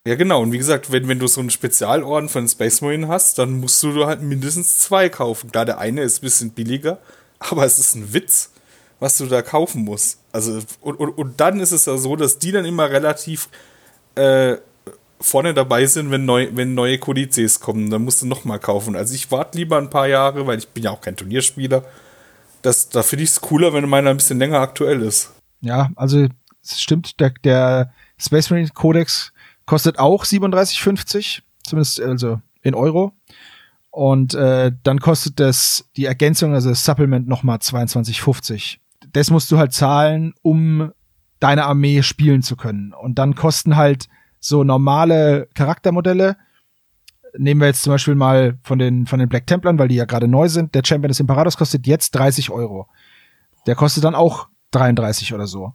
[0.08, 0.42] Ja, genau.
[0.42, 3.82] Und wie gesagt, wenn, wenn du so einen Spezialorden von Space Marine hast, dann musst
[3.82, 5.52] du halt mindestens zwei kaufen.
[5.52, 6.98] Klar, der eine ist ein bisschen billiger,
[7.38, 8.50] aber es ist ein Witz
[9.00, 10.20] was du da kaufen musst.
[10.32, 13.48] Also, und, und, und dann ist es ja so, dass die dann immer relativ
[14.14, 14.56] äh,
[15.20, 17.90] vorne dabei sind, wenn, neu, wenn neue Kodizes kommen.
[17.90, 18.96] Dann musst du nochmal kaufen.
[18.96, 21.84] Also ich warte lieber ein paar Jahre, weil ich bin ja auch kein Turnierspieler.
[22.62, 25.32] Das, da finde ich es cooler, wenn meiner ein bisschen länger aktuell ist.
[25.60, 26.26] Ja, also
[26.62, 29.32] es stimmt, der, der Space Marine Codex
[29.68, 33.12] kostet auch 37,50, zumindest also in Euro.
[33.90, 38.78] Und äh, dann kostet das die Ergänzung, also das Supplement nochmal 22,50.
[39.12, 40.92] Das musst du halt zahlen, um
[41.38, 42.94] deine Armee spielen zu können.
[42.94, 44.08] Und dann kosten halt
[44.40, 46.36] so normale Charaktermodelle.
[47.36, 50.06] Nehmen wir jetzt zum Beispiel mal von den, von den Black Templern, weil die ja
[50.06, 50.74] gerade neu sind.
[50.74, 52.88] Der Champion des Imperators kostet jetzt 30 Euro.
[53.66, 55.74] Der kostet dann auch 33 oder so.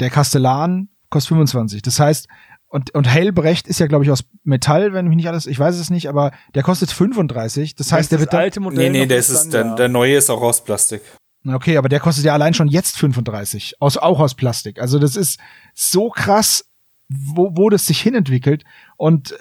[0.00, 1.82] Der Kastellan kostet 25.
[1.82, 2.28] Das heißt,
[2.68, 5.76] und, und Hellbrecht ist ja, glaube ich, aus Metall, wenn mich nicht alles, ich weiß
[5.76, 7.74] es nicht, aber der kostet 35.
[7.74, 8.90] Das heißt, der das wird dann, alte Modell.
[8.90, 9.74] Nee, nee, das ist, dann, der, ja.
[9.74, 11.02] der neue ist auch aus Plastik.
[11.46, 14.80] Okay, aber der kostet ja allein schon jetzt 35, aus, auch aus Plastik.
[14.80, 15.40] Also das ist
[15.74, 16.66] so krass,
[17.08, 18.64] wo, wo das sich hinentwickelt.
[18.96, 19.34] Und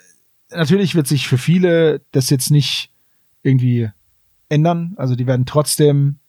[0.50, 2.92] natürlich wird sich für viele das jetzt nicht
[3.42, 3.90] irgendwie
[4.48, 4.94] ändern.
[4.96, 6.20] Also die werden trotzdem,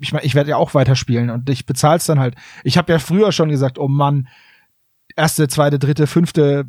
[0.00, 2.34] ich meine, ich werde ja auch weiterspielen und ich bezahle es dann halt.
[2.64, 4.26] Ich habe ja früher schon gesagt, oh Mann,
[5.18, 6.66] erste, zweite, dritte, fünfte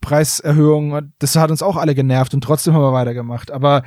[0.00, 3.50] Preiserhöhung, das hat uns auch alle genervt und trotzdem haben wir weitergemacht.
[3.50, 3.82] Aber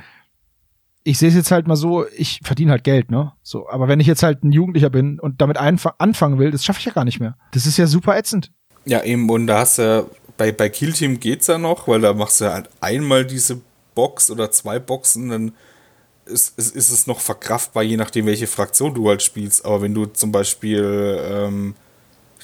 [1.04, 3.32] ich sehe es jetzt halt mal so, ich verdiene halt Geld, ne?
[3.42, 6.80] So, aber wenn ich jetzt halt ein Jugendlicher bin und damit anfangen will, das schaffe
[6.80, 7.36] ich ja gar nicht mehr.
[7.52, 8.52] Das ist ja super ätzend.
[8.84, 12.12] Ja, eben, und da hast du bei, bei Kill Team geht's ja noch, weil da
[12.12, 13.60] machst du halt einmal diese
[13.94, 15.52] Box oder zwei Boxen, dann
[16.26, 19.64] ist, ist, ist es noch verkraftbar, je nachdem, welche Fraktion du halt spielst.
[19.64, 21.74] Aber wenn du zum Beispiel, ähm,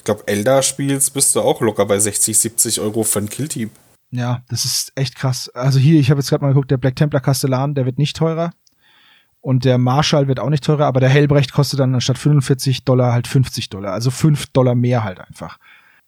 [0.07, 3.69] glaube, Elder spielst, bist du auch locker bei 60, 70 Euro für ein Kill-Team.
[4.09, 5.49] Ja, das ist echt krass.
[5.49, 8.15] Also hier, ich habe jetzt gerade mal geguckt, der Black Templar Kastellan, der wird nicht
[8.15, 8.51] teurer.
[9.41, 13.13] Und der Marshall wird auch nicht teurer, aber der Hellbrecht kostet dann anstatt 45 Dollar
[13.13, 13.93] halt 50 Dollar.
[13.93, 15.57] Also 5 Dollar mehr halt einfach.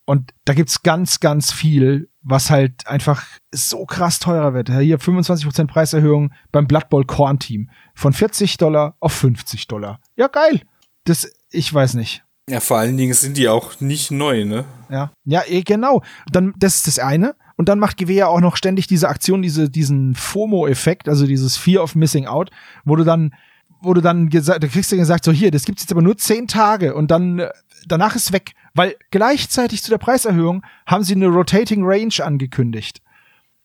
[0.06, 4.70] Und da gibt's ganz, ganz viel, was halt einfach so krass teurer wird.
[4.70, 7.70] Hier 25% Preiserhöhung beim Blood Bowl Corn Team.
[7.94, 10.00] Von 40 Dollar auf 50 Dollar.
[10.16, 10.62] Ja, geil.
[11.04, 12.24] Das, ich weiß nicht.
[12.50, 14.66] Ja, vor allen Dingen sind die auch nicht neu, ne?
[14.90, 16.02] Ja, ja, eh, genau.
[16.32, 17.36] Dann, das ist das eine.
[17.58, 21.58] Und dann macht GW ja auch noch ständig diese Aktion, diese, diesen FOMO-Effekt, also dieses
[21.58, 22.50] Fear of Missing Out,
[22.86, 23.36] wo du dann,
[23.82, 26.18] wo du dann gesagt, da kriegst du gesagt, so hier, das gibt's jetzt aber nur
[26.18, 27.50] zehn Tage und dann, äh,
[27.88, 28.54] danach ist weg.
[28.74, 33.02] Weil gleichzeitig zu der Preiserhöhung haben sie eine Rotating Range angekündigt.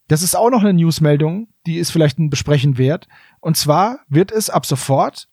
[0.09, 3.09] Das ist auch noch eine Newsmeldung, die ist vielleicht ein Besprechen wert.
[3.41, 5.29] Und zwar wird es ab sofort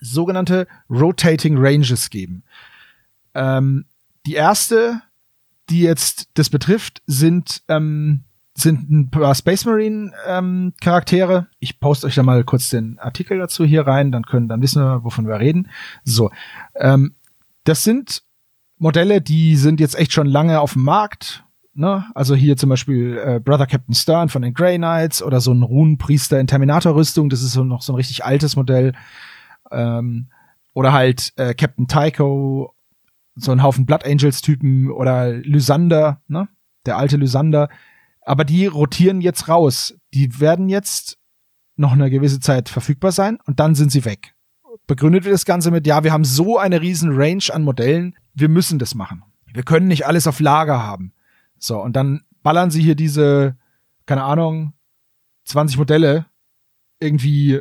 [0.00, 2.42] sogenannte Rotating Ranges geben.
[3.34, 3.86] Ähm,
[4.26, 5.02] die erste,
[5.68, 8.24] die jetzt das betrifft, sind, ähm,
[8.54, 11.46] sind ein paar Space Marine ähm, Charaktere.
[11.58, 14.82] Ich poste euch da mal kurz den Artikel dazu hier rein, dann können, dann wissen
[14.82, 15.68] wir, wovon wir reden.
[16.04, 16.30] So,
[16.74, 17.14] ähm,
[17.64, 18.22] das sind
[18.78, 21.44] Modelle, die sind jetzt echt schon lange auf dem Markt.
[21.74, 22.04] Ne?
[22.14, 25.62] Also hier zum Beispiel äh, Brother Captain Stern von den Grey Knights oder so ein
[25.62, 27.28] Runenpriester in Terminator-Rüstung.
[27.28, 28.92] Das ist so noch so ein richtig altes Modell.
[29.70, 30.30] Ähm,
[30.74, 32.74] oder halt äh, Captain Tycho,
[33.34, 36.48] so ein Haufen Blood Angels-Typen oder Lysander, ne?
[36.86, 37.68] Der alte Lysander.
[38.22, 39.94] Aber die rotieren jetzt raus.
[40.14, 41.18] Die werden jetzt
[41.76, 44.34] noch eine gewisse Zeit verfügbar sein und dann sind sie weg.
[44.86, 48.48] Begründet wird das Ganze mit, ja, wir haben so eine riesen Range an Modellen, wir
[48.48, 49.22] müssen das machen.
[49.52, 51.12] Wir können nicht alles auf Lager haben.
[51.58, 53.56] So, und dann ballern sie hier diese,
[54.06, 54.74] keine Ahnung,
[55.44, 56.26] 20 Modelle
[57.00, 57.60] irgendwie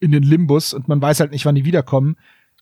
[0.00, 2.16] in den Limbus und man weiß halt nicht, wann die wiederkommen.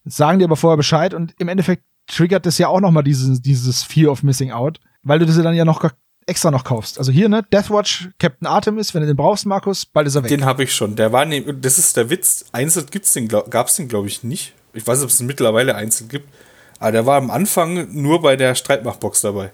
[0.05, 3.43] Sagen dir aber vorher Bescheid und im Endeffekt triggert das ja auch noch mal dieses,
[3.43, 5.91] dieses Fear of Missing Out, weil du das ja dann ja noch
[6.27, 6.99] extra noch kaufst.
[6.99, 10.29] Also hier, ne, Deathwatch, Captain Artemis, wenn du den brauchst, Markus, bald ist er weg.
[10.29, 10.97] Den habe ich schon.
[10.97, 12.47] Der war ne, das ist der Witz.
[12.53, 14.55] Einzeln gibt's den, glaub, gab's den glaube ich nicht.
[14.73, 16.29] Ich weiß ob es mittlerweile einzeln gibt.
[16.79, 19.53] Aber der war am Anfang nur bei der Streitmachtbox dabei.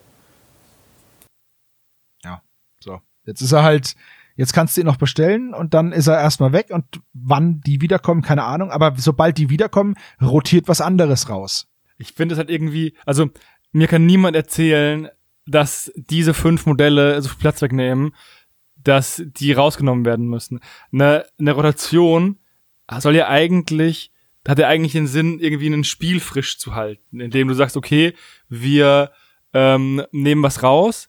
[2.24, 2.42] Ja,
[2.80, 3.00] so.
[3.24, 3.94] Jetzt ist er halt,
[4.36, 7.80] jetzt kannst du ihn noch bestellen und dann ist er erstmal weg und wann die
[7.80, 8.70] wiederkommen, keine Ahnung.
[8.70, 11.68] Aber sobald die wiederkommen, rotiert was anderes raus.
[11.98, 13.30] Ich finde es halt irgendwie, also
[13.72, 15.08] mir kann niemand erzählen,
[15.46, 18.14] dass diese fünf Modelle so viel Platz wegnehmen,
[18.76, 20.60] dass die rausgenommen werden müssen.
[20.92, 22.38] Eine, eine Rotation
[22.98, 24.12] soll ja eigentlich,
[24.46, 28.14] hat ja eigentlich den Sinn, irgendwie ein Spiel frisch zu halten, indem du sagst, okay,
[28.48, 29.12] wir
[29.54, 31.08] ähm, nehmen was raus.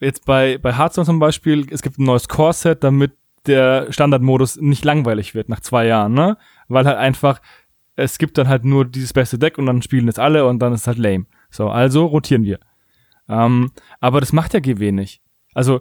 [0.00, 3.12] Jetzt bei, bei Hearthstone zum Beispiel, es gibt ein neues Core-Set, damit
[3.46, 6.36] der Standardmodus nicht langweilig wird nach zwei Jahren, ne?
[6.68, 7.40] Weil halt einfach,
[7.96, 10.72] es gibt dann halt nur dieses beste Deck und dann spielen es alle und dann
[10.72, 11.26] ist es halt lame.
[11.50, 12.58] So, also rotieren wir.
[13.28, 15.22] Ähm, aber das macht ja GW nicht.
[15.54, 15.80] Also,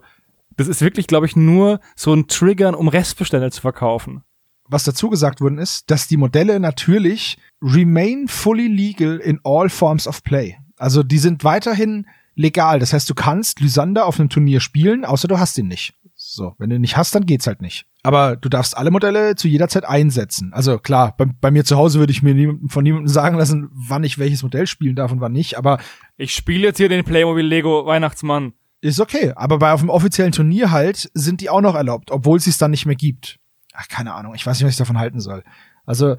[0.55, 4.24] das ist wirklich, glaube ich, nur so ein Triggern, um Restbestände zu verkaufen.
[4.67, 10.07] Was dazu gesagt worden ist, dass die Modelle natürlich remain fully legal in all forms
[10.07, 10.57] of play.
[10.78, 12.05] Also die sind weiterhin
[12.40, 12.80] legal.
[12.80, 15.94] Das heißt, du kannst Lysander auf einem Turnier spielen, außer du hast ihn nicht.
[16.16, 17.86] So, wenn du ihn nicht hast, dann geht's halt nicht.
[18.02, 20.54] Aber du darfst alle Modelle zu jeder Zeit einsetzen.
[20.54, 23.70] Also klar, bei, bei mir zu Hause würde ich mir nie, von niemandem sagen lassen,
[23.74, 25.58] wann ich welches Modell spielen darf und wann nicht.
[25.58, 25.80] Aber
[26.18, 28.54] Ich spiele jetzt hier den Playmobil Lego Weihnachtsmann.
[28.82, 29.34] ist okay.
[29.36, 32.58] Aber bei auf dem offiziellen Turnier halt sind die auch noch erlaubt, obwohl es sie
[32.58, 33.38] dann nicht mehr gibt.
[33.74, 35.44] ach, keine Ahnung, ich weiß nicht, was ich davon halten soll.
[35.86, 36.16] Also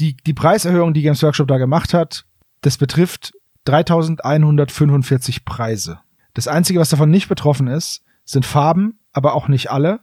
[0.00, 2.24] die, die Preiserhöhung, die Games Workshop da gemacht hat,
[2.62, 3.32] das betrifft
[3.64, 6.00] 3145 Preise.
[6.34, 10.00] Das Einzige, was davon nicht betroffen ist, sind Farben, aber auch nicht alle,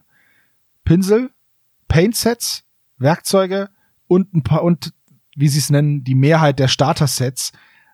[0.84, 1.32] Pinsel,
[1.88, 2.64] Paintsets,
[2.98, 3.70] Werkzeuge
[4.08, 4.94] und ein paar, und
[5.36, 7.52] wie sie es nennen, die Mehrheit der Starter-Sets.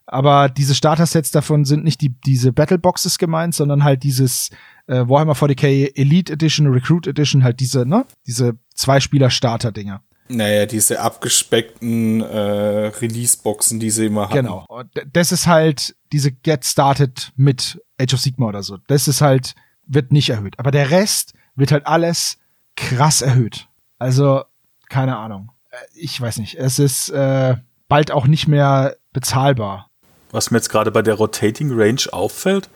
[0.07, 4.49] Aber diese Starter-Sets davon sind nicht die, diese Battleboxes gemeint, sondern halt dieses
[4.87, 8.05] äh, Warhammer 40k Elite Edition, Recruit Edition, halt diese, ne?
[8.27, 10.03] Diese Zwei-Spieler-Starter-Dinger.
[10.27, 14.35] Naja, diese abgespeckten äh, Release-Boxen, die sie immer hatten.
[14.35, 14.65] Genau.
[14.67, 18.77] Und das ist halt diese Get Started mit Age of Sigma oder so.
[18.87, 19.53] Das ist halt,
[19.85, 20.57] wird nicht erhöht.
[20.57, 22.37] Aber der Rest wird halt alles
[22.75, 23.67] krass erhöht.
[23.99, 24.43] Also,
[24.89, 25.51] keine Ahnung.
[25.69, 26.55] Äh, Ich weiß nicht.
[26.55, 27.55] Es ist äh,
[27.87, 29.89] bald auch nicht mehr bezahlbar.
[30.31, 32.69] Was mir jetzt gerade bei der Rotating Range auffällt,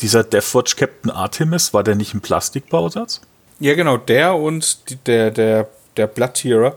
[0.00, 3.22] dieser Deathwatch Captain Artemis, war der nicht ein Plastikbausatz?
[3.58, 6.76] Ja, genau, der und die, der, der, der Bloodtearer,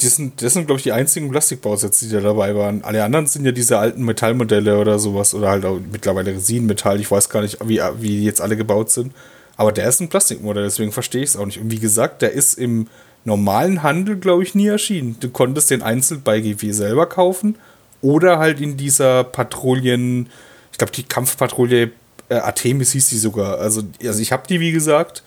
[0.00, 2.82] die sind, das sind, glaube ich, die einzigen Plastikbausätze, die da dabei waren.
[2.82, 7.00] Alle anderen sind ja diese alten Metallmodelle oder sowas oder halt auch mittlerweile Resinenmetall.
[7.00, 9.12] Ich weiß gar nicht, wie, wie die jetzt alle gebaut sind.
[9.56, 11.60] Aber der ist ein Plastikmodell, deswegen verstehe ich es auch nicht.
[11.60, 12.88] Und wie gesagt, der ist im
[13.24, 15.16] normalen Handel, glaube ich, nie erschienen.
[15.20, 17.56] Du konntest den einzeln bei GW selber kaufen
[18.02, 20.28] oder halt in dieser Patrouillen,
[20.72, 21.92] ich glaube, die Kampfpatrouille
[22.28, 23.58] äh, Artemis hieß die sogar.
[23.58, 25.22] Also, also ich habe die, wie gesagt.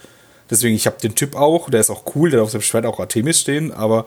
[0.49, 2.85] Deswegen, ich habe den Typ auch, der ist auch cool, der hat auf seinem Schwert
[2.85, 4.05] auch Artemis stehen, aber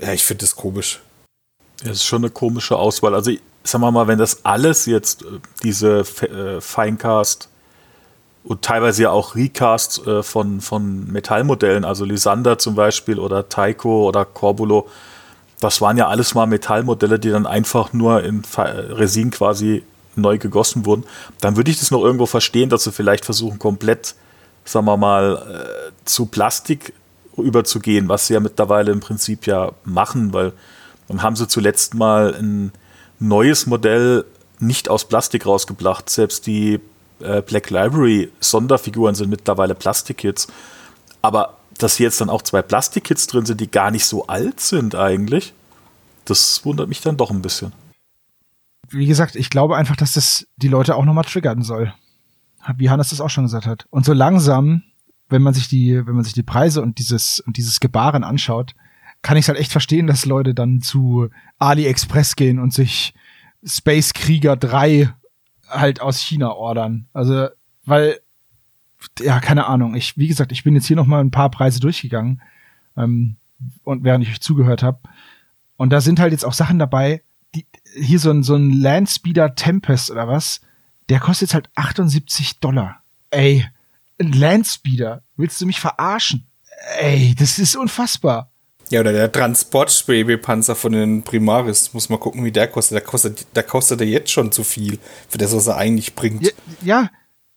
[0.00, 1.00] ja, ich finde das komisch.
[1.82, 3.14] Das ist schon eine komische Auswahl.
[3.14, 3.32] Also,
[3.64, 5.26] sagen wir mal, wenn das alles jetzt, äh,
[5.62, 7.48] diese äh, Finecast
[8.44, 14.08] und teilweise ja auch Recast äh, von, von Metallmodellen, also Lysander zum Beispiel oder Taiko
[14.08, 14.88] oder Corbulo,
[15.60, 19.82] das waren ja alles mal Metallmodelle, die dann einfach nur in Resin quasi
[20.14, 21.04] neu gegossen wurden.
[21.40, 24.14] Dann würde ich das noch irgendwo verstehen, dass sie vielleicht versuchen, komplett,
[24.68, 26.92] sagen wir mal, äh, zu Plastik
[27.36, 30.52] überzugehen, was sie ja mittlerweile im Prinzip ja machen, weil
[31.08, 32.72] dann haben sie zuletzt mal ein
[33.18, 34.24] neues Modell
[34.60, 36.10] nicht aus Plastik rausgebracht.
[36.10, 36.80] Selbst die
[37.20, 40.48] äh, Black Library Sonderfiguren sind mittlerweile Plastikkits.
[41.22, 44.60] Aber dass hier jetzt dann auch zwei Plastikkits drin sind, die gar nicht so alt
[44.60, 45.54] sind eigentlich,
[46.24, 47.72] das wundert mich dann doch ein bisschen.
[48.90, 51.92] Wie gesagt, ich glaube einfach, dass das die Leute auch nochmal triggern soll.
[52.76, 53.86] Wie Hannes das auch schon gesagt hat.
[53.90, 54.82] Und so langsam,
[55.28, 58.74] wenn man sich die, wenn man sich die Preise und dieses, und dieses Gebaren anschaut,
[59.22, 63.14] kann ich es halt echt verstehen, dass Leute dann zu AliExpress gehen und sich
[63.64, 65.12] Space Krieger 3
[65.68, 67.08] halt aus China ordern.
[67.12, 67.48] Also,
[67.84, 68.20] weil,
[69.20, 69.94] ja, keine Ahnung.
[69.94, 72.40] Ich, wie gesagt, ich bin jetzt hier noch mal ein paar Preise durchgegangen,
[72.96, 73.36] ähm,
[73.84, 75.00] und während ich euch zugehört habe.
[75.76, 77.22] Und da sind halt jetzt auch Sachen dabei,
[77.54, 80.60] die, hier so ein, so ein Landspeeder Tempest oder was,
[81.08, 83.02] der kostet jetzt halt 78 Dollar.
[83.30, 83.66] Ey,
[84.18, 86.46] ein Landspeeder, willst du mich verarschen?
[86.98, 88.50] Ey, das ist unfassbar.
[88.90, 91.92] Ja, oder der Transportschwebepanzer von den Primaris.
[91.92, 92.94] Muss mal gucken, wie der kostet.
[92.94, 94.98] Der kostet, der kostet ja jetzt schon zu viel
[95.28, 96.42] für das, was er eigentlich bringt.
[96.42, 96.50] Ja,
[96.82, 97.10] ja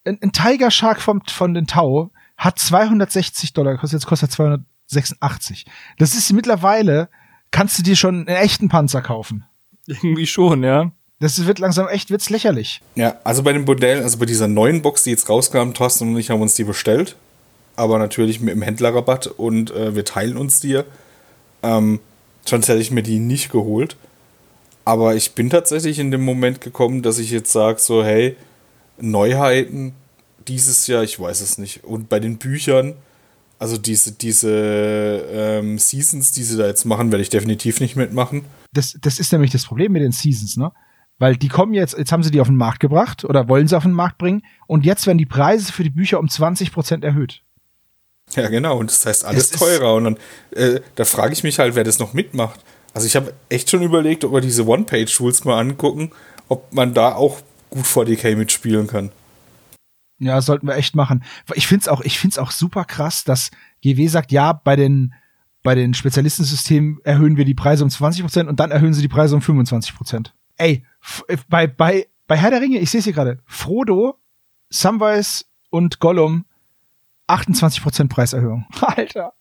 [0.06, 4.64] ein, ein Tiger Shark vom, von den Tau hat 260 Dollar gekostet, jetzt kostet er
[4.88, 5.66] 286.
[5.98, 7.10] Das ist mittlerweile,
[7.52, 9.46] kannst du dir schon einen echten Panzer kaufen.
[9.86, 10.92] Irgendwie schon, ja.
[11.22, 12.82] Das wird langsam echt, wird's lächerlich.
[12.96, 16.18] Ja, also bei dem Modell, also bei dieser neuen Box, die jetzt rauskam, Thorsten und
[16.18, 17.16] ich haben uns die bestellt.
[17.76, 20.82] Aber natürlich mit dem Händlerrabatt und äh, wir teilen uns die.
[21.62, 22.00] Ähm,
[22.44, 23.98] sonst hätte ich mir die nicht geholt.
[24.84, 28.36] Aber ich bin tatsächlich in dem Moment gekommen, dass ich jetzt sage, so, hey,
[29.00, 29.94] Neuheiten
[30.48, 31.84] dieses Jahr, ich weiß es nicht.
[31.84, 32.96] Und bei den Büchern,
[33.60, 38.46] also diese, diese ähm, Seasons, die sie da jetzt machen, werde ich definitiv nicht mitmachen.
[38.74, 40.72] Das, das ist nämlich das Problem mit den Seasons, ne?
[41.22, 43.78] Weil die kommen jetzt, jetzt haben sie die auf den Markt gebracht oder wollen sie
[43.78, 47.44] auf den Markt bringen und jetzt werden die Preise für die Bücher um 20% erhöht.
[48.32, 48.80] Ja, genau.
[48.80, 49.94] Und das heißt alles Es teurer.
[49.94, 50.18] Und dann,
[50.50, 52.60] äh, da frage ich mich halt, wer das noch mitmacht.
[52.96, 56.10] Also ich habe echt schon überlegt, ob wir diese One-Page-Rules mal angucken,
[56.48, 59.12] ob man da auch gut 40k mitspielen kann.
[60.18, 61.24] Ja, sollten wir echt machen.
[61.54, 63.52] Ich find's auch, ich find's auch super krass, dass
[63.84, 65.14] GW sagt, ja, bei den,
[65.62, 69.36] bei den Spezialistensystemen erhöhen wir die Preise um 20% und dann erhöhen sie die Preise
[69.36, 70.32] um 25%.
[70.58, 70.84] Ey,
[71.50, 74.20] bei, bei, bei Herr der Ringe, ich sehe es hier gerade, Frodo,
[74.70, 76.46] Samwise und Gollum
[77.28, 78.66] 28% Preiserhöhung.
[78.82, 79.34] Alter.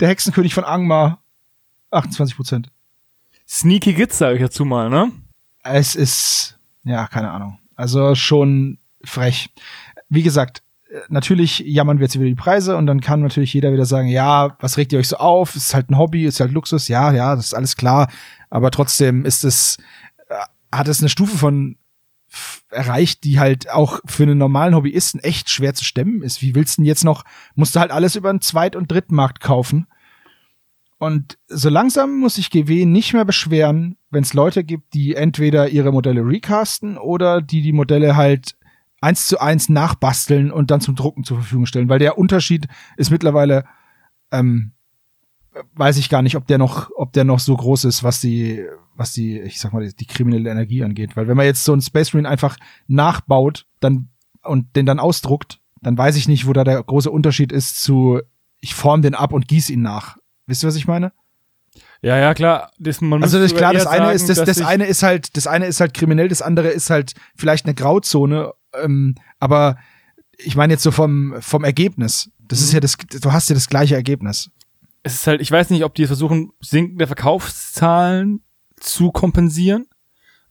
[0.00, 1.22] Der Hexenkönig von Angmar
[1.90, 2.66] 28%.
[3.48, 5.12] Sneaky Gits, sage ich dazu mal, ne?
[5.62, 7.58] Es ist, ja, keine Ahnung.
[7.76, 9.50] Also schon frech.
[10.08, 13.72] Wie gesagt, äh, natürlich jammern wir jetzt über die Preise und dann kann natürlich jeder
[13.72, 15.54] wieder sagen, ja, was regt ihr euch so auf?
[15.54, 16.88] Es ist halt ein Hobby, ist halt Luxus.
[16.88, 18.08] Ja, ja, das ist alles klar.
[18.50, 19.82] Aber trotzdem ist es, äh,
[20.72, 21.76] hat es eine Stufe von
[22.70, 26.40] erreicht, die halt auch für einen normalen Hobbyisten echt schwer zu stemmen ist.
[26.40, 29.40] Wie willst du denn jetzt noch, musst du halt alles über einen Zweit- und Drittmarkt
[29.40, 29.86] kaufen.
[30.98, 35.68] Und so langsam muss sich GW nicht mehr beschweren, wenn es Leute gibt, die entweder
[35.68, 38.56] ihre Modelle recasten oder die die Modelle halt
[39.00, 41.88] eins zu eins nachbasteln und dann zum Drucken zur Verfügung stellen.
[41.88, 43.64] Weil der Unterschied ist mittlerweile,
[44.30, 44.71] ähm,
[45.74, 48.64] weiß ich gar nicht, ob der noch, ob der noch so groß ist, was die,
[48.94, 51.16] was die, ich sag mal, die kriminelle Energie angeht.
[51.16, 52.56] Weil wenn man jetzt so einen Space Marine einfach
[52.88, 54.08] nachbaut, dann
[54.42, 58.20] und den dann ausdruckt, dann weiß ich nicht, wo da der große Unterschied ist zu,
[58.60, 60.16] ich form den ab und gieß ihn nach.
[60.46, 61.12] Wisst ihr, was ich meine?
[62.02, 62.70] Ja, ja, klar.
[62.78, 65.46] Das, man Also das klar, das eine sagen, ist das, das eine ist halt das
[65.46, 69.76] eine ist halt kriminell, das andere ist halt vielleicht eine Grauzone, ähm, aber
[70.38, 72.30] ich meine jetzt so vom vom Ergebnis.
[72.40, 72.64] Das Mhm.
[72.64, 74.50] ist ja das du hast ja das gleiche Ergebnis.
[75.02, 78.42] Es ist halt, ich weiß nicht, ob die versuchen, sinkende Verkaufszahlen
[78.76, 79.86] zu kompensieren,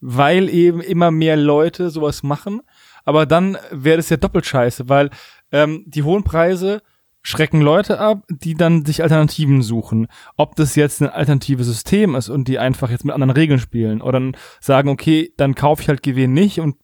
[0.01, 2.61] weil eben immer mehr Leute sowas machen.
[3.03, 5.09] Aber dann wäre das ja doppelt scheiße, weil
[5.51, 6.81] ähm, die hohen Preise
[7.23, 10.07] schrecken Leute ab, die dann sich Alternativen suchen.
[10.37, 14.01] Ob das jetzt ein alternatives System ist und die einfach jetzt mit anderen Regeln spielen
[14.01, 16.77] oder dann sagen, okay, dann kaufe ich halt GW nicht und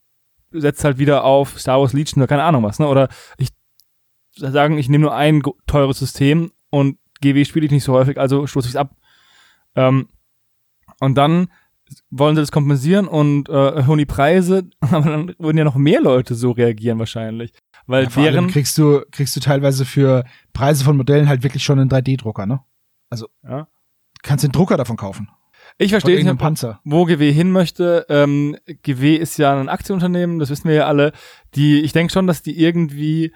[0.51, 2.87] setze halt wieder auf Star Wars Legion oder keine Ahnung was, ne?
[2.87, 3.49] Oder ich
[4.35, 8.47] sagen, ich nehme nur ein teures System und GW spiele ich nicht so häufig, also
[8.47, 8.95] stoße ich es ab.
[9.75, 10.07] Ähm,
[10.99, 11.47] und dann
[12.09, 16.01] wollen sie das kompensieren und äh, erhöhen die Preise, aber dann würden ja noch mehr
[16.01, 17.53] Leute so reagieren wahrscheinlich.
[17.85, 21.79] Weil Ja, deren, kriegst du kriegst du teilweise für Preise von Modellen halt wirklich schon
[21.79, 22.59] einen 3D-Drucker, ne?
[23.09, 23.67] Also Ja.
[24.23, 25.29] kannst den Drucker davon kaufen.
[25.77, 26.81] ich verstehe nicht, Panzer.
[26.83, 28.05] wo GW hin möchte.
[28.09, 31.13] Ähm, GW ist ja ein Aktienunternehmen, das wissen wir ja alle.
[31.55, 33.33] Die, ich denke schon, dass die irgendwie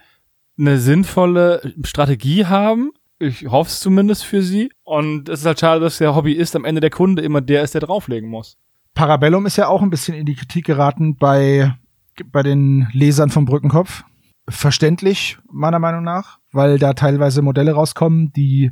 [0.59, 2.91] eine sinnvolle Strategie haben.
[3.21, 4.71] Ich hoffe es zumindest für sie.
[4.83, 7.75] Und es ist halt schade, dass der Hobbyist am Ende der Kunde immer der ist,
[7.75, 8.57] der drauflegen muss.
[8.95, 11.77] Parabellum ist ja auch ein bisschen in die Kritik geraten bei,
[12.25, 14.03] bei den Lesern vom Brückenkopf.
[14.49, 18.71] Verständlich, meiner Meinung nach, weil da teilweise Modelle rauskommen, die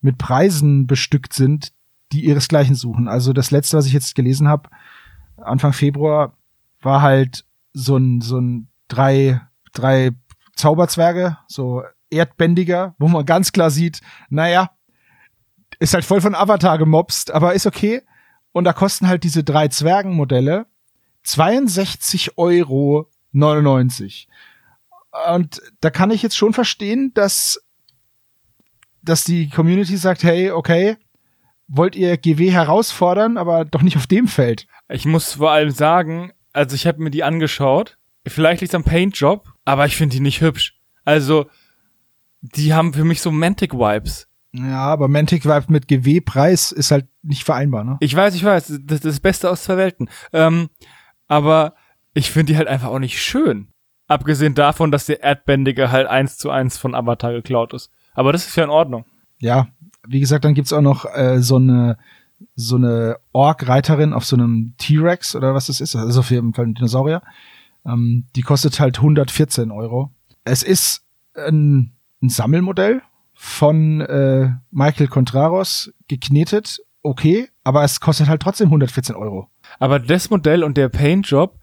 [0.00, 1.74] mit Preisen bestückt sind,
[2.12, 3.06] die ihresgleichen suchen.
[3.06, 4.70] Also das letzte, was ich jetzt gelesen habe,
[5.36, 6.38] Anfang Februar,
[6.80, 7.44] war halt
[7.74, 9.42] so ein, so ein drei,
[9.74, 10.12] drei
[10.56, 14.70] Zauberzwerge, so erdbändiger, wo man ganz klar sieht, naja,
[15.78, 18.02] ist halt voll von Avatar gemobst, aber ist okay.
[18.52, 20.66] Und da kosten halt diese drei Zwergenmodelle
[21.24, 23.08] 62,99 Euro.
[25.32, 27.62] Und da kann ich jetzt schon verstehen, dass,
[29.02, 30.96] dass die Community sagt, hey, okay,
[31.68, 34.66] wollt ihr GW herausfordern, aber doch nicht auf dem Feld.
[34.88, 37.96] Ich muss vor allem sagen, also ich habe mir die angeschaut.
[38.26, 40.78] Vielleicht liegt am Paintjob, aber ich finde die nicht hübsch.
[41.04, 41.46] Also,
[42.40, 44.28] die haben für mich so Mantic-Vibes.
[44.52, 47.98] Ja, aber Mantic Vibe mit GW-Preis ist halt nicht vereinbar, ne?
[48.00, 50.10] Ich weiß, ich weiß, das, ist das Beste aus zwei Welten.
[50.32, 50.70] Ähm,
[51.28, 51.74] aber
[52.14, 53.68] ich finde die halt einfach auch nicht schön.
[54.08, 57.92] Abgesehen davon, dass der Erdbändige halt eins zu eins von Avatar geklaut ist.
[58.12, 59.04] Aber das ist ja in Ordnung.
[59.38, 59.68] Ja,
[60.08, 61.96] wie gesagt, dann gibt's auch noch äh, so eine
[62.54, 66.66] so eine Ork-Reiterin auf so einem T-Rex oder was das ist, also auf jeden Fall
[66.66, 67.22] ein Dinosaurier.
[67.84, 70.10] Ähm, die kostet halt 114 Euro.
[70.44, 71.92] Es ist ein,
[72.22, 73.02] ein Sammelmodell
[73.34, 79.48] von äh, Michael Contraros geknetet, okay, aber es kostet halt trotzdem 114 Euro.
[79.78, 81.58] Aber das Modell und der Paintjob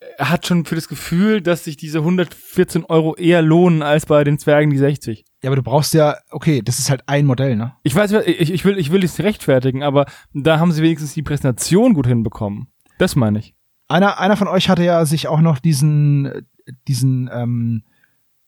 [0.00, 4.24] äh, hat schon für das Gefühl, dass sich diese 114 Euro eher lohnen als bei
[4.24, 5.24] den Zwergen die 60.
[5.42, 7.74] Ja, aber du brauchst ja, okay, das ist halt ein Modell, ne?
[7.82, 11.22] Ich weiß, ich, ich will, ich will das rechtfertigen, aber da haben sie wenigstens die
[11.22, 12.68] Präsentation gut hinbekommen.
[12.98, 13.54] Das meine ich.
[13.88, 16.46] Einer, einer von euch hatte ja sich auch noch diesen,
[16.86, 17.82] diesen ähm,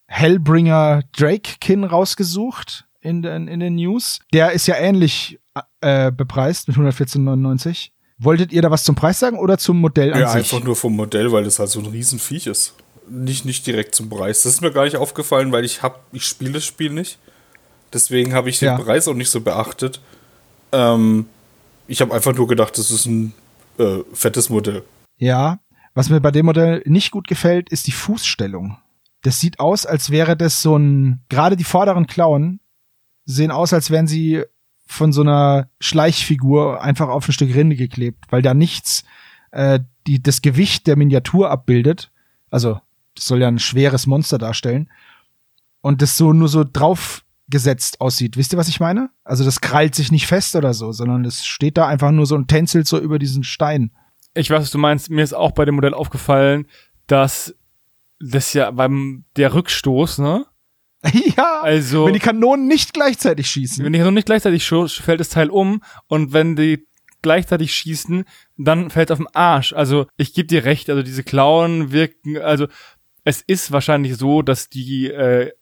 [0.07, 4.21] Hellbringer Drake-Kin rausgesucht in den, in den News.
[4.33, 5.39] Der ist ja ähnlich
[5.81, 7.91] äh, bepreist mit 114,99.
[8.19, 10.53] Wolltet ihr da was zum Preis sagen oder zum Modell an Ja, sich?
[10.53, 12.75] einfach nur vom Modell, weil das halt so ein Riesenviech ist.
[13.09, 14.45] Nicht, nicht direkt zum Preis.
[14.45, 17.19] Das ist mir gar nicht aufgefallen, weil ich hab, ich spiele das Spiel nicht.
[17.93, 18.79] Deswegen habe ich den Ja.
[18.79, 20.01] Preis auch nicht so beachtet.
[20.73, 21.27] Ähm,
[21.87, 23.35] ich habe einfach nur gedacht, das ist ein
[23.79, 24.83] äh, fettes Modell.
[25.19, 25.59] Ja,
[25.95, 28.79] was mir bei dem Modell nicht gut gefällt, ist die Fußstellung.
[29.25, 32.61] Das sieht aus, als wäre das so ein, gerade die vorderen Klauen
[33.25, 34.45] sehen aus, als wären sie
[34.87, 39.03] von so einer Schleichfigur einfach auf ein Stück Rinde geklebt, weil da nichts
[39.51, 42.13] äh, die, das Gewicht der Miniatur abbildet.
[42.51, 42.81] Also,
[43.15, 44.91] das soll ja ein schweres Monster darstellen.
[45.81, 48.37] Und das so nur so draufgesetzt aussieht.
[48.37, 49.09] Wisst ihr, was ich meine?
[49.25, 52.35] Also, das krallt sich nicht fest oder so, sondern es steht da einfach nur so
[52.35, 53.91] und tänzelt so über diesen Stein.
[54.35, 55.09] Ich weiß, was du meinst.
[55.09, 56.67] Mir ist auch bei dem Modell aufgefallen,
[57.07, 57.55] dass
[58.31, 60.47] das ja beim der Rückstoß, ne?
[61.37, 63.85] ja, Also wenn die Kanonen nicht gleichzeitig schießen.
[63.85, 66.87] wenn die noch nicht gleichzeitig scho- fällt das Teil um und wenn die
[67.21, 68.25] gleichzeitig schießen,
[68.57, 69.73] dann fällt auf den Arsch.
[69.73, 72.67] Also ich gebe dir recht, also diese Klauen wirken, also
[73.25, 75.53] es ist wahrscheinlich so, dass die, äh,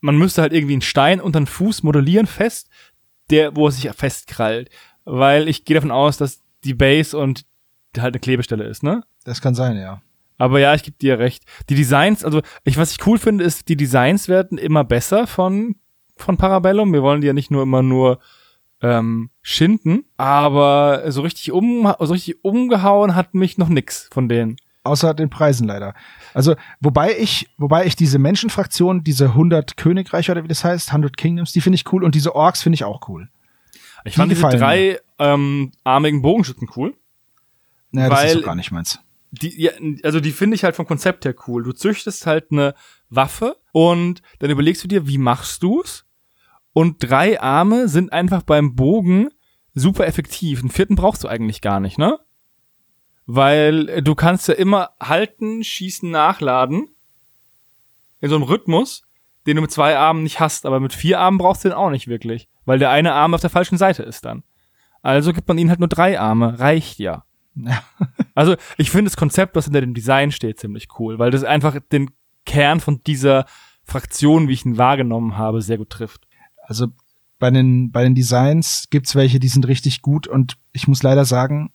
[0.00, 2.68] man müsste halt irgendwie einen Stein unter den Fuß modellieren fest,
[3.30, 4.68] der, wo es sich festkrallt.
[5.04, 7.44] Weil ich gehe davon aus, dass die Base und
[7.96, 9.02] halt eine Klebestelle ist, ne?
[9.24, 10.02] Das kann sein, ja.
[10.38, 11.44] Aber ja, ich gebe dir recht.
[11.68, 15.76] Die Designs, also ich, was ich cool finde, ist, die Designs werden immer besser von,
[16.16, 16.92] von Parabellum.
[16.92, 18.18] Wir wollen die ja nicht nur immer nur
[18.82, 24.56] ähm, schinden, aber so richtig, um, so richtig umgehauen hat mich noch nix von denen.
[24.84, 25.94] Außer den Preisen leider.
[26.32, 31.16] Also, wobei ich, wobei ich diese Menschenfraktion, diese 100 Königreiche oder wie das heißt, 100
[31.16, 33.28] Kingdoms, die finde ich cool und diese Orks finde ich auch cool.
[34.04, 36.94] Ich fand diese drei ähm, armigen Bogenschützen cool.
[37.90, 39.00] Naja, das ist doch gar nicht meins.
[39.30, 39.72] Die, ja,
[40.02, 41.62] also die finde ich halt vom Konzept her cool.
[41.62, 42.74] Du züchtest halt eine
[43.10, 46.06] Waffe und dann überlegst du dir, wie machst du's?
[46.72, 49.30] Und drei Arme sind einfach beim Bogen
[49.74, 50.60] super effektiv.
[50.60, 52.18] Einen vierten brauchst du eigentlich gar nicht, ne?
[53.26, 56.88] Weil du kannst ja immer halten, schießen, nachladen.
[58.20, 59.02] In so einem Rhythmus,
[59.46, 60.66] den du mit zwei Armen nicht hast.
[60.66, 62.48] Aber mit vier Armen brauchst du den auch nicht wirklich.
[62.64, 64.42] Weil der eine Arm auf der falschen Seite ist dann.
[65.02, 66.58] Also gibt man ihnen halt nur drei Arme.
[66.58, 67.24] Reicht ja.
[68.36, 71.18] also ich finde das Konzept, was hinter dem Design steht, ziemlich cool.
[71.18, 72.10] Weil das einfach den
[72.44, 73.46] Kern von dieser
[73.82, 76.28] Fraktion, wie ich ihn wahrgenommen habe, sehr gut trifft.
[76.62, 76.88] Also
[77.38, 81.24] bei den, bei den Designs gibt's welche, die sind richtig gut und ich muss leider
[81.24, 81.72] sagen,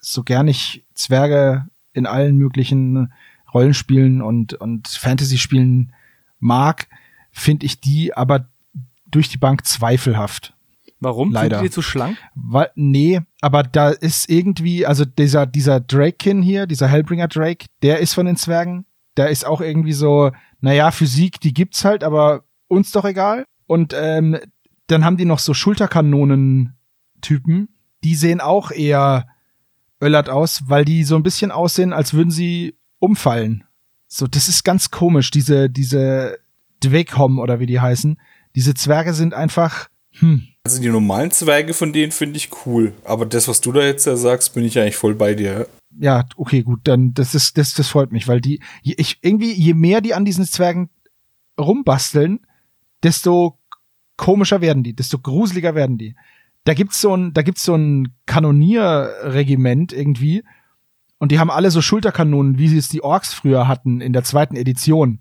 [0.00, 3.12] so gern ich Zwerge in allen möglichen
[3.52, 5.92] Rollenspielen und, und Fantasy-Spielen
[6.38, 6.88] mag,
[7.30, 8.48] finde ich die aber
[9.10, 10.54] durch die Bank zweifelhaft.
[11.00, 11.32] Warum?
[11.32, 11.58] Leider.
[11.58, 12.18] Sind die zu schlank?
[12.34, 18.00] Weil, nee, aber da ist irgendwie, also dieser, dieser Drakekin hier, dieser Hellbringer Drake, der
[18.00, 18.84] ist von den Zwergen.
[19.16, 23.44] Der ist auch irgendwie so, naja, Physik, die gibt's halt, aber uns doch egal.
[23.66, 24.38] Und ähm,
[24.86, 27.68] dann haben die noch so Schulterkanonen-Typen,
[28.04, 29.26] die sehen auch eher
[30.00, 33.64] öllert aus, weil die so ein bisschen aussehen, als würden sie umfallen.
[34.06, 36.38] So, das ist ganz komisch, diese, diese
[36.82, 38.18] Dweghom oder wie die heißen.
[38.54, 40.48] Diese Zwerge sind einfach, hm.
[40.68, 42.92] Also die normalen Zwerge von denen finde ich cool.
[43.04, 45.66] Aber das, was du da jetzt ja sagst, bin ich eigentlich voll bei dir.
[45.98, 49.74] Ja, okay, gut, dann, das ist, das, das freut mich, weil die, ich, irgendwie, je
[49.74, 50.90] mehr die an diesen Zwergen
[51.58, 52.40] rumbasteln,
[53.02, 53.58] desto
[54.16, 56.14] komischer werden die, desto gruseliger werden die
[56.68, 60.44] da gibt's so ein, da gibt's so ein Kanonierregiment irgendwie.
[61.16, 64.22] Und die haben alle so Schulterkanonen, wie sie es die Orks früher hatten in der
[64.22, 65.20] zweiten Edition.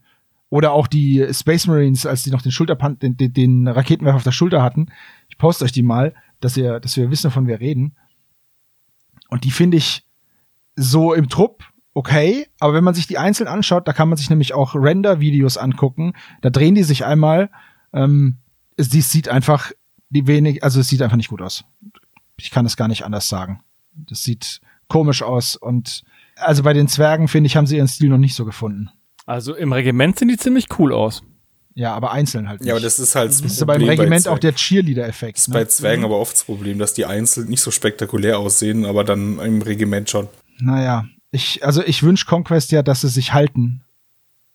[0.50, 4.24] Oder auch die Space Marines, als die noch den Schulterpan den, den, den Raketenwerfer auf
[4.24, 4.88] der Schulter hatten.
[5.28, 7.96] Ich poste euch die mal, dass ihr, dass wir wissen, von wir reden.
[9.30, 10.06] Und die finde ich
[10.76, 11.66] so im Trupp
[11.98, 15.58] okay, aber wenn man sich die einzeln anschaut, da kann man sich nämlich auch Render-Videos
[15.58, 16.14] angucken.
[16.42, 17.50] Da drehen die sich einmal.
[17.92, 18.38] Ähm,
[18.76, 19.72] es, sieht einfach
[20.10, 21.66] die wenig, also es sieht einfach nicht gut aus.
[22.38, 23.62] Ich kann es gar nicht anders sagen.
[23.96, 26.04] Das sieht komisch aus und
[26.36, 28.92] also bei den Zwergen finde ich, haben sie ihren Stil noch nicht so gefunden.
[29.28, 31.22] Also im Regiment sehen die ziemlich cool aus.
[31.76, 32.70] Ja, aber einzeln halt nicht.
[32.70, 35.38] Ja, aber das ist halt das, das ist beim Regiment bei auch der Cheerleader-Effekt.
[35.38, 35.54] Das ist ne?
[35.54, 36.06] bei Zwergen mhm.
[36.06, 40.10] aber oft das Problem, dass die einzeln nicht so spektakulär aussehen, aber dann im Regiment
[40.10, 40.28] schon.
[40.60, 43.84] Naja, ich, also ich wünsche Conquest ja, dass sie sich halten.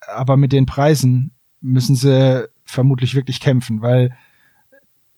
[0.01, 4.17] Aber mit den Preisen müssen sie vermutlich wirklich kämpfen, weil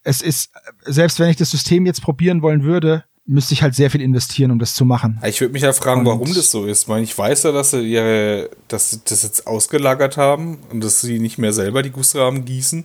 [0.02, 0.52] es ist,
[0.84, 4.50] selbst wenn ich das System jetzt probieren wollen würde, müsste ich halt sehr viel investieren,
[4.50, 5.20] um das zu machen.
[5.26, 6.82] Ich würde mich ja fragen, und warum das so ist.
[6.82, 10.84] Ich, meine, ich weiß ja, dass sie ihre, dass sie das jetzt ausgelagert haben und
[10.84, 12.84] dass sie nicht mehr selber die Gussrahmen gießen.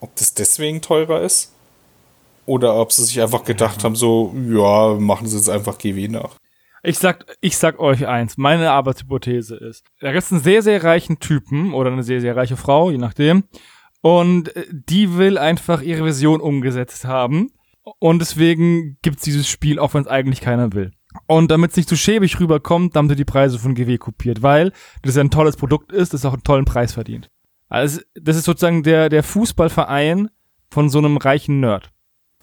[0.00, 1.52] Ob das deswegen teurer ist?
[2.46, 3.84] Oder ob sie sich einfach gedacht ja.
[3.84, 6.36] haben, so, ja, machen sie jetzt einfach GW nach.
[6.82, 10.84] Ich sag, ich sag euch eins, meine Arbeitshypothese ist, da gibt es einen sehr, sehr
[10.84, 13.42] reichen Typen oder eine sehr, sehr reiche Frau, je nachdem,
[14.02, 17.50] und äh, die will einfach ihre Vision umgesetzt haben.
[17.98, 20.92] Und deswegen gibt's dieses Spiel, auch wenn es eigentlich keiner will.
[21.26, 24.72] Und damit es nicht zu schäbig rüberkommt, haben sie die Preise von GW kopiert, weil
[25.02, 27.30] das ja ein tolles Produkt ist, das auch einen tollen Preis verdient.
[27.68, 30.28] Also das ist sozusagen der, der Fußballverein
[30.70, 31.90] von so einem reichen Nerd.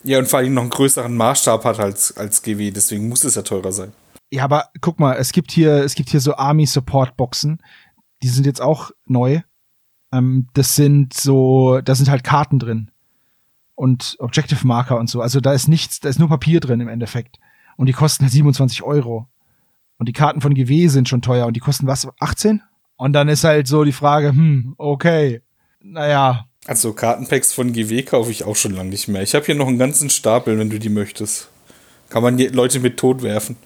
[0.03, 3.35] Ja, und vor allem noch einen größeren Maßstab hat als, als GW, deswegen muss es
[3.35, 3.93] ja teurer sein.
[4.31, 7.59] Ja, aber guck mal, es gibt hier, es gibt hier so Army Support Boxen,
[8.23, 9.41] die sind jetzt auch neu
[10.13, 12.91] ähm, das sind so, da sind halt Karten drin
[13.75, 15.21] und Objective Marker und so.
[15.21, 17.39] Also da ist nichts, da ist nur Papier drin im Endeffekt.
[17.77, 19.27] Und die kosten halt 27 Euro.
[19.97, 22.07] Und die Karten von GW sind schon teuer und die kosten was?
[22.19, 22.61] 18?
[22.97, 25.41] Und dann ist halt so die Frage, hm, okay.
[25.81, 26.45] Naja.
[26.65, 29.21] Also Kartenpacks von GW kaufe ich auch schon lange nicht mehr.
[29.21, 31.49] Ich habe hier noch einen ganzen Stapel, wenn du die möchtest.
[32.09, 33.57] Kann man Leute mit tot werfen.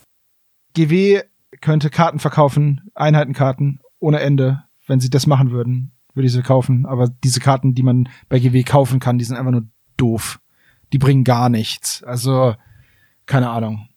[0.74, 1.22] GW
[1.62, 6.86] könnte Karten verkaufen, Einheitenkarten, ohne Ende, wenn sie das machen würden würde ich sie kaufen.
[6.86, 9.68] Aber diese Karten, die man bei GW kaufen kann, die sind einfach nur
[9.98, 10.40] doof.
[10.94, 12.04] Die bringen gar nichts.
[12.04, 12.56] Also,
[13.26, 13.90] keine Ahnung.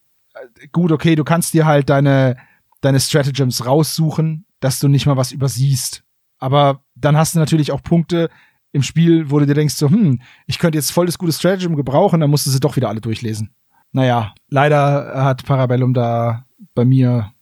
[0.73, 2.37] Gut, okay, du kannst dir halt deine,
[2.81, 6.03] deine Stratagems raussuchen, dass du nicht mal was übersiehst.
[6.39, 8.31] Aber dann hast du natürlich auch Punkte,
[8.73, 11.77] im Spiel, wo du dir denkst, so, hm, ich könnte jetzt voll das gute Stratagem
[11.77, 13.51] gebrauchen, dann musst du sie doch wieder alle durchlesen.
[13.93, 17.33] Naja, leider hat Parabellum da bei mir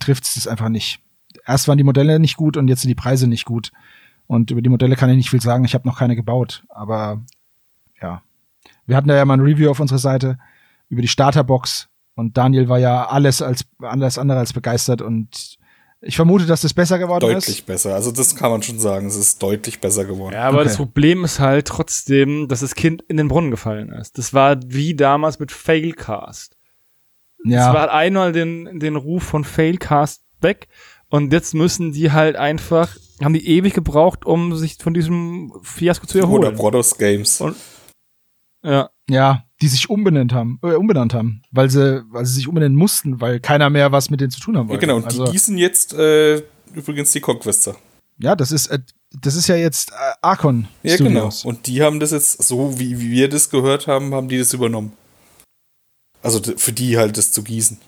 [0.00, 1.00] trifft es einfach nicht.
[1.46, 3.72] Erst waren die Modelle nicht gut und jetzt sind die Preise nicht gut.
[4.26, 5.64] Und über die Modelle kann ich nicht viel sagen.
[5.64, 6.64] Ich habe noch keine gebaut.
[6.68, 7.22] Aber
[8.02, 8.22] ja.
[8.86, 10.38] Wir hatten da ja mal ein Review auf unserer Seite
[10.88, 11.88] über die Starterbox.
[12.14, 15.00] Und Daniel war ja alles als alles andere als begeistert.
[15.00, 15.56] Und
[16.00, 17.48] ich vermute, dass das besser geworden deutlich ist.
[17.48, 17.94] Deutlich besser.
[17.94, 19.06] Also das kann man schon sagen.
[19.06, 20.34] Es ist deutlich besser geworden.
[20.34, 20.68] Ja, aber okay.
[20.68, 24.18] das Problem ist halt trotzdem, dass das Kind in den Brunnen gefallen ist.
[24.18, 26.56] Das war wie damals mit Failcast.
[27.44, 27.68] Ja.
[27.68, 30.68] Es war einmal den, den Ruf von Failcast weg
[31.08, 36.06] und jetzt müssen die halt einfach, haben die ewig gebraucht, um sich von diesem Fiasko
[36.06, 36.44] zu erholen.
[36.44, 37.40] Oder Brothers Games.
[37.40, 37.56] Und,
[38.62, 38.90] ja.
[39.08, 43.20] Ja, die sich umbenannt haben, äh, umbenannt haben, weil sie, weil sie sich umbenennen mussten,
[43.20, 44.86] weil keiner mehr was mit denen zu tun haben wollte.
[44.86, 46.42] Ja, genau, und also, die gießen jetzt äh,
[46.72, 47.76] übrigens die Conquester.
[48.18, 48.78] Ja, das ist, äh,
[49.20, 50.68] das ist ja jetzt äh, Archon.
[50.82, 51.10] Ja, genau.
[51.10, 51.42] Studios.
[51.42, 51.50] genau.
[51.50, 54.52] Und die haben das jetzt, so wie, wie wir das gehört haben, haben die das
[54.52, 54.92] übernommen.
[56.22, 57.78] Also für die halt das zu gießen.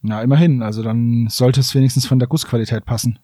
[0.00, 0.62] Na, immerhin.
[0.62, 3.18] Also dann sollte es wenigstens von der Gussqualität passen.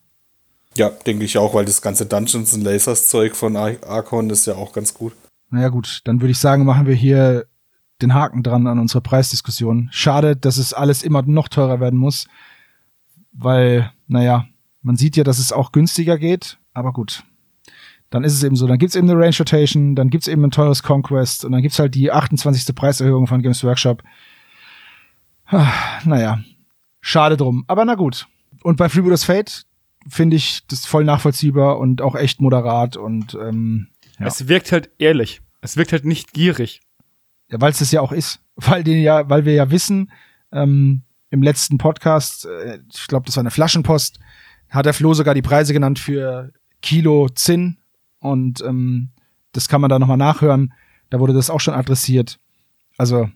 [0.76, 4.46] Ja, denke ich auch, weil das ganze Dungeons and Lasers Zeug von Ar Archon ist
[4.46, 5.12] ja auch ganz gut.
[5.50, 7.46] Naja gut, dann würde ich sagen, machen wir hier
[8.02, 9.88] den Haken dran an unsere Preisdiskussion.
[9.92, 12.26] Schade, dass es alles immer noch teurer werden muss,
[13.32, 14.46] weil, naja,
[14.82, 17.24] man sieht ja, dass es auch günstiger geht, aber gut.
[18.08, 20.50] Dann ist es eben so, dann gibt's eben eine Range Rotation, dann gibt's eben ein
[20.50, 22.74] teures Conquest und dann gibt's halt die 28.
[22.74, 24.02] Preiserhöhung von Games Workshop.
[26.04, 26.40] Naja,
[27.00, 27.64] schade drum.
[27.66, 28.26] Aber na gut.
[28.62, 29.64] Und bei Freebooters Fate
[30.08, 33.88] finde ich das voll nachvollziehbar und auch echt moderat und ähm,
[34.20, 34.26] ja.
[34.26, 35.40] Es wirkt halt ehrlich.
[35.60, 36.80] Es wirkt halt nicht gierig.
[37.48, 38.40] Ja, weil es das ja auch ist.
[38.62, 40.12] Weil den ja, weil wir ja wissen,
[40.52, 44.20] ähm, im letzten Podcast, äh, ich glaube, das war eine Flaschenpost,
[44.68, 46.52] hat der Flo sogar die Preise genannt für
[46.82, 47.78] Kilo Zinn
[48.18, 49.12] und ähm,
[49.52, 50.74] das kann man da nochmal nachhören.
[51.08, 52.38] Da wurde das auch schon adressiert.
[52.98, 53.30] Also,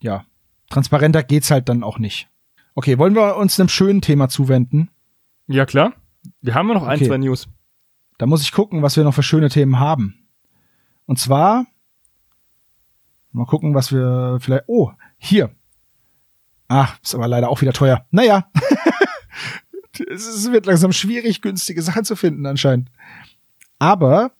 [0.00, 0.24] ja,
[0.70, 2.28] transparenter geht's halt dann auch nicht.
[2.74, 4.90] Okay, wollen wir uns einem schönen Thema zuwenden?
[5.48, 5.92] Ja, klar.
[6.40, 7.08] Wir haben ja noch ein, okay.
[7.08, 7.46] zwei News.
[8.18, 10.26] Da muss ich gucken, was wir noch für schöne Themen haben.
[11.06, 11.66] Und zwar,
[13.32, 15.54] mal gucken, was wir vielleicht, oh, hier.
[16.68, 18.06] Ach, ist aber leider auch wieder teuer.
[18.10, 18.50] Naja.
[20.10, 22.90] es wird langsam schwierig, günstige Sachen zu finden anscheinend.
[23.78, 24.32] Aber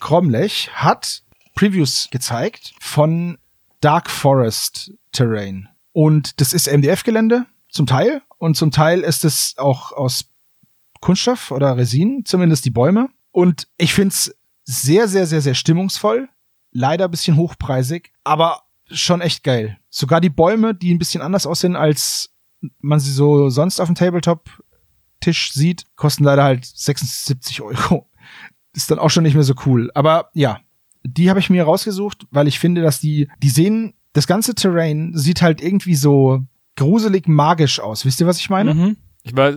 [0.00, 1.22] Cromlech hat
[1.54, 3.38] Previews gezeigt von
[3.80, 5.68] Dark Forest Terrain.
[5.92, 10.24] Und das ist MDF-Gelände zum Teil und zum Teil ist es auch aus
[11.04, 13.10] Kunststoff oder Resin, zumindest die Bäume.
[13.30, 14.34] Und ich find's
[14.64, 16.30] sehr, sehr, sehr, sehr stimmungsvoll.
[16.72, 19.76] Leider ein bisschen hochpreisig, aber schon echt geil.
[19.90, 22.30] Sogar die Bäume, die ein bisschen anders aussehen, als
[22.78, 28.08] man sie so sonst auf dem Tabletop-Tisch sieht, kosten leider halt 76 Euro.
[28.72, 29.90] Ist dann auch schon nicht mehr so cool.
[29.94, 30.60] Aber ja,
[31.02, 35.12] die habe ich mir rausgesucht, weil ich finde, dass die, die sehen, das ganze Terrain
[35.14, 36.40] sieht halt irgendwie so
[36.76, 38.06] gruselig magisch aus.
[38.06, 38.72] Wisst ihr, was ich meine?
[38.72, 38.96] Mhm.
[39.22, 39.56] Ich weiß,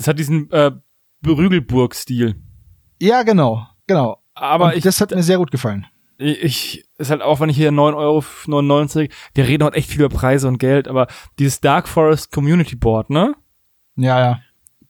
[0.00, 0.72] das hat diesen äh,
[1.20, 2.42] Berügelburg-Stil.
[3.02, 4.22] Ja, genau, genau.
[4.34, 5.86] Aber ich, das hat mir sehr gut gefallen.
[6.16, 10.08] Ich, ist halt auch, wenn ich hier 9,99 Euro, wir reden heute echt viel über
[10.08, 11.06] Preise und Geld, aber
[11.38, 13.34] dieses Dark Forest Community Board, ne?
[13.96, 14.40] Ja, ja.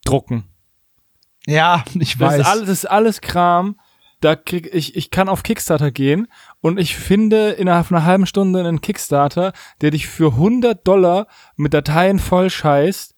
[0.05, 0.45] Drucken.
[1.47, 2.39] Ja, ich weiß.
[2.39, 3.81] Das ist alles, das ist alles Kram,
[4.21, 6.29] da krieg ich, ich kann auf Kickstarter gehen
[6.61, 11.27] und ich finde innerhalb von einer halben Stunde einen Kickstarter, der dich für 100 Dollar
[11.57, 13.10] mit Dateien voll scheißt,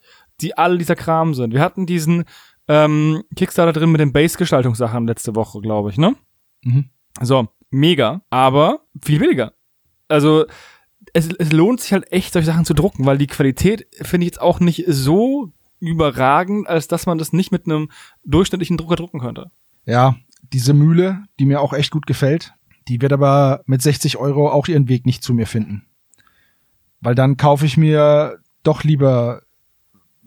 [0.43, 1.52] die alle dieser Kram sind.
[1.52, 2.24] Wir hatten diesen
[2.69, 6.14] ähm, Kickstarter drin mit den Base-Gestaltungssachen letzte Woche, glaube ich, ne?
[6.62, 6.90] Mhm.
[7.20, 9.52] So, mega, aber viel weniger.
[10.09, 10.47] Also,
[11.12, 14.32] es, es lohnt sich halt echt, solche Sachen zu drucken, weil die Qualität finde ich
[14.32, 17.90] jetzt auch nicht so überragend, als dass man das nicht mit einem
[18.24, 19.51] durchschnittlichen Drucker drucken könnte.
[19.85, 20.16] Ja,
[20.52, 22.55] diese Mühle, die mir auch echt gut gefällt,
[22.89, 25.86] die wird aber mit 60 Euro auch ihren Weg nicht zu mir finden.
[27.01, 29.43] Weil dann kaufe ich mir doch lieber,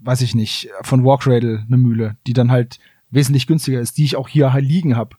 [0.06, 2.80] weiß ich nicht, von Walkradle eine Mühle, die dann halt
[3.10, 5.18] wesentlich günstiger ist, die ich auch hier halt liegen habe.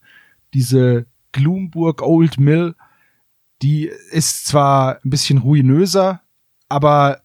[0.54, 2.74] Diese Gloomburg Old Mill,
[3.62, 6.20] die ist zwar ein bisschen ruinöser,
[6.68, 7.20] aber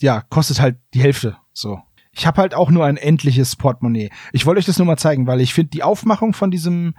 [0.00, 1.80] ja, kostet halt die Hälfte so.
[2.12, 4.10] Ich habe halt auch nur ein endliches Portemonnaie.
[4.32, 6.94] Ich wollte euch das nur mal zeigen, weil ich finde die Aufmachung von diesem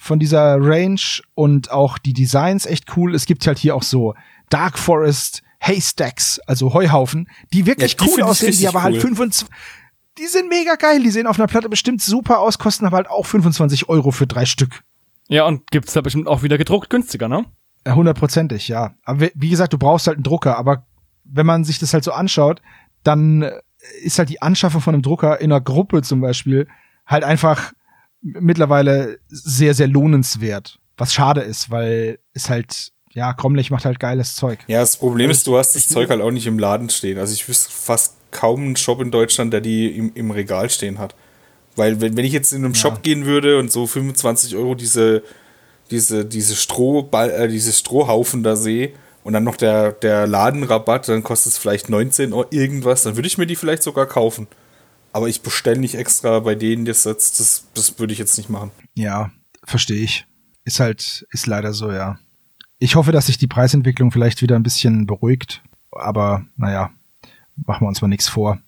[0.00, 1.00] von dieser Range
[1.34, 3.14] und auch die Designs echt cool.
[3.16, 4.14] Es gibt halt hier auch so
[4.48, 9.00] Dark Forest Haystacks, also Heuhaufen, die wirklich ja, die cool aussehen, die aber halt cool.
[9.00, 9.48] halt 25
[10.18, 11.02] die sind mega geil.
[11.02, 14.26] Die sehen auf einer Platte bestimmt super aus, kosten aber halt auch 25 Euro für
[14.26, 14.82] drei Stück.
[15.28, 17.44] Ja, und gibt's da bestimmt auch wieder gedruckt günstiger, ne?
[17.86, 18.94] Hundertprozentig, ja.
[19.04, 20.86] Aber wie gesagt, du brauchst halt einen Drucker, aber
[21.24, 22.60] wenn man sich das halt so anschaut,
[23.02, 23.48] dann
[24.02, 26.66] ist halt die Anschaffung von einem Drucker in einer Gruppe zum Beispiel
[27.06, 27.72] halt einfach
[28.20, 30.78] mittlerweile sehr, sehr lohnenswert.
[30.96, 34.60] Was schade ist, weil es halt, ja, Cromlech macht halt geiles Zeug.
[34.68, 37.18] Ja, das Problem ist, du hast das Zeug halt auch nicht im Laden stehen.
[37.18, 40.98] Also ich wüsste fast kaum einen Shop in Deutschland, der die im, im Regal stehen
[40.98, 41.14] hat.
[41.74, 42.80] Weil wenn, wenn ich jetzt in einem Ja.
[42.80, 45.22] Shop gehen würde und so 25 Euro diese,
[45.90, 48.92] diese, diese Strohball, äh, diese Strohhaufen da sehe
[49.24, 53.26] und dann noch der, der Ladenrabatt, dann kostet es vielleicht 19 Euro irgendwas, dann würde
[53.26, 54.46] ich mir die vielleicht sogar kaufen.
[55.12, 58.50] Aber ich bestelle nicht extra bei denen das jetzt, das, das würde ich jetzt nicht
[58.50, 58.70] machen.
[58.94, 59.30] Ja,
[59.64, 60.26] verstehe ich.
[60.64, 62.18] Ist halt, ist leider so, ja.
[62.78, 66.90] Ich hoffe, dass sich die Preisentwicklung vielleicht wieder ein bisschen beruhigt, aber naja,
[67.56, 68.58] machen wir uns mal nichts vor.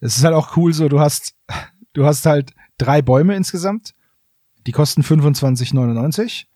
[0.00, 1.36] Es ist halt auch cool so, du hast,
[1.92, 3.94] du hast halt drei Bäume insgesamt,
[4.66, 6.46] die kosten 25,99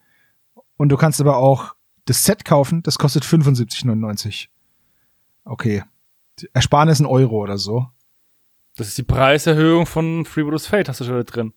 [0.77, 1.75] und du kannst aber auch
[2.07, 4.49] das Set kaufen, das kostet 75,99.
[5.45, 5.85] Okay.
[6.53, 7.87] Ersparnis ein Euro oder so.
[8.77, 11.53] Das ist die Preiserhöhung von Freebooters Fate, hast du schon drin.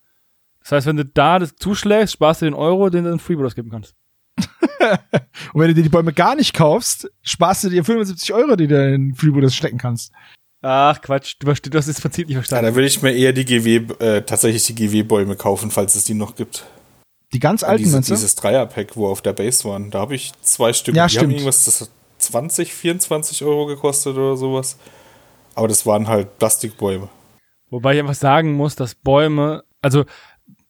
[0.60, 3.56] Das heißt, wenn du da das zuschlägst, sparst du den Euro, den du in Freebooters
[3.56, 3.96] geben kannst.
[5.54, 8.68] Und wenn du dir die Bäume gar nicht kaufst, sparst du dir 75 Euro, die
[8.68, 10.12] du in Freebooters stecken kannst.
[10.62, 12.66] Ach, Quatsch, du, hast das Prinzip nicht Ja, verstanden.
[12.66, 16.14] da würde ich mir eher die GW, äh, tatsächlich die GW-Bäume kaufen, falls es die
[16.16, 16.66] noch gibt.
[17.34, 18.16] Die ganz alten, Diese, meinst du?
[18.16, 19.92] dieses Dreierpack, wo auf der Base waren.
[19.92, 20.96] Da habe ich zwei Stück.
[20.96, 21.34] Ja, die haben stimmt.
[21.34, 21.90] irgendwas, das hat
[22.20, 24.78] 20, 24 Euro gekostet oder sowas.
[25.54, 27.10] Aber das waren halt Plastikbäume.
[27.70, 30.06] Wobei ich einfach sagen muss, dass Bäume, also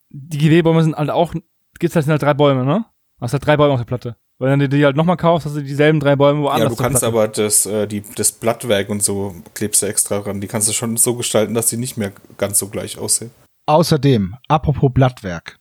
[0.10, 1.34] die GW-Bäume sind halt auch,
[1.80, 2.86] gibt's halt, sind halt drei Bäume, ne?
[3.18, 4.15] Du hast halt drei Bäume auf der Platte.
[4.38, 6.69] Weil wenn du die halt nochmal kaufst, hast du dieselben drei Bäume woanders.
[6.69, 7.07] Ja, du kannst Platte.
[7.07, 10.41] aber das, äh, die, das Blattwerk und so klebst du extra ran.
[10.41, 13.31] Die kannst du schon so gestalten, dass die nicht mehr ganz so gleich aussehen.
[13.65, 15.57] Außerdem, apropos Blattwerk.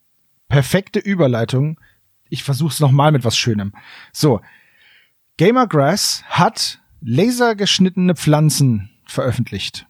[0.48, 1.80] Perfekte Überleitung.
[2.28, 3.72] Ich versuch's nochmal mit was Schönem.
[4.12, 4.40] So.
[5.38, 9.86] Gamergrass hat lasergeschnittene Pflanzen veröffentlicht.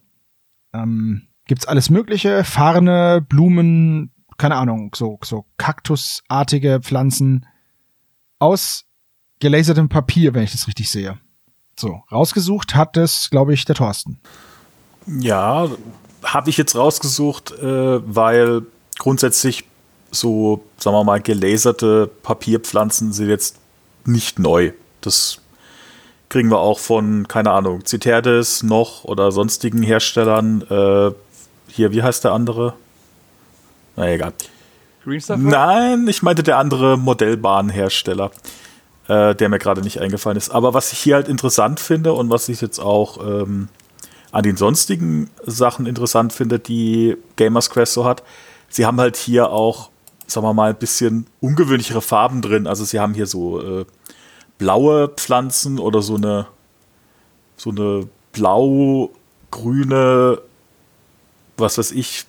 [0.72, 2.44] Ähm, gibt's alles mögliche.
[2.44, 7.47] Farne, Blumen, keine Ahnung, so, so kaktusartige Pflanzen
[8.38, 8.84] aus
[9.40, 11.18] gelasertem Papier, wenn ich das richtig sehe.
[11.78, 14.18] So, rausgesucht hat es, glaube ich, der Thorsten.
[15.06, 15.68] Ja,
[16.22, 18.62] habe ich jetzt rausgesucht, äh, weil
[18.98, 19.64] grundsätzlich
[20.10, 23.56] so, sagen wir mal, gelaserte Papierpflanzen sind jetzt
[24.04, 24.72] nicht neu.
[25.00, 25.38] Das
[26.28, 30.62] kriegen wir auch von, keine Ahnung, Citerdes noch oder sonstigen Herstellern.
[30.62, 31.12] Äh,
[31.68, 32.74] hier, wie heißt der andere?
[33.96, 34.32] Na egal.
[35.07, 35.39] Green Stuff?
[35.41, 38.33] Nein, ich meinte der andere Modellbahnhersteller,
[39.07, 40.51] äh, der mir gerade nicht eingefallen ist.
[40.51, 43.69] Aber was ich hier halt interessant finde und was ich jetzt auch ähm,
[44.33, 48.24] an den sonstigen Sachen interessant finde, die Gamers Quest so hat,
[48.69, 49.91] sie haben halt hier auch,
[50.27, 52.66] sagen wir mal, ein bisschen ungewöhnlichere Farben drin.
[52.66, 53.85] Also sie haben hier so äh,
[54.59, 56.49] blaue Pflanzen oder so eine
[57.57, 59.11] so eine blau-grüne,
[61.57, 62.27] was weiß ich,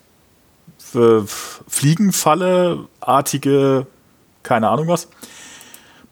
[0.95, 1.21] äh,
[1.67, 3.87] Fliegenfalle-artige,
[4.43, 5.09] keine Ahnung was.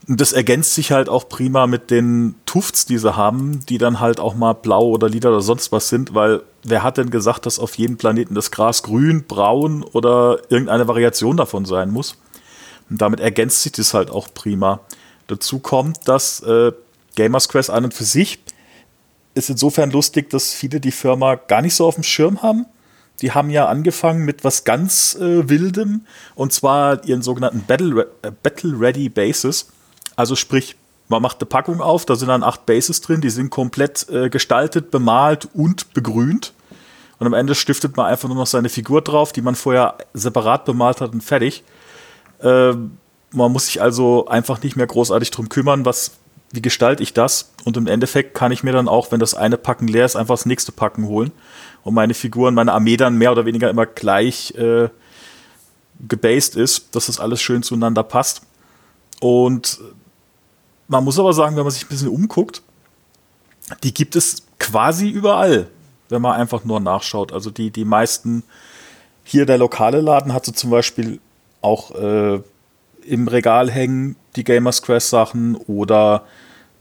[0.07, 3.99] Und das ergänzt sich halt auch prima mit den Tufts, die sie haben, die dann
[3.99, 7.47] halt auch mal blau oder lila oder sonst was sind, weil wer hat denn gesagt,
[7.47, 12.18] dass auf jedem Planeten das Gras grün, braun oder irgendeine Variation davon sein muss?
[12.89, 14.81] Und damit ergänzt sich das halt auch prima.
[15.26, 16.72] Dazu kommt, dass äh,
[17.15, 18.39] Gamers Quest an und für sich
[19.34, 22.68] ist insofern lustig, dass viele die Firma gar nicht so auf dem Schirm haben.
[23.22, 26.06] Die haben ja angefangen mit was ganz äh, Wildem
[26.36, 29.68] und zwar ihren sogenannten Battle, äh, Battle Ready Bases.
[30.16, 30.76] Also sprich,
[31.08, 34.30] man macht eine Packung auf, da sind dann acht Bases drin, die sind komplett äh,
[34.30, 36.54] gestaltet, bemalt und begrünt.
[37.20, 40.66] Und am Ende stiftet man einfach nur noch seine Figur drauf, die man vorher separat
[40.66, 41.64] bemalt hat und fertig.
[42.42, 42.98] Ähm,
[43.32, 46.12] man muss sich also einfach nicht mehr großartig drum kümmern, was,
[46.52, 47.52] wie gestalte ich das?
[47.64, 50.36] Und im Endeffekt kann ich mir dann auch, wenn das eine Packen leer ist, einfach
[50.36, 51.32] das nächste Packen holen
[51.86, 54.90] und meine Figuren, meine Armee dann mehr oder weniger immer gleich äh,
[56.06, 58.41] gebased ist, dass das alles schön zueinander passt.
[59.22, 59.80] Und
[60.88, 62.64] man muss aber sagen, wenn man sich ein bisschen umguckt,
[63.84, 65.68] die gibt es quasi überall,
[66.10, 67.32] wenn man einfach nur nachschaut.
[67.32, 68.41] Also die, die meisten,
[69.24, 71.20] hier der lokale Laden hatte zum Beispiel
[71.62, 72.41] auch äh,
[73.06, 76.26] im Regal hängen die Gamers Quest Sachen oder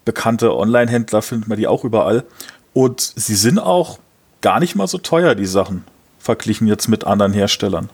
[0.07, 2.25] bekannte Online-Händler findet man die auch überall.
[2.73, 3.99] Und sie sind auch
[4.45, 5.85] gar nicht mal so teuer, die Sachen,
[6.19, 7.89] verglichen jetzt mit anderen Herstellern.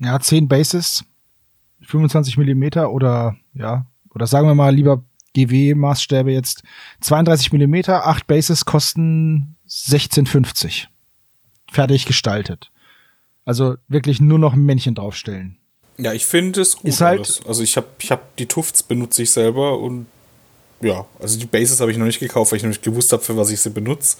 [0.00, 1.04] Ja, 10 Bases,
[1.82, 5.04] 25 Millimeter oder ja, oder sagen wir mal lieber
[5.36, 6.64] GW-Maßstäbe jetzt
[7.00, 10.86] 32 Millimeter, 8 Bases kosten 16,50.
[11.70, 12.72] Fertig gestaltet.
[13.44, 15.58] Also wirklich nur noch ein Männchen draufstellen.
[15.96, 16.86] Ja, ich finde es gut.
[16.86, 17.46] Ist halt- alles.
[17.46, 20.06] Also ich habe ich hab die Tufts benutze ich selber und
[20.80, 23.22] ja, also die Bases habe ich noch nicht gekauft, weil ich noch nicht gewusst habe,
[23.22, 24.16] für was ich sie benutze.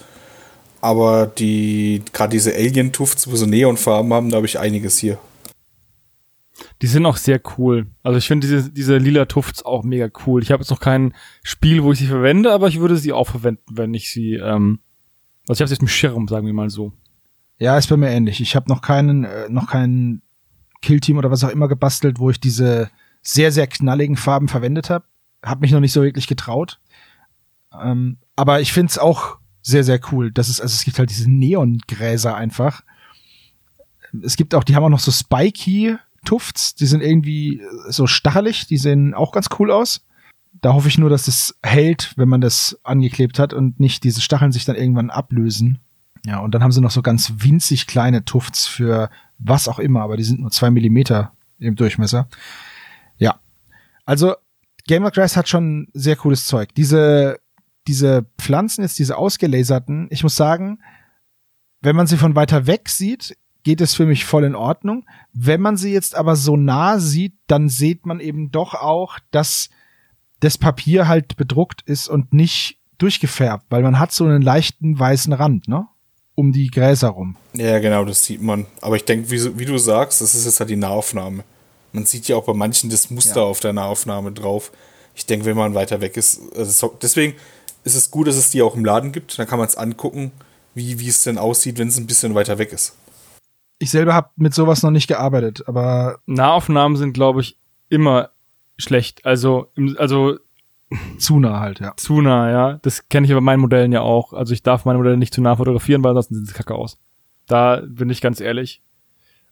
[0.84, 5.18] Aber die, gerade diese Alien-Tufts, wo so Neonfarben haben, da habe ich einiges hier.
[6.82, 7.86] Die sind auch sehr cool.
[8.02, 10.42] Also ich finde diese, diese lila Tufts auch mega cool.
[10.42, 13.28] Ich habe jetzt noch kein Spiel, wo ich sie verwende, aber ich würde sie auch
[13.28, 14.80] verwenden, wenn ich sie, ähm,
[15.48, 16.92] also ich habe sie jetzt im Schirm, sagen wir mal so.
[17.56, 18.42] Ja, ist bei mir ähnlich.
[18.42, 20.20] Ich habe noch keinen, äh, noch keinen
[20.82, 22.90] Killteam oder was auch immer gebastelt, wo ich diese
[23.22, 25.06] sehr, sehr knalligen Farben verwendet habe.
[25.42, 26.78] Hab mich noch nicht so wirklich getraut.
[27.72, 30.30] Ähm, aber ich find's auch sehr, sehr cool.
[30.30, 32.82] Das ist, also es gibt halt diese Neongräser einfach.
[34.22, 38.66] Es gibt auch, die haben auch noch so spiky Tufts, die sind irgendwie so stachelig,
[38.66, 40.06] die sehen auch ganz cool aus.
[40.52, 44.20] Da hoffe ich nur, dass es hält, wenn man das angeklebt hat und nicht diese
[44.20, 45.78] Stacheln sich dann irgendwann ablösen.
[46.24, 50.02] Ja, und dann haben sie noch so ganz winzig kleine Tufts für was auch immer,
[50.02, 52.28] aber die sind nur zwei Millimeter im Durchmesser.
[53.18, 53.40] Ja.
[54.06, 54.34] Also,
[54.86, 56.74] Gamer Grass hat schon sehr cooles Zeug.
[56.74, 57.38] Diese,
[57.86, 60.80] diese Pflanzen jetzt, diese ausgelaserten, ich muss sagen,
[61.80, 65.04] wenn man sie von weiter weg sieht, geht es für mich voll in Ordnung.
[65.32, 69.70] Wenn man sie jetzt aber so nah sieht, dann sieht man eben doch auch, dass
[70.40, 75.32] das Papier halt bedruckt ist und nicht durchgefärbt, weil man hat so einen leichten weißen
[75.32, 75.86] Rand, ne?
[76.36, 77.36] Um die Gräser rum.
[77.52, 78.66] Ja, genau, das sieht man.
[78.80, 81.44] Aber ich denke, wie, wie, du sagst, das ist jetzt halt die Nahaufnahme.
[81.92, 83.46] Man sieht ja auch bei manchen das Muster ja.
[83.46, 84.72] auf der Nahaufnahme drauf.
[85.14, 87.34] Ich denke, wenn man weiter weg ist, also deswegen
[87.84, 89.38] ist es gut, dass es die auch im Laden gibt.
[89.38, 90.32] Dann kann man es angucken,
[90.74, 92.96] wie, wie es denn aussieht, wenn es ein bisschen weiter weg ist.
[93.78, 96.18] Ich selber habe mit sowas noch nicht gearbeitet, aber.
[96.26, 97.58] Nahaufnahmen sind, glaube ich,
[97.88, 98.30] immer
[98.76, 99.24] schlecht.
[99.24, 100.38] Also, also
[101.18, 101.94] zu nah halt, ja.
[101.96, 102.78] Zu nah, ja.
[102.82, 104.32] Das kenne ich aber meinen Modellen ja auch.
[104.32, 106.98] Also ich darf meine Modelle nicht zu nah fotografieren, weil ansonsten sieht es kacke aus.
[107.46, 108.82] Da bin ich ganz ehrlich.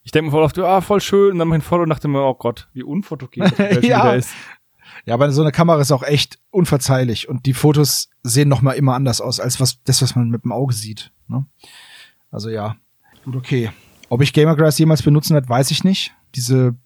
[0.04, 1.90] Ich denke mir voll oft, ah, voll schön, und dann mach ich ein Foto und
[1.90, 4.12] dachte mir, oh Gott, wie unfotogen das ja.
[4.14, 4.30] ist.
[5.04, 8.72] Ja, aber so eine Kamera ist auch echt unverzeihlich und die Fotos sehen noch mal
[8.72, 11.12] immer anders aus als was das, was man mit dem Auge sieht.
[11.28, 11.44] Ne?
[12.30, 12.76] Also ja,
[13.24, 13.70] gut okay.
[14.08, 16.12] Ob ich Gamergrass jemals benutzen werde, weiß ich nicht.
[16.34, 16.76] Diese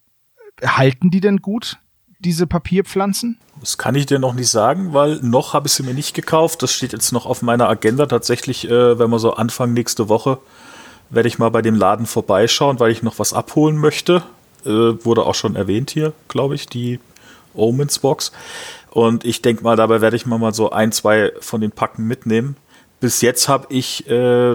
[0.62, 1.78] halten die denn gut?
[2.18, 3.38] diese Papierpflanzen?
[3.60, 6.62] Das kann ich dir noch nicht sagen, weil noch habe ich sie mir nicht gekauft.
[6.62, 8.06] Das steht jetzt noch auf meiner Agenda.
[8.06, 10.38] Tatsächlich, äh, wenn wir so Anfang nächste Woche,
[11.10, 14.22] werde ich mal bei dem Laden vorbeischauen, weil ich noch was abholen möchte.
[14.64, 16.98] Äh, wurde auch schon erwähnt hier, glaube ich, die
[17.56, 18.32] Omens Box.
[18.90, 22.06] Und ich denke mal, dabei werde ich mal, mal so ein, zwei von den Packen
[22.06, 22.56] mitnehmen.
[23.00, 24.52] Bis jetzt habe ich, äh,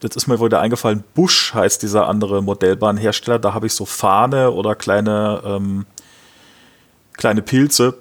[0.00, 3.38] jetzt ist mir wieder eingefallen, Busch heißt dieser andere Modellbahnhersteller.
[3.38, 5.86] Da habe ich so Fahne oder kleine ähm,
[7.16, 7.94] kleine Pilze.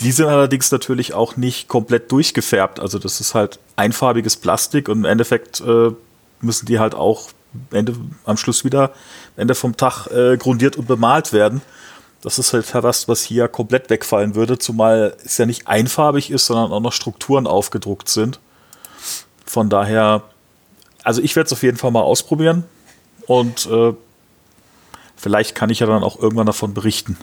[0.00, 2.80] Die sind allerdings natürlich auch nicht komplett durchgefärbt.
[2.80, 5.90] Also das ist halt einfarbiges Plastik und im Endeffekt äh,
[6.40, 7.30] müssen die halt auch
[7.70, 7.94] Ende,
[8.24, 8.92] am Schluss wieder
[9.36, 11.62] Ende vom Tag äh, grundiert und bemalt werden.
[12.22, 16.46] Das ist halt was, was hier komplett wegfallen würde, zumal es ja nicht einfarbig ist,
[16.46, 18.40] sondern auch noch Strukturen aufgedruckt sind.
[19.44, 20.22] Von daher,
[21.04, 22.64] also ich werde es auf jeden Fall mal ausprobieren
[23.26, 23.92] und äh,
[25.14, 27.16] vielleicht kann ich ja dann auch irgendwann davon berichten.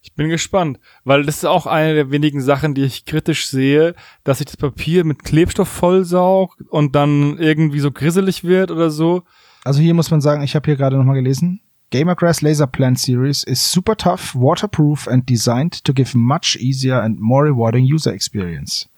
[0.00, 3.94] Ich bin gespannt, weil das ist auch eine der wenigen Sachen, die ich kritisch sehe,
[4.22, 9.22] dass sich das Papier mit Klebstoff vollsaugt und dann irgendwie so grisselig wird oder so.
[9.64, 11.60] Also hier muss man sagen, ich habe hier gerade nochmal gelesen,
[11.94, 17.20] Gamergrass Laser Plant Series is super tough, waterproof and designed to give much easier and
[17.20, 18.88] more rewarding user experience.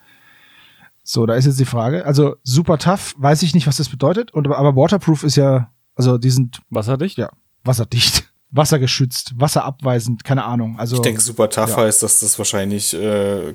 [1.02, 2.06] So, da ist jetzt die Frage.
[2.06, 6.16] Also super tough, weiß ich nicht, was das bedeutet, und, aber waterproof ist ja, also
[6.16, 7.18] die sind wasserdicht.
[7.18, 7.28] Ja,
[7.64, 10.78] wasserdicht wassergeschützt, wasserabweisend, keine Ahnung.
[10.78, 11.77] Also, ich denke, super tough ja.
[11.77, 13.52] heißt, dass das wahrscheinlich äh,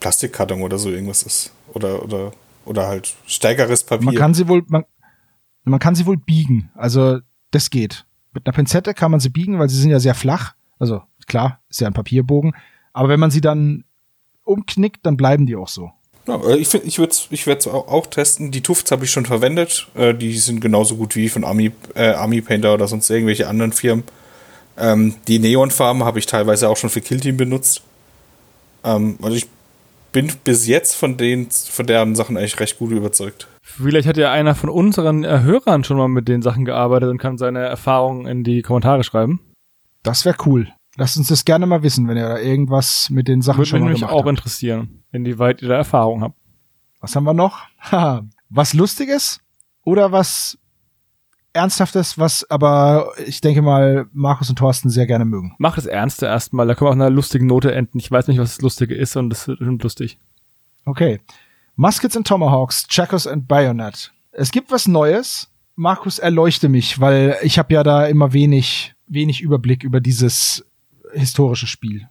[0.00, 1.52] Plastikkarton oder so irgendwas ist.
[1.74, 2.32] Oder, oder,
[2.64, 4.06] oder halt stärkeres Papier.
[4.06, 4.86] Man kann sie wohl, man,
[5.64, 6.70] man kann sie wohl biegen.
[6.74, 7.18] Also,
[7.50, 8.06] das geht.
[8.36, 10.52] Mit einer Pinzette kann man sie biegen, weil sie sind ja sehr flach.
[10.78, 12.54] Also, klar, ist ja ein Papierbogen.
[12.92, 13.84] Aber wenn man sie dann
[14.44, 15.90] umknickt, dann bleiben die auch so.
[16.28, 18.50] Ja, äh, ich ich würde es ich auch, auch testen.
[18.50, 19.88] Die Tufts habe ich schon verwendet.
[19.94, 23.72] Äh, die sind genauso gut wie von Army, äh, Army Painter oder sonst irgendwelche anderen
[23.72, 24.04] Firmen.
[24.76, 27.80] Ähm, die Neonfarben habe ich teilweise auch schon für Killteam benutzt.
[28.84, 29.46] Ähm, also ich
[30.12, 33.48] bin bis jetzt von den von deren Sachen eigentlich recht gut überzeugt.
[33.68, 37.18] Vielleicht hat ja einer von unseren äh, Hörern schon mal mit den Sachen gearbeitet und
[37.18, 39.40] kann seine Erfahrungen in die Kommentare schreiben.
[40.04, 40.68] Das wäre cool.
[40.96, 43.80] Lasst uns das gerne mal wissen, wenn ihr da irgendwas mit den Sachen Würde schon
[43.80, 44.12] mal gemacht habt.
[44.12, 46.36] Würde mich auch interessieren, inwieweit ihr da Erfahrung habt.
[47.00, 47.58] Was haben wir noch?
[48.48, 49.40] was Lustiges
[49.82, 50.56] oder was
[51.52, 55.54] Ernsthaftes, was aber ich denke mal Markus und Thorsten sehr gerne mögen.
[55.58, 57.98] Mach das Ernste erstmal, da können wir auf einer lustigen Note enden.
[57.98, 60.18] Ich weiß nicht, was das Lustige ist und das ist lustig.
[60.84, 61.20] Okay.
[61.78, 64.10] Muskets and Tomahawks, Chakos and Bayonet.
[64.32, 65.48] Es gibt was Neues.
[65.74, 70.64] Markus, erleuchte mich, weil ich habe ja da immer wenig, wenig Überblick über dieses
[71.12, 72.08] historische Spiel.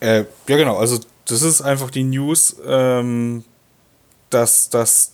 [0.00, 0.76] Äh, ja, genau.
[0.76, 3.44] Also, das ist einfach die News, ähm,
[4.28, 5.12] dass, dass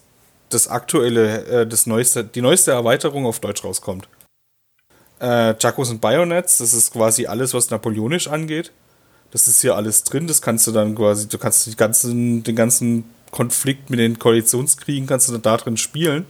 [0.49, 4.09] das aktuelle, äh, das neueste, die neueste Erweiterung auf Deutsch rauskommt.
[5.21, 8.73] Äh, Jacos und Bayonets, das ist quasi alles, was napoleonisch angeht.
[9.33, 13.05] Das ist hier alles drin, das kannst du dann quasi, du kannst ganzen, den ganzen
[13.37, 16.25] Konflikt mit den Koalitionskriegen kannst du dann da drin spielen.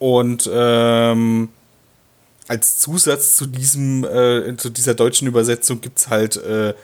[0.00, 1.50] Und ähm,
[2.48, 6.74] als Zusatz zu diesem, äh, zu dieser deutschen Übersetzung gibt es halt äh,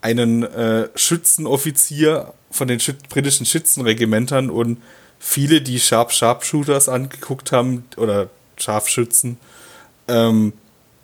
[0.00, 4.82] einen äh, Schützenoffizier von den Schüt britischen Schützenregimentern und
[5.20, 9.36] viele, die Sharp Sharpshooters angeguckt haben oder Scharfschützen,
[10.08, 10.54] ähm,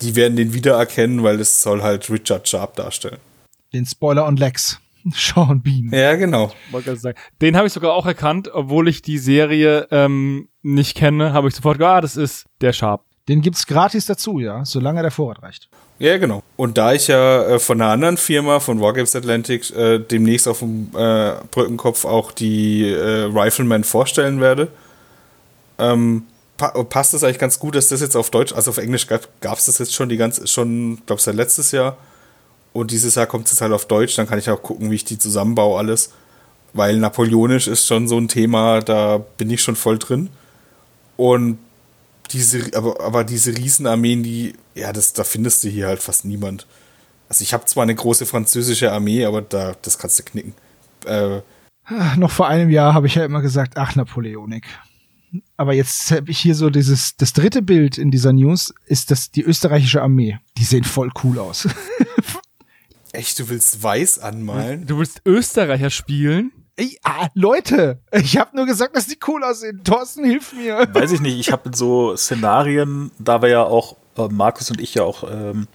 [0.01, 3.18] die werden den wiedererkennen, weil es soll halt Richard Sharp darstellen.
[3.72, 4.80] Den Spoiler und Lex.
[5.15, 5.91] Sean Bean.
[5.93, 6.53] Ja, genau.
[7.41, 11.55] Den habe ich sogar auch erkannt, obwohl ich die Serie ähm, nicht kenne, habe ich
[11.55, 13.05] sofort gesagt, ah, das ist der Sharp.
[13.29, 15.69] Den gibt's gratis dazu, ja, solange der Vorrat reicht.
[15.99, 16.43] Ja, genau.
[16.57, 20.59] Und da ich ja äh, von einer anderen Firma, von Wargames Atlantic, äh, demnächst auf
[20.59, 24.69] dem äh, Brückenkopf auch die äh, Rifleman vorstellen werde,
[25.79, 26.24] ähm,
[26.57, 29.59] pa passt es eigentlich ganz gut, dass das jetzt auf Deutsch, also auf Englisch gab
[29.59, 31.97] es das jetzt schon die ganze, schon, glaube ich, seit letztes Jahr.
[32.73, 35.05] Und dieses Jahr kommt es halt auf Deutsch, dann kann ich auch gucken, wie ich
[35.05, 36.12] die zusammenbaue, alles.
[36.73, 40.31] Weil napoleonisch ist schon so ein Thema, da bin ich schon voll drin.
[41.16, 41.59] Und
[42.31, 46.66] diese, aber, aber diese Riesenarmeen, die, ja, das, da findest du hier halt fast niemand.
[47.28, 50.55] Also ich habe zwar eine große französische Armee, aber da, das kannst du knicken.
[51.05, 51.40] Äh,
[52.16, 54.65] Noch vor einem Jahr habe ich ja immer gesagt, ach, Napoleonik.
[55.57, 59.31] Aber jetzt habe ich hier so dieses, das dritte Bild in dieser News ist das
[59.31, 60.39] die österreichische Armee.
[60.59, 61.69] Die sehen voll cool aus.
[63.12, 64.86] Echt, du willst weiß anmalen?
[64.86, 66.51] Du willst Österreicher spielen?
[66.76, 69.84] Ey, ah, Leute, ich habe nur gesagt, dass die cool aussehen.
[69.84, 70.89] Thorsten, hilf mir.
[70.93, 74.94] Weiß ich nicht, ich habe so Szenarien, da wir ja auch, äh, Markus und ich
[74.94, 75.68] ja auch ähm,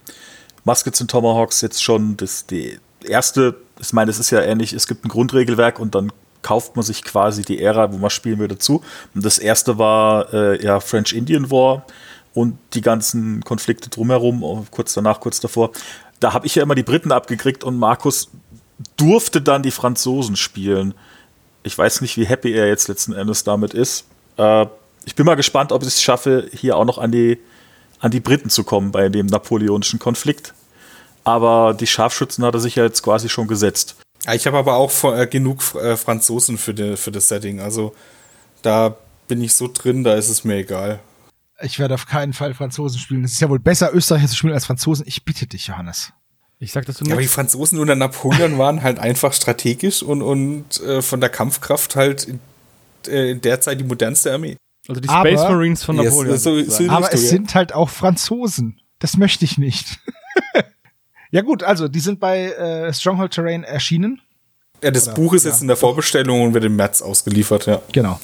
[0.64, 4.88] Muskets und Tomahawks jetzt schon das die erste, ich meine, es ist ja ähnlich, es
[4.88, 6.10] gibt ein Grundregelwerk und dann
[6.42, 8.82] kauft man sich quasi die Ära, wo man spielen will, dazu.
[9.14, 11.86] Und das erste war äh, ja French Indian War
[12.34, 15.70] und die ganzen Konflikte drumherum, kurz danach, kurz davor
[16.20, 18.30] da habe ich ja immer die Briten abgekriegt und Markus
[18.96, 20.94] durfte dann die Franzosen spielen.
[21.62, 24.04] Ich weiß nicht, wie happy er jetzt letzten Endes damit ist.
[24.36, 24.66] Äh,
[25.04, 27.38] ich bin mal gespannt, ob ich es schaffe, hier auch noch an die,
[28.00, 30.54] an die Briten zu kommen bei dem napoleonischen Konflikt.
[31.24, 33.96] Aber die Scharfschützen hat er sich ja jetzt quasi schon gesetzt.
[34.32, 37.60] Ich habe aber auch äh, genug äh, Franzosen für, die, für das Setting.
[37.60, 37.94] Also
[38.62, 38.96] da
[39.28, 41.00] bin ich so drin, da ist es mir egal.
[41.60, 43.24] Ich werde auf keinen Fall Franzosen spielen.
[43.24, 45.04] Es ist ja wohl besser, Österreicher zu spielen als Franzosen.
[45.06, 46.12] Ich bitte dich, Johannes.
[46.60, 50.22] Ich sag das du ja, aber die Franzosen unter Napoleon waren halt einfach strategisch und,
[50.22, 52.40] und äh, von der Kampfkraft halt in,
[53.06, 54.56] äh, in der Zeit die modernste Armee.
[54.88, 56.34] Also die Space aber, Marines von Napoleon.
[56.34, 58.80] Yes, so, so aber es sind halt auch Franzosen.
[58.98, 60.00] Das möchte ich nicht.
[61.30, 64.20] ja gut, also die sind bei äh, Stronghold Terrain erschienen.
[64.82, 65.50] Ja, das Oder, Buch ist ja.
[65.50, 67.82] jetzt in der Vorbestellung und wird im März ausgeliefert, ja.
[67.92, 68.20] Genau.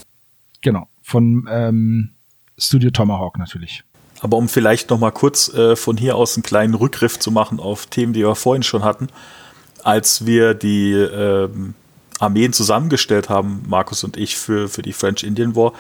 [0.61, 0.89] Genau.
[1.03, 2.14] Von ähm,
[2.59, 3.83] Studio Tomahawk natürlich.
[4.21, 7.61] Aber um vielleicht noch mal kurz äh, von hier aus einen kleinen Rückgriff zu machen
[7.61, 9.09] auf Themen, die wir vorhin schon hatten,
[9.83, 11.49] als wir die äh,
[12.21, 15.73] Armeen zusammengestellt haben, Markus und ich, für, für die French Indian War,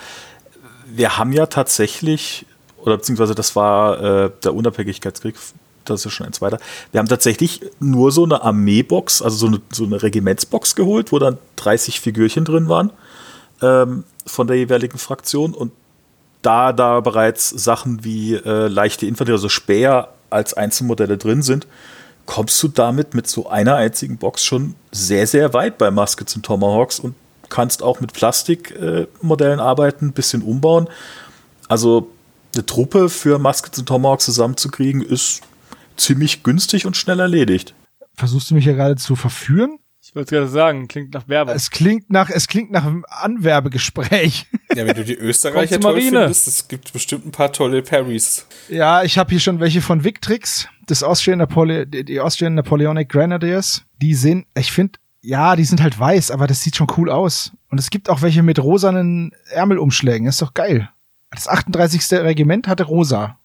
[0.86, 2.44] wir haben ja tatsächlich,
[2.76, 5.36] oder beziehungsweise das war äh, der Unabhängigkeitskrieg,
[5.84, 6.58] das ist schon ein zweiter,
[6.92, 11.18] wir haben tatsächlich nur so eine Armeebox, also so eine, so eine Regimentsbox geholt, wo
[11.18, 12.90] dann 30 Figürchen drin waren
[13.62, 15.72] ähm, von der jeweiligen Fraktion und
[16.44, 21.66] da da bereits Sachen wie äh, leichte Infanterie, also Speer als Einzelmodelle drin sind,
[22.26, 26.44] kommst du damit mit so einer einzigen Box schon sehr, sehr weit bei Muskets und
[26.44, 27.14] Tomahawks und
[27.48, 30.88] kannst auch mit Plastikmodellen äh, arbeiten, ein bisschen umbauen.
[31.68, 32.10] Also
[32.54, 35.42] eine Truppe für Muskets und Tomahawks zusammenzukriegen, ist
[35.96, 37.74] ziemlich günstig und schnell erledigt.
[38.14, 39.78] Versuchst du mich hier gerade zu verführen?
[40.14, 41.56] Ich wollte gerade sagen, klingt nach Werbung.
[41.56, 44.46] Es klingt nach, es klingt nach einem Anwerbegespräch.
[44.72, 46.20] Ja, wenn du die Österreicher toll Marine.
[46.20, 48.46] findest, es gibt bestimmt ein paar tolle Parries.
[48.68, 53.86] Ja, ich habe hier schon welche von Victrix, das Austrian Napole die Austrian Napoleonic Grenadiers.
[54.00, 57.50] Die sind, ich finde, ja, die sind halt weiß, aber das sieht schon cool aus.
[57.68, 60.26] Und es gibt auch welche mit rosanen Ärmelumschlägen.
[60.26, 60.90] Das ist doch geil.
[61.32, 62.20] Das 38.
[62.20, 63.40] Regiment hatte rosa.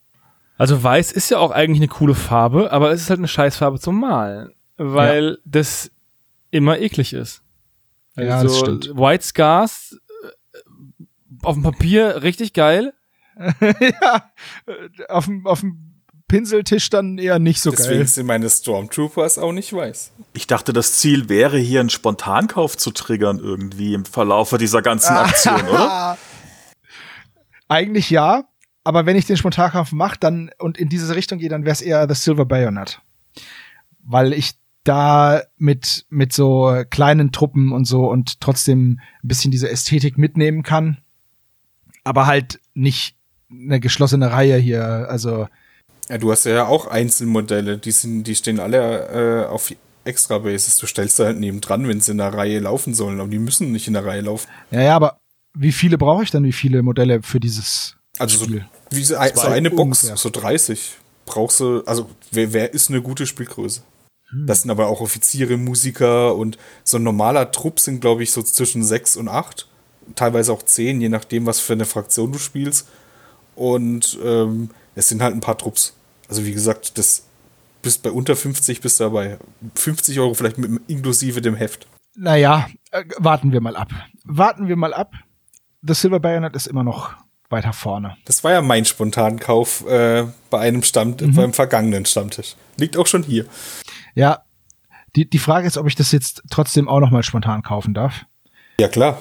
[0.60, 3.80] Also weiß ist ja auch eigentlich eine coole Farbe, aber es ist halt eine Scheißfarbe
[3.80, 4.52] zum Malen.
[4.78, 5.38] Weil ja.
[5.46, 5.90] das
[6.52, 7.42] immer eklig ist.
[8.16, 8.90] Also ja, das stimmt.
[8.96, 11.04] White Scars äh,
[11.44, 12.94] auf dem Papier richtig geil.
[13.62, 14.32] ja,
[15.08, 15.90] auf dem, auf dem
[16.30, 17.98] Pinseltisch dann eher nicht so Deswegen geil.
[18.00, 20.12] Deswegen sind meine Stormtroopers auch nicht weiß.
[20.34, 25.14] Ich dachte, das Ziel wäre hier einen Spontankauf zu triggern irgendwie im Verlaufe dieser ganzen
[25.14, 26.18] Aktion, oder?
[27.68, 28.44] Eigentlich ja,
[28.84, 31.82] aber wenn ich den Spontankauf mache dann und in diese Richtung gehe, dann wäre es
[31.82, 33.02] eher The Silver Bayonet.
[34.04, 39.70] Weil ich da mit, mit so kleinen Truppen und so und trotzdem ein bisschen diese
[39.70, 40.98] Ästhetik mitnehmen kann.
[42.04, 43.16] Aber halt nicht
[43.52, 44.84] eine geschlossene Reihe hier.
[45.10, 45.48] Also.
[46.10, 49.74] Ja, du hast ja auch Einzelmodelle, die, sind, die stehen alle äh, auf
[50.06, 50.78] extra Basis.
[50.78, 53.38] Du stellst da halt neben dran, wenn sie in der Reihe laufen sollen, aber die
[53.40, 54.48] müssen nicht in der Reihe laufen.
[54.72, 55.20] Ja, ja, aber
[55.54, 58.66] wie viele brauche ich denn, wie viele Modelle für dieses Also so, Spiel?
[58.92, 60.18] wie so, ein- so eine Box, ungefähr.
[60.18, 63.82] so 30 brauchst du, also wer, wer ist eine gute Spielgröße?
[64.32, 64.48] Hm.
[64.48, 68.42] Das sind aber auch Offiziere, Musiker und so ein normaler Trupp sind, glaube ich, so
[68.44, 69.68] zwischen sechs und acht.
[70.16, 72.88] Teilweise auch zehn, je nachdem, was für eine Fraktion du spielst.
[73.56, 75.94] Und ähm, es sind halt ein paar Trupps.
[76.28, 77.24] Also wie gesagt, das
[77.82, 79.38] bist bei unter 50 bist du dabei.
[79.76, 81.88] 50 Euro vielleicht mit, inklusive dem Heft.
[82.16, 83.90] Naja, äh, warten wir mal ab.
[84.26, 85.14] Warten wir mal ab.
[85.82, 87.14] The Silver Bayonet ist immer noch
[87.50, 88.18] weiter vorne.
[88.26, 91.36] Das war ja mein Spontankauf äh, bei einem Stamm, Mhm.
[91.36, 92.56] beim vergangenen Stammtisch.
[92.78, 93.46] Liegt auch schon hier.
[94.16, 94.44] Ja,
[95.16, 98.26] die, die Frage ist, ob ich das jetzt trotzdem auch noch mal spontan kaufen darf.
[98.80, 99.20] Ja, klar.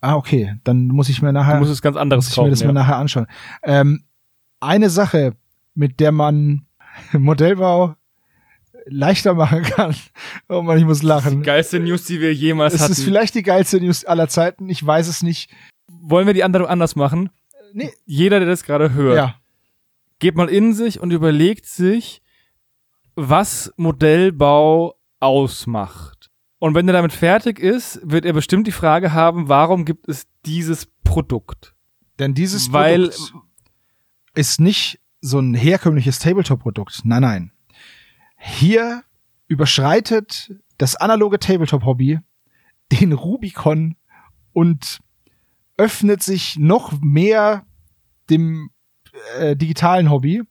[0.00, 0.54] Ah, okay.
[0.64, 2.50] Dann muss ich mir nachher, Du musst es ganz anderes muss ich mir kaufen.
[2.50, 2.66] das ja.
[2.66, 3.26] mal nachher anschauen.
[3.62, 4.04] Ähm,
[4.60, 5.34] eine Sache,
[5.74, 6.66] mit der man
[7.12, 7.94] Modellbau
[8.88, 9.96] leichter machen kann.
[10.48, 11.42] Oh man, ich muss lachen.
[11.42, 12.92] Geilste News, die wir jemals Es hatten.
[12.92, 14.68] ist vielleicht die geilste News aller Zeiten.
[14.68, 15.50] Ich weiß es nicht.
[15.88, 17.30] Wollen wir die andere anders machen?
[17.72, 17.90] Nee.
[18.04, 19.34] Jeder, der das gerade hört, Ja.
[20.20, 22.22] geht mal in sich und überlegt sich,
[23.16, 26.30] was Modellbau ausmacht.
[26.58, 30.26] Und wenn er damit fertig ist, wird er bestimmt die Frage haben, warum gibt es
[30.44, 31.74] dieses Produkt?
[32.18, 33.32] Denn dieses Weil- Produkt
[34.34, 37.00] ist nicht so ein herkömmliches Tabletop-Produkt.
[37.04, 37.52] Nein, nein.
[38.38, 39.02] Hier
[39.48, 42.20] überschreitet das analoge Tabletop-Hobby
[42.92, 43.96] den Rubicon
[44.52, 45.00] und
[45.76, 47.66] öffnet sich noch mehr
[48.30, 48.70] dem
[49.38, 50.42] äh, digitalen Hobby.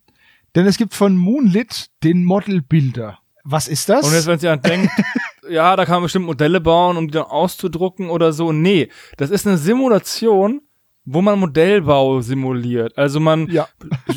[0.55, 3.19] Denn es gibt von Moonlit den Model Builder.
[3.43, 4.07] Was ist das?
[4.07, 4.91] Und jetzt, wenn jemand denkt,
[5.49, 8.51] ja, da kann man bestimmt Modelle bauen, um die dann auszudrucken oder so.
[8.51, 10.61] Nee, das ist eine Simulation,
[11.03, 12.97] wo man Modellbau simuliert.
[12.97, 13.67] Also man ja.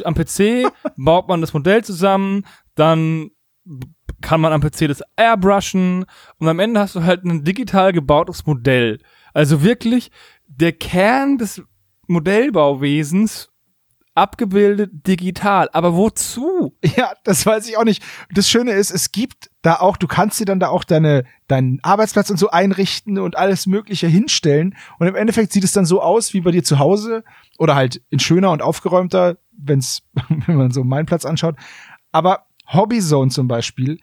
[0.04, 3.30] am PC baut man das Modell zusammen, dann
[4.22, 6.06] kann man am PC das airbrushen
[6.38, 8.98] und am Ende hast du halt ein digital gebautes Modell.
[9.34, 10.10] Also wirklich
[10.46, 11.62] der Kern des
[12.06, 13.50] Modellbauwesens
[14.18, 15.68] abgebildet digital.
[15.72, 16.74] Aber wozu?
[16.96, 18.02] Ja, das weiß ich auch nicht.
[18.32, 21.80] Das Schöne ist, es gibt da auch, du kannst dir dann da auch deine, deinen
[21.82, 24.74] Arbeitsplatz und so einrichten und alles Mögliche hinstellen.
[24.98, 27.24] Und im Endeffekt sieht es dann so aus wie bei dir zu Hause
[27.58, 30.02] oder halt in schöner und aufgeräumter, wenn's,
[30.46, 31.56] wenn man so meinen Platz anschaut.
[32.12, 33.98] Aber Hobbyzone zum Beispiel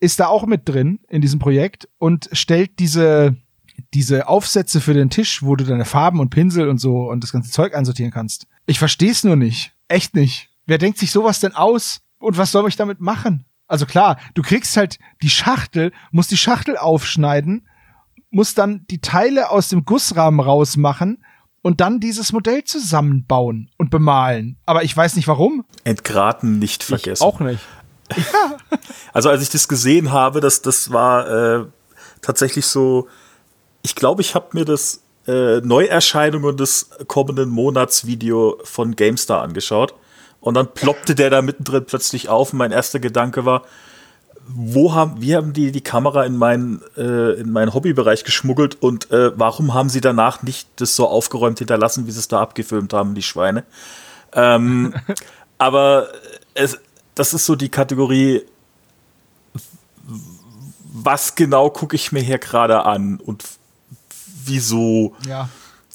[0.00, 3.36] ist da auch mit drin in diesem Projekt und stellt diese,
[3.94, 7.32] diese Aufsätze für den Tisch, wo du deine Farben und Pinsel und so und das
[7.32, 8.46] ganze Zeug einsortieren kannst.
[8.66, 9.72] Ich versteh's nur nicht.
[9.88, 10.50] Echt nicht.
[10.66, 12.00] Wer denkt sich sowas denn aus?
[12.18, 13.44] Und was soll ich damit machen?
[13.66, 17.66] Also klar, du kriegst halt die Schachtel, musst die Schachtel aufschneiden,
[18.30, 21.24] musst dann die Teile aus dem Gussrahmen rausmachen
[21.62, 24.58] und dann dieses Modell zusammenbauen und bemalen.
[24.66, 25.64] Aber ich weiß nicht warum.
[25.84, 27.22] Entgraten nicht vergessen.
[27.22, 27.60] Ich auch nicht.
[29.14, 31.66] Also als ich das gesehen habe, das, das war äh,
[32.20, 33.06] tatsächlich so,
[33.84, 39.94] ich glaube, ich habe mir das äh, Neuerscheinungen des kommenden Monats Video von GameStar angeschaut.
[40.40, 43.62] Und dann ploppte der da mittendrin plötzlich auf und mein erster Gedanke war,
[44.46, 49.10] wo haben, wie haben die die Kamera in meinen, äh, in meinen Hobbybereich geschmuggelt und
[49.10, 52.92] äh, warum haben sie danach nicht das so aufgeräumt hinterlassen, wie sie es da abgefilmt
[52.92, 53.64] haben, die Schweine?
[54.32, 54.94] Ähm,
[55.58, 56.08] aber
[56.54, 56.78] es,
[57.14, 58.42] das ist so die Kategorie,
[60.92, 63.44] was genau gucke ich mir hier gerade an und
[64.46, 65.14] wieso?
[65.26, 65.48] Ja.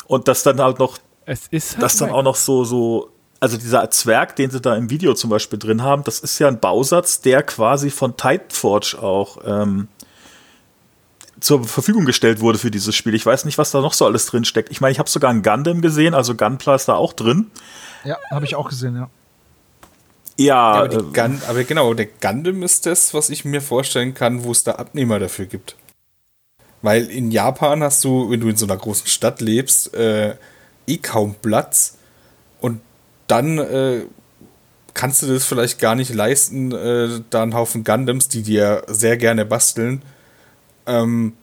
[0.07, 3.57] Und das dann halt noch, Es ist halt das dann auch noch so, so, also
[3.57, 6.59] dieser Zwerg, den sie da im Video zum Beispiel drin haben, das ist ja ein
[6.59, 9.88] Bausatz, der quasi von Titanforge auch ähm,
[11.39, 13.13] zur Verfügung gestellt wurde für dieses Spiel.
[13.15, 14.71] Ich weiß nicht, was da noch so alles drin steckt.
[14.71, 17.51] Ich meine, ich habe sogar ein Gundam gesehen, also Gunpla ist da auch drin.
[18.03, 19.09] Ja, habe ich auch gesehen, ja.
[20.38, 23.61] Ja, Ja, aber, die äh, Gun, aber genau, der Gundam ist das, was ich mir
[23.61, 25.76] vorstellen kann, wo es da Abnehmer dafür gibt.
[26.81, 30.35] Weil in Japan hast du, wenn du in so einer großen Stadt lebst, äh,
[30.88, 31.97] eh kaum Platz.
[32.61, 32.81] Und
[33.27, 34.01] dann äh,
[34.93, 39.18] kannst du das vielleicht gar nicht leisten, äh, da einen Haufen Gundams, die dir sehr
[39.18, 40.01] gerne basteln.
[40.85, 41.34] Ähm,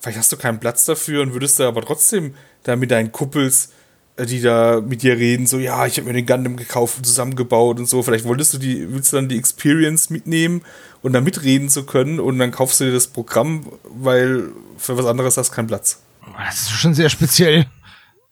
[0.00, 3.70] vielleicht hast du keinen Platz dafür und würdest da aber trotzdem da mit deinen Kuppels,
[4.18, 7.78] die da mit dir reden, so, ja, ich habe mir den Gundam gekauft und zusammengebaut
[7.78, 8.02] und so.
[8.02, 10.62] Vielleicht wolltest du die, willst du dann die Experience mitnehmen
[11.02, 15.06] und da mitreden zu können und dann kaufst du dir das Programm, weil für was
[15.06, 16.00] anderes hast du keinen Platz.
[16.38, 17.66] Das ist schon sehr speziell.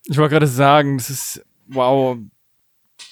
[0.04, 2.16] Ich wollte gerade sagen, das ist, wow.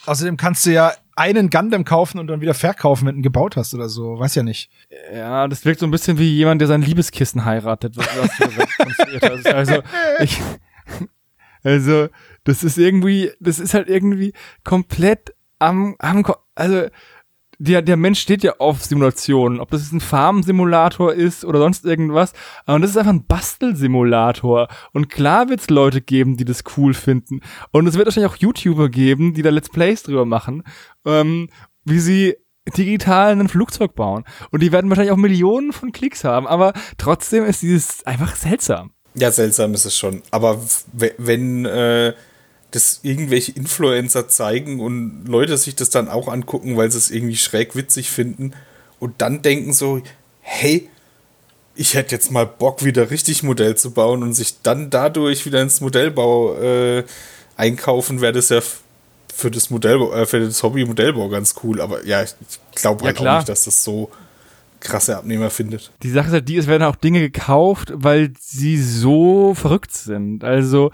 [0.07, 3.57] Außerdem kannst du ja einen Gundam kaufen und dann wieder verkaufen, wenn du ihn gebaut
[3.57, 4.19] hast oder so.
[4.19, 4.71] Weiß ja nicht.
[5.13, 9.47] Ja, das wirkt so ein bisschen wie jemand, der sein Liebeskissen heiratet, was, du hast.
[9.47, 9.83] Also,
[10.21, 10.41] ich,
[11.63, 12.09] also,
[12.51, 14.33] das ist irgendwie, das ist halt irgendwie
[14.65, 16.25] komplett am, am,
[16.55, 16.89] also,
[17.63, 21.85] der, der Mensch steht ja auf Simulationen, ob das jetzt ein Farmsimulator ist oder sonst
[21.85, 22.33] irgendwas,
[22.65, 24.69] aber das ist einfach ein Bastelsimulator.
[24.93, 27.41] Und klar wird es Leute geben, die das cool finden.
[27.71, 30.63] Und es wird wahrscheinlich auch YouTuber geben, die da Let's Plays drüber machen,
[31.05, 31.51] ähm,
[31.85, 32.37] wie sie
[32.79, 34.25] digital ein Flugzeug bauen.
[34.51, 38.93] Und die werden wahrscheinlich auch Millionen von Klicks haben, aber trotzdem ist dieses einfach seltsam.
[39.15, 40.23] Ja, seltsam ist es schon.
[40.31, 40.61] Aber
[41.19, 42.15] wenn äh,
[42.71, 47.37] das irgendwelche Influencer zeigen und Leute sich das dann auch angucken, weil sie es irgendwie
[47.37, 48.53] schräg witzig finden
[48.99, 50.03] und dann denken so,
[50.41, 50.89] hey,
[51.75, 55.63] ich hätte jetzt mal Bock, wieder richtig Modell zu bauen und sich dann dadurch wieder
[55.63, 57.05] ins Modellbau äh,
[57.57, 58.61] einkaufen, wäre das ja
[59.35, 61.81] für das Modellbau, äh, für das Hobby Modellbau ganz cool.
[61.81, 62.35] Aber ja, ich
[62.75, 64.11] glaube halt auch nicht, dass das so
[64.81, 65.93] krasse Abnehmer findet.
[66.03, 70.43] Die Sache ist halt die, es werden auch Dinge gekauft, weil sie so verrückt sind.
[70.43, 70.91] Also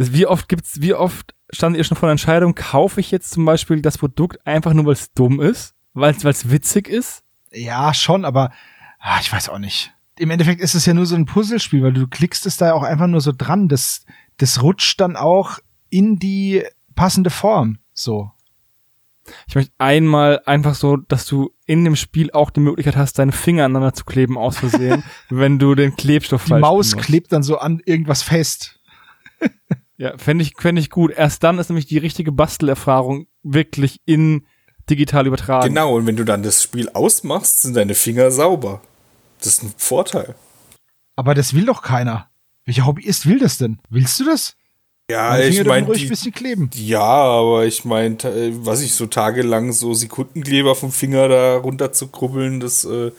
[0.00, 3.32] das, wie oft gibt's, wie oft stand ihr schon vor der Entscheidung, kaufe ich jetzt
[3.32, 7.22] zum Beispiel das Produkt einfach nur, weil es dumm ist, weil es witzig ist?
[7.52, 8.50] Ja, schon, aber
[8.98, 9.92] ach, ich weiß auch nicht.
[10.16, 12.82] Im Endeffekt ist es ja nur so ein Puzzlespiel, weil du klickst es da auch
[12.82, 13.68] einfach nur so dran.
[13.68, 14.06] Das,
[14.38, 15.58] das rutscht dann auch
[15.90, 16.62] in die
[16.94, 17.78] passende Form.
[17.92, 18.30] So.
[19.48, 23.32] Ich möchte einmal einfach so, dass du in dem Spiel auch die Möglichkeit hast, deine
[23.32, 27.58] Finger aneinander zu kleben aus Versehen, wenn du den Klebstoff Die Maus klebt dann so
[27.58, 28.80] an irgendwas fest.
[30.00, 31.12] Ja, fände ich, fänd ich gut.
[31.14, 34.46] Erst dann ist nämlich die richtige Bastelerfahrung wirklich in
[34.88, 35.68] digital übertragen.
[35.68, 38.80] Genau, und wenn du dann das Spiel ausmachst, sind deine Finger sauber.
[39.40, 40.34] Das ist ein Vorteil.
[41.16, 42.30] Aber das will doch keiner.
[42.64, 43.78] Welcher Hobbyist will das denn?
[43.90, 44.56] Willst du das?
[45.10, 46.70] Ja, ich meine, ruhig ein bisschen kleben.
[46.72, 48.16] Ja, aber ich meine,
[48.64, 53.12] was ich so tagelang so Sekundenkleber vom Finger da runter zu krubbeln, das, äh,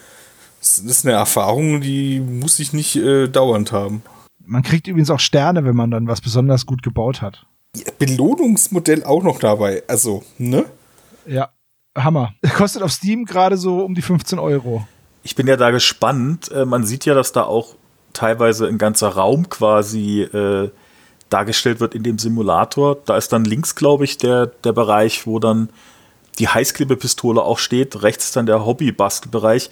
[0.60, 4.02] das ist eine Erfahrung, die muss ich nicht äh, dauernd haben.
[4.45, 7.45] Man kriegt übrigens auch Sterne, wenn man dann was besonders gut gebaut hat.
[7.99, 9.84] Belohnungsmodell auch noch dabei.
[9.88, 10.65] Also, ne?
[11.26, 11.49] Ja,
[11.95, 12.34] Hammer.
[12.55, 14.85] Kostet auf Steam gerade so um die 15 Euro.
[15.23, 16.51] Ich bin ja da gespannt.
[16.51, 17.76] Äh, man sieht ja, dass da auch
[18.13, 20.69] teilweise ein ganzer Raum quasi äh,
[21.30, 22.97] dargestellt wird in dem Simulator.
[23.05, 25.69] Da ist dann links, glaube ich, der, der Bereich, wo dann
[26.39, 28.03] die Heißklebepistole auch steht.
[28.03, 29.69] Rechts ist dann der Hobby-Bastelbereich.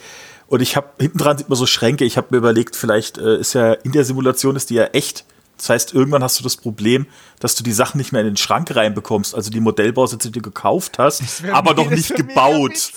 [0.50, 2.06] Und ich habe hinten dran sieht man so Schränke.
[2.06, 5.24] Ich habe mir überlegt, vielleicht äh, ist ja in der Simulation ist die ja echt.
[5.58, 7.06] Das heißt, irgendwann hast du das Problem,
[7.40, 9.36] dass du die Sachen nicht mehr in den Schrank reinbekommst.
[9.36, 12.92] Also die Modellbausätze, die du gekauft hast, aber noch nicht gebaut.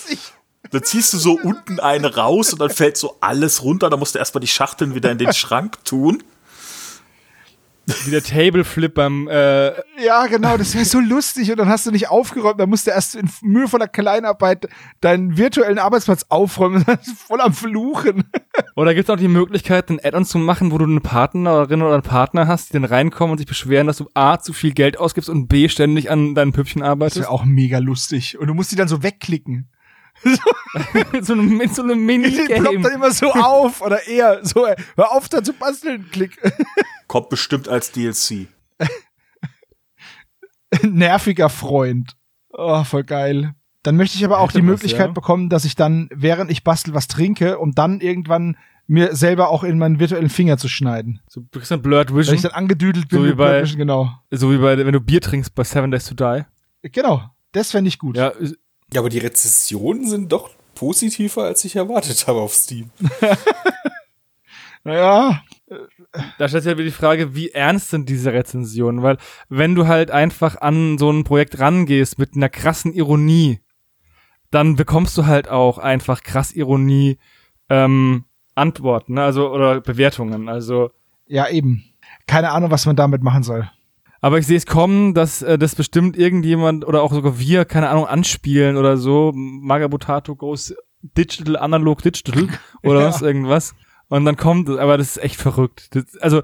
[0.70, 3.90] Dann ziehst du so unten eine raus und dann fällt so alles runter.
[3.90, 6.22] Da musst du erstmal die Schachteln wieder in den Schrank tun.
[8.04, 9.26] Wie der Tableflip beim.
[9.28, 9.72] Äh
[10.04, 12.92] ja, genau, das wäre so lustig und dann hast du nicht aufgeräumt, dann musst du
[12.92, 14.68] erst in mühevoller Kleinarbeit
[15.00, 18.24] deinen virtuellen Arbeitsplatz aufräumen und dann voll am Fluchen.
[18.76, 21.94] Oder gibt es auch die Möglichkeit, ein Add-on zu machen, wo du eine Partnerin oder
[21.94, 24.96] einen Partner hast, die dann reinkommen und sich beschweren, dass du A, zu viel Geld
[24.96, 27.16] ausgibst und B, ständig an deinen Püppchen arbeitest?
[27.16, 28.38] Das wäre auch mega lustig.
[28.38, 29.68] Und du musst die dann so wegklicken.
[31.12, 32.60] Mit so einem, mit so einem Minigame.
[32.60, 34.66] Ploppt dann immer so auf oder eher so,
[34.96, 36.38] hör auf da zu basteln, klick.
[37.08, 38.48] Kommt bestimmt als DLC.
[40.82, 42.16] Nerviger Freund.
[42.50, 43.54] Oh, voll geil.
[43.82, 45.12] Dann möchte ich aber auch Hätte die Möglichkeit ja.
[45.12, 48.56] bekommen, dass ich dann, während ich bastel, was trinke, um dann irgendwann
[48.86, 51.20] mir selber auch in meinen virtuellen Finger zu schneiden.
[51.26, 52.32] So ein bisschen Blurred Vision.
[52.32, 54.12] Wenn ich dann angedüdelt bin so wie bei, Vision, genau.
[54.30, 56.44] So wie bei, wenn du Bier trinkst bei Seven Days to Die.
[56.90, 57.22] Genau,
[57.52, 58.16] das fände ich gut.
[58.16, 58.32] Ja,
[58.92, 62.90] ja, aber die Rezessionen sind doch positiver, als ich erwartet habe auf Steam.
[64.84, 65.42] naja.
[66.38, 69.02] Da stellt sich halt wieder die Frage, wie ernst sind diese Rezensionen?
[69.02, 69.16] Weil,
[69.48, 73.60] wenn du halt einfach an so ein Projekt rangehst mit einer krassen Ironie,
[74.50, 77.18] dann bekommst du halt auch einfach krass Ironie
[77.70, 78.24] ähm,
[78.54, 79.22] Antworten, ne?
[79.22, 80.48] also oder Bewertungen.
[80.48, 80.90] Also
[81.26, 81.84] ja, eben.
[82.26, 83.70] Keine Ahnung, was man damit machen soll.
[84.22, 87.90] Aber ich sehe es kommen, dass äh, das bestimmt irgendjemand oder auch sogar wir, keine
[87.90, 89.32] Ahnung, anspielen oder so.
[89.34, 92.46] Magabotato goes digital, analog, digital
[92.84, 93.06] oder ja.
[93.08, 93.74] was, irgendwas.
[94.08, 95.94] Und dann kommt, aber das ist echt verrückt.
[95.96, 96.40] Das, also,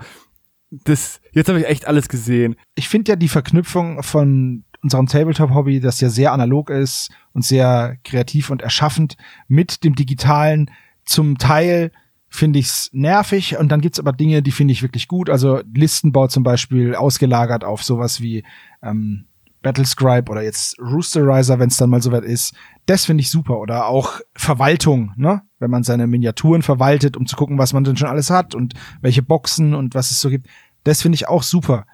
[0.71, 2.57] das, jetzt habe ich echt alles gesehen.
[2.75, 7.97] Ich finde ja die Verknüpfung von unserem Tabletop-Hobby, das ja sehr analog ist und sehr
[8.03, 10.71] kreativ und erschaffend, mit dem Digitalen
[11.05, 11.93] zum Teil
[12.29, 15.31] finde ich's nervig und dann gibt's aber Dinge, die finde ich wirklich gut.
[15.31, 18.45] Also Listenbau zum Beispiel ausgelagert auf sowas wie
[18.83, 19.27] ähm,
[19.63, 22.55] Battlescribe oder jetzt Roosterizer, wenn es dann mal soweit ist.
[22.87, 23.59] Das finde ich super.
[23.59, 25.43] Oder auch Verwaltung, ne?
[25.59, 28.75] Wenn man seine Miniaturen verwaltet, um zu gucken, was man denn schon alles hat und
[29.01, 30.49] welche Boxen und was es so gibt.
[30.85, 31.87] Das finde ich auch super.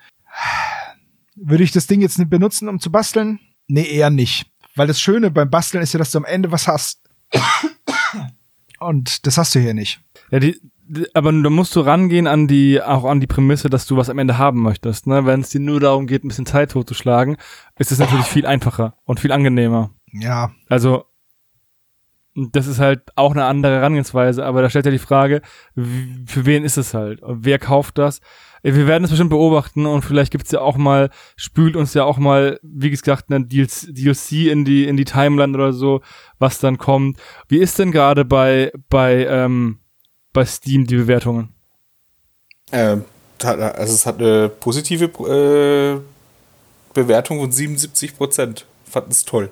[1.36, 3.40] Würde ich das Ding jetzt nicht benutzen, um zu basteln?
[3.66, 4.46] Nee, eher nicht.
[4.76, 7.00] Weil das Schöne beim Basteln ist ja, dass du am Ende was hast.
[8.78, 10.03] Und das hast du hier nicht.
[10.34, 13.86] Ja, die, die, aber da musst du rangehen an die, auch an die Prämisse, dass
[13.86, 15.06] du was am Ende haben möchtest.
[15.06, 15.24] Ne?
[15.26, 17.36] Wenn es dir nur darum geht, ein bisschen Zeit totzuschlagen,
[17.78, 19.92] ist es natürlich viel einfacher und viel angenehmer.
[20.12, 20.50] Ja.
[20.68, 21.04] Also,
[22.34, 25.40] Das ist halt auch eine andere Herangehensweise, aber da stellt ja die Frage,
[25.76, 27.20] für wen ist es halt?
[27.24, 28.20] Wer kauft das?
[28.64, 32.18] Wir werden es bestimmt beobachten und vielleicht gibt's ja auch mal, spült uns ja auch
[32.18, 36.00] mal, wie gesagt, ein DLC in die, in die Timeline oder so,
[36.40, 37.20] was dann kommt.
[37.46, 39.78] Wie ist denn gerade bei, bei, ähm,
[40.34, 41.48] bei Steam die Bewertungen?
[42.70, 43.04] Ähm,
[43.42, 46.00] also es hat eine positive äh,
[46.92, 48.66] Bewertung von 77 Prozent.
[48.84, 49.50] Fanden es toll.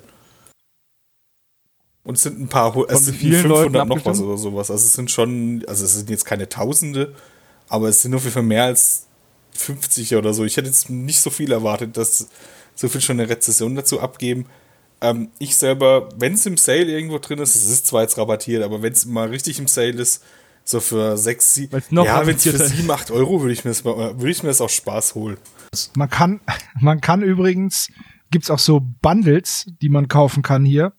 [2.04, 4.70] Und es sind ein paar, es sind 500 noch was oder sowas.
[4.70, 7.14] Also es sind schon, also es sind jetzt keine Tausende,
[7.68, 9.06] aber es sind auf jeden Fall mehr als
[9.52, 10.44] 50 oder so.
[10.44, 12.28] Ich hätte jetzt nicht so viel erwartet, dass
[12.74, 14.46] so viel schon eine Rezession dazu abgeben.
[15.00, 18.64] Ähm, ich selber, wenn es im Sale irgendwo drin ist, es ist zwar jetzt rabattiert,
[18.64, 20.22] aber wenn es mal richtig im Sale ist,
[20.64, 23.84] so für 6, 7, ja, wenn es für 7, 8 Euro würde ich, mir das,
[23.84, 25.36] würde ich mir das auch Spaß holen.
[25.94, 26.40] Man kann,
[26.80, 27.88] man kann übrigens,
[28.30, 30.92] gibt es auch so Bundles, die man kaufen kann hier.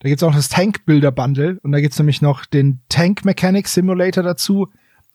[0.00, 2.80] Da gibt es auch das Tank Builder Bundle und da gibt es nämlich noch den
[2.88, 4.68] Tank Mechanic Simulator dazu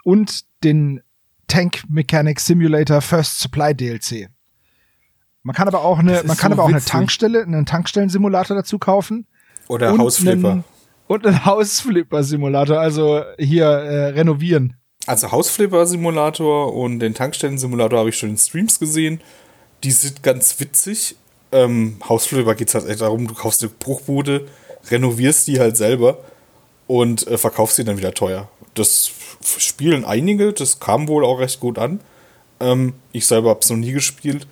[0.03, 1.01] und den
[1.47, 4.29] Tank Mechanic Simulator First Supply DLC.
[5.43, 6.93] Man kann aber auch eine, man kann so aber auch witzig.
[6.93, 9.27] eine Tankstelle, einen Tankstellen-Simulator dazu kaufen.
[9.67, 10.63] Oder Hausflipper.
[11.07, 14.75] Und einen Hausflipper-Simulator, also hier äh, renovieren.
[15.05, 19.21] Also Hausflipper-Simulator und den Tankstellen-Simulator habe ich schon in Streams gesehen.
[19.83, 21.17] Die sind ganz witzig.
[21.51, 24.47] Ähm, Hausflipper geht es halt echt darum, du kaufst eine Bruchbude,
[24.89, 26.17] renovierst die halt selber
[26.87, 28.49] und äh, verkaufst sie dann wieder teuer.
[28.75, 29.11] Das
[29.57, 31.99] spielen einige, das kam wohl auch recht gut an.
[32.59, 34.47] Ähm, ich selber habe es noch nie gespielt.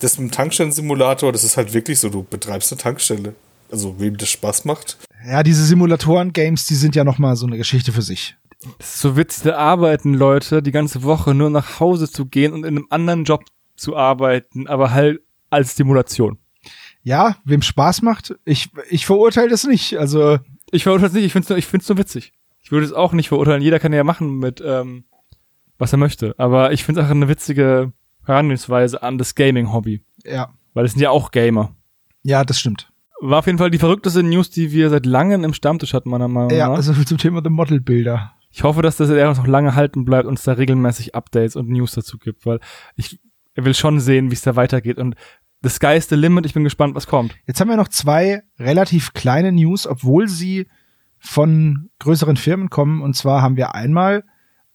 [0.00, 3.34] Das mit dem Tankstellen-Simulator, das ist halt wirklich so, du betreibst eine Tankstelle.
[3.70, 4.98] Also wem das Spaß macht.
[5.26, 8.36] Ja, diese Simulatoren-Games, die sind ja noch mal so eine Geschichte für sich.
[8.78, 12.52] Das ist so witzig, da arbeiten Leute die ganze Woche nur nach Hause zu gehen
[12.52, 13.44] und in einem anderen Job
[13.76, 15.20] zu arbeiten, aber halt
[15.50, 16.38] als Stimulation.
[17.02, 19.98] Ja, wem Spaß macht, ich, ich verurteile das nicht.
[19.98, 20.38] Also
[20.70, 22.32] ich verurteile es nicht, ich finde es nur, ich find's nur witzig.
[22.62, 23.62] Ich würde es auch nicht verurteilen.
[23.62, 25.04] Jeder kann ja machen mit, ähm,
[25.78, 26.34] was er möchte.
[26.36, 27.92] Aber ich finde es auch eine witzige
[28.24, 30.02] Herangehensweise an das Gaming-Hobby.
[30.24, 30.52] Ja.
[30.74, 31.76] Weil es sind ja auch Gamer.
[32.24, 32.90] Ja, das stimmt.
[33.20, 36.28] War auf jeden Fall die verrückteste News, die wir seit langem im Stammtisch hatten, meiner
[36.28, 36.56] Meinung nach.
[36.56, 38.32] Ja, also zum Thema The Model Bilder.
[38.50, 41.92] Ich hoffe, dass das noch lange halten bleibt und es da regelmäßig Updates und News
[41.92, 42.60] dazu gibt, weil
[42.96, 43.20] ich
[43.54, 45.14] will schon sehen, wie es da weitergeht und
[45.62, 46.46] the sky is the limit.
[46.46, 47.34] Ich bin gespannt, was kommt.
[47.46, 50.68] Jetzt haben wir noch zwei relativ kleine News, obwohl sie
[51.18, 53.02] von größeren Firmen kommen.
[53.02, 54.24] Und zwar haben wir einmal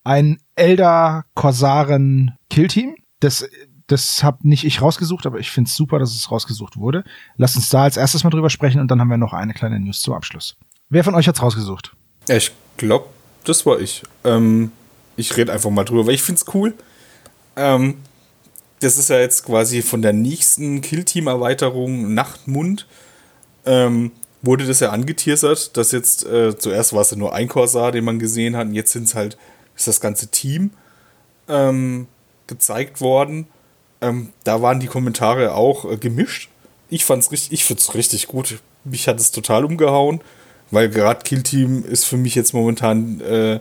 [0.03, 2.95] ein Elder Korsaren Killteam.
[3.19, 3.47] Das,
[3.91, 7.03] das habe nicht ich rausgesucht, aber ich finde es super, dass es rausgesucht wurde.
[7.37, 9.79] Lasst uns da als erstes mal drüber sprechen und dann haben wir noch eine kleine
[9.79, 10.55] News zum Abschluss.
[10.89, 11.93] Wer von euch hat's rausgesucht?
[12.27, 13.07] Ich glaube,
[13.43, 14.03] das war ich.
[14.23, 14.71] Ähm,
[15.17, 16.73] ich rede einfach mal drüber, weil ich finde es cool.
[17.55, 17.97] Ähm,
[18.79, 22.87] das ist ja jetzt quasi von der nächsten Killteam-Erweiterung Nachtmund.
[23.65, 24.11] Ähm,
[24.41, 28.03] wurde das ja angeteasert, dass jetzt äh, zuerst war es ja nur ein Korsar, den
[28.03, 29.37] man gesehen hat, und jetzt sind es halt,
[29.75, 30.71] ist das ganze Team
[31.47, 32.07] ähm,
[32.47, 33.47] gezeigt worden.
[34.01, 36.49] Ähm, da waren die Kommentare auch äh, gemischt.
[36.89, 38.59] Ich fand's richtig, ich find's richtig gut.
[38.83, 40.21] Mich hat es total umgehauen,
[40.71, 43.59] weil gerade Kill Team ist für mich jetzt momentan äh,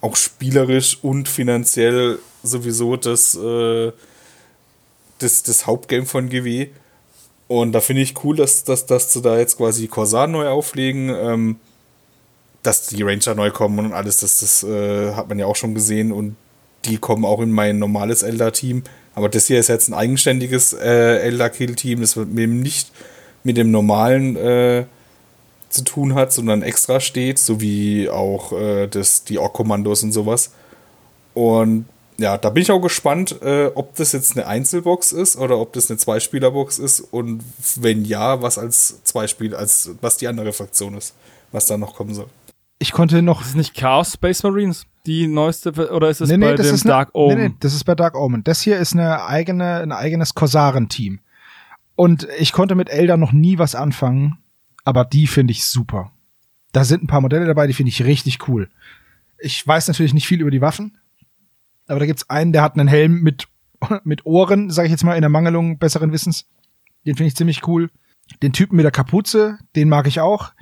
[0.00, 3.92] auch spielerisch und finanziell sowieso das, äh,
[5.18, 6.68] das, das Hauptgame von GW.
[7.48, 11.10] Und da finde ich cool, dass, dass, dass sie da jetzt quasi Corsair neu auflegen,
[11.10, 11.56] ähm,
[12.62, 15.74] dass die Ranger neu kommen und alles, das, das äh, hat man ja auch schon
[15.74, 16.36] gesehen und
[16.84, 18.82] die kommen auch in mein normales Elder-Team.
[19.16, 22.92] Aber das hier ist jetzt ein eigenständiges äh, Elder-Kill-Team, das mit dem nicht
[23.42, 24.84] mit dem normalen äh,
[25.70, 30.52] zu tun hat, sondern extra steht, sowie auch äh, das, die Ork-Kommandos und sowas.
[31.32, 31.86] Und
[32.18, 35.72] ja, da bin ich auch gespannt, äh, ob das jetzt eine Einzelbox ist oder ob
[35.72, 37.42] das eine Zweispielerbox ist und
[37.76, 41.14] wenn ja, was als Zweispiel, als was die andere Fraktion ist,
[41.52, 42.28] was da noch kommen soll.
[42.78, 43.40] Ich konnte noch.
[43.40, 46.80] Ist es nicht Chaos Space Marines die neueste oder ist es nee, nee, bei dem
[46.82, 47.38] Dark eine, Omen?
[47.38, 48.44] Nee, nee, das ist bei Dark Omen.
[48.44, 51.20] Das hier ist eine eigene, ein eigenes Korsaren-Team.
[51.94, 54.38] Und ich konnte mit Elder noch nie was anfangen,
[54.84, 56.12] aber die finde ich super.
[56.72, 58.68] Da sind ein paar Modelle dabei, die finde ich richtig cool.
[59.38, 60.98] Ich weiß natürlich nicht viel über die Waffen,
[61.86, 63.48] aber da gibt's einen, der hat einen Helm mit,
[64.04, 66.46] mit Ohren, sage ich jetzt mal, in der Mangelung besseren Wissens.
[67.06, 67.90] Den finde ich ziemlich cool.
[68.42, 70.52] Den Typen mit der Kapuze, den mag ich auch.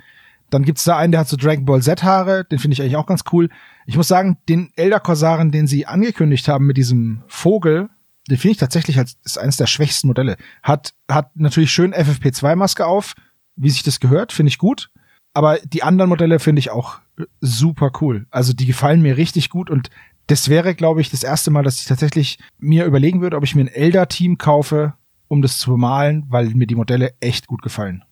[0.49, 2.95] Dann gibt's da einen, der hat so Dragon Ball Z Haare, den finde ich eigentlich
[2.97, 3.49] auch ganz cool.
[3.85, 7.89] Ich muss sagen, den Elder Korsaren, den sie angekündigt haben mit diesem Vogel,
[8.29, 10.37] den finde ich tatsächlich als ist eines der schwächsten Modelle.
[10.63, 13.13] Hat hat natürlich schön FFP2 Maske auf,
[13.55, 14.89] wie sich das gehört, finde ich gut.
[15.33, 16.99] Aber die anderen Modelle finde ich auch
[17.41, 18.25] super cool.
[18.31, 19.89] Also die gefallen mir richtig gut und
[20.27, 23.53] das wäre, glaube ich, das erste Mal, dass ich tatsächlich mir überlegen würde, ob ich
[23.53, 24.93] mir ein Elder-Team kaufe,
[25.27, 28.04] um das zu bemalen, weil mir die Modelle echt gut gefallen.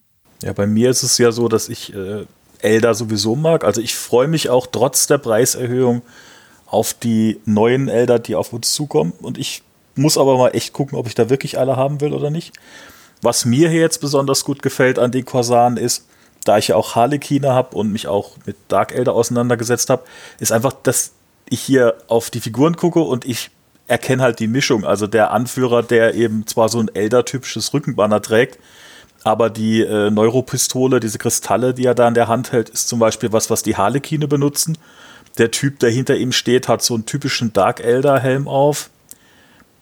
[0.44, 2.26] Ja, bei mir ist es ja so, dass ich äh,
[2.60, 3.64] Elder sowieso mag.
[3.64, 6.02] Also ich freue mich auch trotz der Preiserhöhung
[6.66, 9.14] auf die neuen Elder, die auf uns zukommen.
[9.22, 9.64] Und ich
[9.96, 12.54] muss aber mal echt gucken, ob ich da wirklich alle haben will oder nicht.
[13.22, 16.08] Was mir hier jetzt besonders gut gefällt an den Korsaren ist,
[16.44, 20.04] da ich ja auch Harlekine habe und mich auch mit Dark Elder auseinandergesetzt habe,
[20.40, 21.12] ist einfach, dass
[21.48, 23.50] ich hier auf die Figuren gucke und ich
[23.88, 24.84] erkenne halt die Mischung.
[24.84, 28.60] Also der Anführer, der eben zwar so ein Elder-typisches Rückenbanner trägt,
[29.24, 33.00] aber die äh, Neuropistole, diese Kristalle, die er da in der Hand hält, ist zum
[33.00, 34.78] Beispiel was, was die Harlekine benutzen.
[35.38, 38.90] Der Typ, der hinter ihm steht, hat so einen typischen Dark Elder-Helm auf.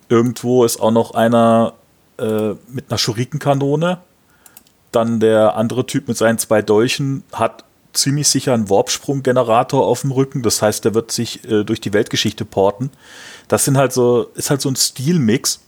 [0.10, 1.74] Irgendwo ist auch noch einer
[2.18, 3.98] äh, mit einer Schurikenkanone.
[4.92, 7.64] Dann der andere Typ mit seinen zwei Dolchen hat
[7.94, 10.44] ziemlich sicher einen Warpsprung-Generator auf dem Rücken.
[10.44, 12.92] Das heißt, der wird sich äh, durch die Weltgeschichte porten.
[13.48, 15.62] Das sind halt so, ist halt so ein Stilmix,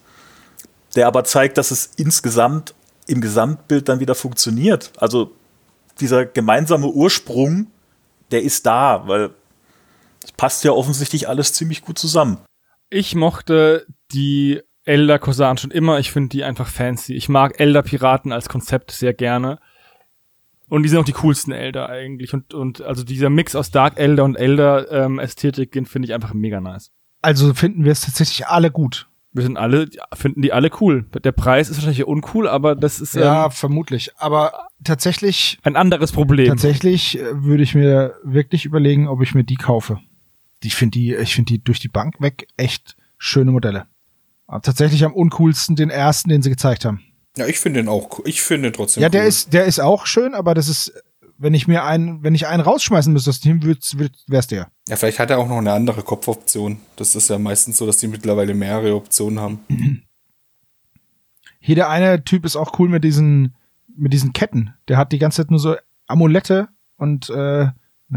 [0.96, 2.74] der aber zeigt, dass es insgesamt
[3.08, 4.92] im Gesamtbild dann wieder funktioniert.
[4.98, 5.32] Also
[6.00, 7.68] dieser gemeinsame Ursprung,
[8.32, 9.32] der ist da, weil
[10.24, 12.40] es passt ja offensichtlich alles ziemlich gut zusammen.
[12.90, 16.00] Ich mochte die Elder Kosan schon immer.
[16.00, 17.14] Ich finde die einfach fancy.
[17.14, 19.60] Ich mag Elder Piraten als Konzept sehr gerne.
[20.70, 22.34] Und die sind auch die coolsten Elder eigentlich.
[22.34, 26.14] Und, und also dieser Mix aus Dark Elder und Elder ähm, Ästhetik, den finde ich
[26.14, 26.92] einfach mega nice.
[27.22, 29.08] Also finden wir es tatsächlich alle gut.
[29.34, 31.06] Wir sind alle, finden die alle cool.
[31.24, 34.12] Der Preis ist wahrscheinlich uncool, aber das ist Ja, ähm, vermutlich.
[34.18, 36.48] Aber tatsächlich, ein anderes Problem.
[36.48, 40.00] tatsächlich äh, würde ich mir wirklich überlegen, ob ich mir die kaufe.
[40.62, 43.88] Ich finde die, ich finde die durch die Bank weg echt schöne Modelle.
[44.46, 47.02] Aber tatsächlich am uncoolsten den ersten, den sie gezeigt haben.
[47.36, 48.26] Ja, ich finde den auch cool.
[48.28, 49.28] Ich finde den trotzdem Ja, der cool.
[49.30, 50.94] ist, der ist auch schön, aber das ist,
[51.44, 53.80] wenn ich mir einen, wenn ich einen rausschmeißen müsste dem Team,
[54.28, 54.72] wär's der.
[54.88, 56.78] Ja, vielleicht hat er auch noch eine andere Kopfoption.
[56.96, 59.60] Das ist ja meistens so, dass die mittlerweile mehrere Optionen haben.
[61.60, 63.56] Hier der eine Typ ist auch cool mit diesen,
[63.94, 64.74] mit diesen Ketten.
[64.88, 65.76] Der hat die ganze Zeit nur so
[66.08, 67.74] Amulette und äh, hat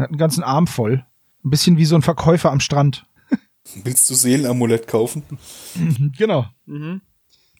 [0.09, 1.05] einen ganzen Arm voll.
[1.43, 3.05] Ein bisschen wie so ein Verkäufer am Strand.
[3.83, 5.23] Willst du Seelenamulett kaufen?
[6.17, 6.45] Genau.
[6.65, 7.01] Mhm.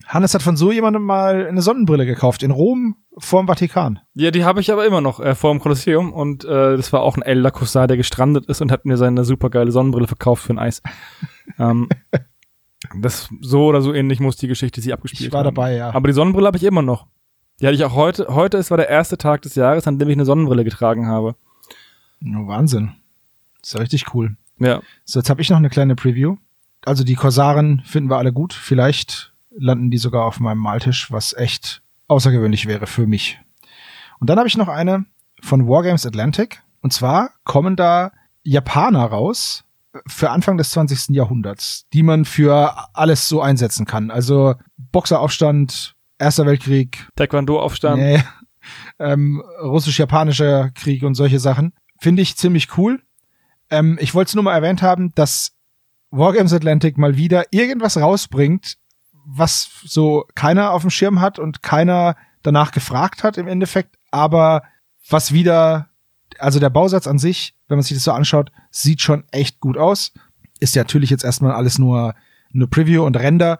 [0.05, 3.99] Hannes hat von so jemandem mal eine Sonnenbrille gekauft in Rom vorm Vatikan.
[4.13, 7.01] Ja, die habe ich aber immer noch äh, vor dem Kolosseum und äh, das war
[7.01, 10.53] auch ein Elder Kossar, der gestrandet ist und hat mir seine supergeile Sonnenbrille verkauft für
[10.53, 10.81] ein Eis.
[11.59, 11.89] ähm,
[12.99, 15.55] das so oder so ähnlich muss die Geschichte sie abgespielt Ich war haben.
[15.55, 15.93] dabei, ja.
[15.93, 17.07] Aber die Sonnenbrille habe ich immer noch.
[17.59, 18.27] Die hatte ich auch heute.
[18.29, 21.35] Heute ist war der erste Tag des Jahres, an dem ich eine Sonnenbrille getragen habe.
[22.23, 22.93] Oh, Wahnsinn.
[23.63, 24.37] ist ja richtig cool.
[24.59, 24.81] Ja.
[25.05, 26.37] So, jetzt habe ich noch eine kleine Preview.
[26.85, 28.53] Also die Korsaren finden wir alle gut.
[28.53, 33.39] Vielleicht landen die sogar auf meinem Maltisch, was echt außergewöhnlich wäre für mich.
[34.19, 35.05] Und dann habe ich noch eine
[35.41, 36.61] von Wargames Atlantic.
[36.81, 38.11] Und zwar kommen da
[38.43, 39.63] Japaner raus
[40.07, 41.15] für Anfang des 20.
[41.15, 44.11] Jahrhunderts, die man für alles so einsetzen kann.
[44.11, 44.55] Also
[44.91, 48.01] Boxeraufstand, Erster Weltkrieg, Taekwondo-Aufstand.
[48.01, 48.23] Nee.
[48.99, 51.73] Ähm, Russisch-japanischer Krieg und solche Sachen.
[51.99, 53.01] Finde ich ziemlich cool.
[53.69, 55.53] Ähm, ich wollte es nur mal erwähnt haben, dass
[56.11, 58.77] Wargames Atlantic mal wieder irgendwas rausbringt,
[59.29, 64.63] was so keiner auf dem Schirm hat und keiner danach gefragt hat im Endeffekt, aber
[65.09, 65.89] was wieder,
[66.39, 69.77] also der Bausatz an sich, wenn man sich das so anschaut, sieht schon echt gut
[69.77, 70.13] aus.
[70.61, 72.15] Ist ja natürlich jetzt erstmal alles nur,
[72.51, 73.59] nur Preview und Render,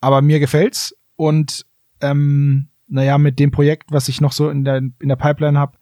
[0.00, 1.64] aber mir gefällt's und
[2.00, 5.78] ähm, naja, mit dem Projekt, was ich noch so in der, in der Pipeline habe,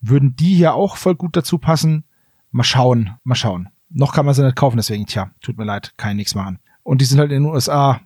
[0.00, 2.04] würden die hier auch voll gut dazu passen.
[2.52, 3.68] Mal schauen, mal schauen.
[3.90, 6.60] Noch kann man sie nicht kaufen, deswegen, tja, tut mir leid, kann ich nichts machen.
[6.84, 8.00] Und die sind halt in den USA,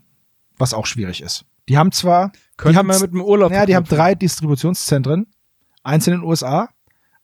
[0.60, 1.44] was auch schwierig ist.
[1.68, 2.32] Die haben zwar,
[2.62, 3.50] haben, man mit dem Urlaub.
[3.50, 5.26] naja, die haben drei Distributionszentren.
[5.82, 6.68] Eins in den USA,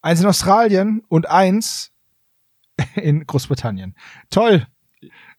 [0.00, 1.92] eins in Australien und eins
[2.94, 3.94] in Großbritannien.
[4.30, 4.66] Toll.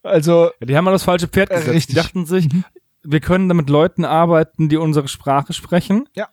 [0.04, 1.70] Also, Ja, die haben mal das falsche Pferd gesetzt.
[1.70, 1.96] richtig.
[1.96, 2.64] Die dachten sich, Mhm.
[3.04, 6.08] wir können damit Leuten arbeiten, die unsere Sprache sprechen.
[6.16, 6.30] Ja.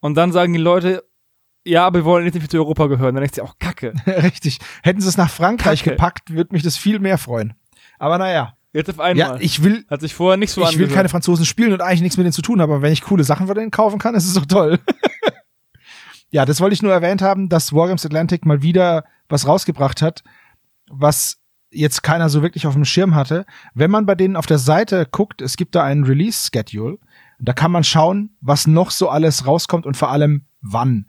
[0.00, 1.04] Und dann sagen die Leute,
[1.64, 3.14] ja, aber wir wollen nicht zu Europa gehören.
[3.14, 3.92] Dann denkst du, auch Kacke.
[4.06, 4.58] richtig.
[4.82, 5.90] Hätten sie es nach Frankreich Kacke.
[5.96, 7.54] gepackt, würde mich das viel mehr freuen.
[7.98, 8.54] Aber naja.
[8.72, 9.42] Jetzt auf Ja, einmal.
[9.42, 10.94] ich will, Hat sich vorher nicht so ich will angehört.
[10.94, 13.24] keine Franzosen spielen und eigentlich nichts mit denen zu tun haben, aber wenn ich coole
[13.24, 14.78] Sachen von denen kaufen kann, ist es doch toll.
[16.30, 20.22] ja, das wollte ich nur erwähnt haben, dass Wargames Atlantic mal wieder was rausgebracht hat,
[20.90, 21.38] was
[21.70, 23.44] jetzt keiner so wirklich auf dem Schirm hatte.
[23.74, 26.98] Wenn man bei denen auf der Seite guckt, es gibt da einen Release-Schedule,
[27.40, 31.08] da kann man schauen, was noch so alles rauskommt und vor allem wann.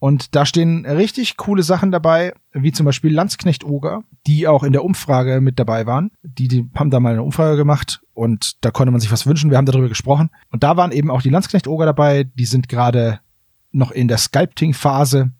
[0.00, 4.72] Und da stehen richtig coole Sachen dabei, wie zum Beispiel Landsknecht Oger, die auch in
[4.72, 6.12] der Umfrage mit dabei waren.
[6.22, 9.50] Die, die haben da mal eine Umfrage gemacht und da konnte man sich was wünschen.
[9.50, 10.30] Wir haben darüber gesprochen.
[10.50, 12.24] Und da waren eben auch die Landsknecht Oger dabei.
[12.24, 13.20] Die sind gerade
[13.72, 15.32] noch in der Sculpting-Phase.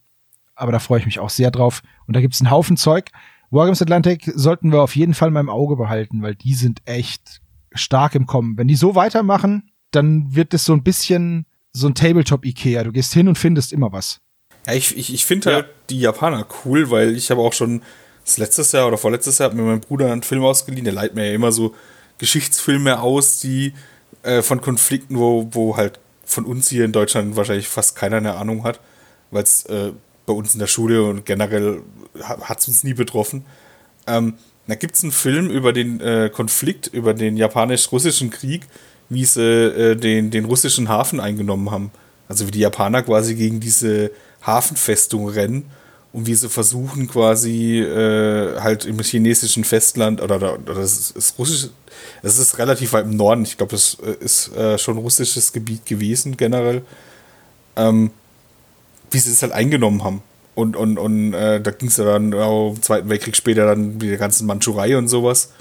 [0.57, 1.83] Aber da freue ich mich auch sehr drauf.
[2.07, 3.11] Und da gibt's einen Haufen Zeug.
[3.51, 7.41] Wargames Atlantic sollten wir auf jeden Fall mal im Auge behalten, weil die sind echt
[7.73, 8.59] stark im Kommen.
[8.59, 12.83] Wenn die so weitermachen, dann wird es so ein bisschen so ein Tabletop-Ikea.
[12.85, 14.21] Du gehst hin und findest immer was.
[14.69, 17.81] Ja, ich, ich, ich finde halt die Japaner cool, weil ich habe auch schon
[18.27, 20.85] das letztes Jahr oder vorletztes Jahr mit meinem Bruder einen Film ausgeliehen.
[20.85, 21.75] Der leiht mir ja immer so
[22.19, 23.73] Geschichtsfilme aus, die
[24.23, 28.35] äh, von Konflikten, wo, wo halt von uns hier in Deutschland wahrscheinlich fast keiner eine
[28.35, 28.79] Ahnung hat,
[29.31, 29.93] weil es äh,
[30.27, 31.81] bei uns in der Schule und generell
[32.21, 33.47] hat es uns nie betroffen.
[34.07, 34.35] Ähm,
[34.67, 38.67] da gibt es einen Film über den äh, Konflikt, über den japanisch-russischen Krieg,
[39.09, 41.91] wie sie äh, den, den russischen Hafen eingenommen haben.
[42.29, 44.11] Also wie die Japaner quasi gegen diese
[44.43, 45.71] Hafenfestung rennen
[46.13, 51.39] und wie sie versuchen quasi äh, halt im chinesischen Festland oder, oder, oder das ist,
[51.39, 51.69] russisch,
[52.23, 55.85] es ist relativ weit im Norden, ich glaube, das äh, ist äh, schon russisches Gebiet
[55.87, 56.83] gewesen generell,
[57.77, 58.11] ähm,
[59.11, 60.23] wie sie es halt eingenommen haben.
[60.55, 63.99] Und, und, und äh, da ging es ja dann auch im Zweiten Weltkrieg später dann
[63.99, 65.53] mit der ganzen Mandschurei und sowas.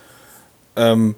[0.75, 1.13] Ähm,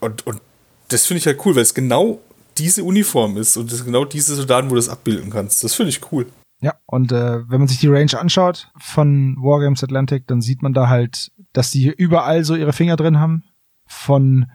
[0.00, 0.40] und, und
[0.88, 2.20] das finde ich halt cool, weil es genau
[2.58, 5.62] diese Uniform ist und es genau diese Soldaten, wo du das abbilden kannst.
[5.62, 6.26] Das finde ich cool.
[6.66, 10.74] Ja, und äh, wenn man sich die Range anschaut von Wargames Atlantic, dann sieht man
[10.74, 13.44] da halt, dass die überall so ihre Finger drin haben.
[13.86, 14.46] Von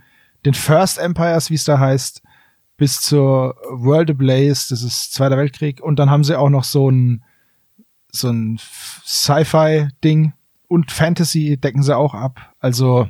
[0.43, 2.21] den First Empires, wie es da heißt,
[2.75, 5.79] bis zur World Ablaze, das ist Zweiter Weltkrieg.
[5.81, 7.23] Und dann haben sie auch noch so ein
[8.11, 8.59] so ein
[9.05, 10.33] Sci-Fi-Ding
[10.67, 12.53] und Fantasy decken sie auch ab.
[12.59, 13.07] Also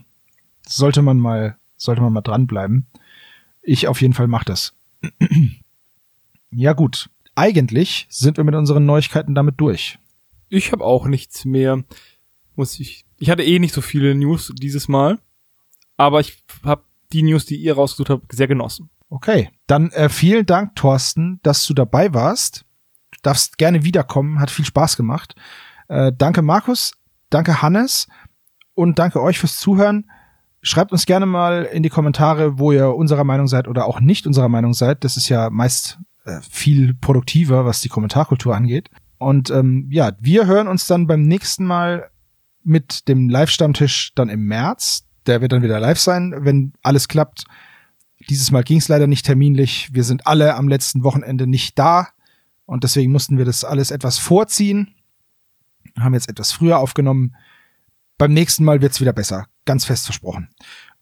[0.68, 2.86] sollte man mal, sollte man mal dranbleiben.
[3.64, 4.76] Ich auf jeden Fall mach das.
[6.52, 10.00] ja gut, eigentlich sind wir mit unseren Neuigkeiten damit durch.
[10.50, 11.84] Ich habe auch nichts mehr.
[12.56, 13.06] Muss ich.
[13.18, 15.20] Ich hatte eh nicht so viele News dieses Mal,
[15.98, 16.84] aber ich habe
[17.14, 18.90] die News, die ihr rausgesucht habt, sehr genossen.
[19.10, 22.66] Okay, dann äh, vielen Dank, Thorsten, dass du dabei warst
[23.22, 25.36] darfst gerne wiederkommen, hat viel Spaß gemacht.
[25.88, 26.94] Äh, danke Markus,
[27.30, 28.08] danke Hannes
[28.74, 30.10] und danke euch fürs Zuhören.
[30.62, 34.28] Schreibt uns gerne mal in die Kommentare, wo ihr unserer Meinung seid oder auch nicht
[34.28, 35.04] unserer Meinung seid.
[35.04, 36.00] Das ist ja meist
[36.42, 38.90] viel produktiver, was die Kommentarkultur angeht.
[39.18, 42.10] Und ähm, ja, wir hören uns dann beim nächsten Mal
[42.64, 45.06] mit dem Live-Stammtisch dann im März.
[45.26, 47.44] Der wird dann wieder live sein, wenn alles klappt.
[48.30, 49.90] Dieses Mal ging es leider nicht terminlich.
[49.94, 52.08] Wir sind alle am letzten Wochenende nicht da.
[52.66, 54.96] Und deswegen mussten wir das alles etwas vorziehen.
[56.00, 57.36] Haben jetzt etwas früher aufgenommen.
[58.18, 59.48] Beim nächsten Mal wird's wieder besser.
[59.66, 60.50] Ganz fest versprochen.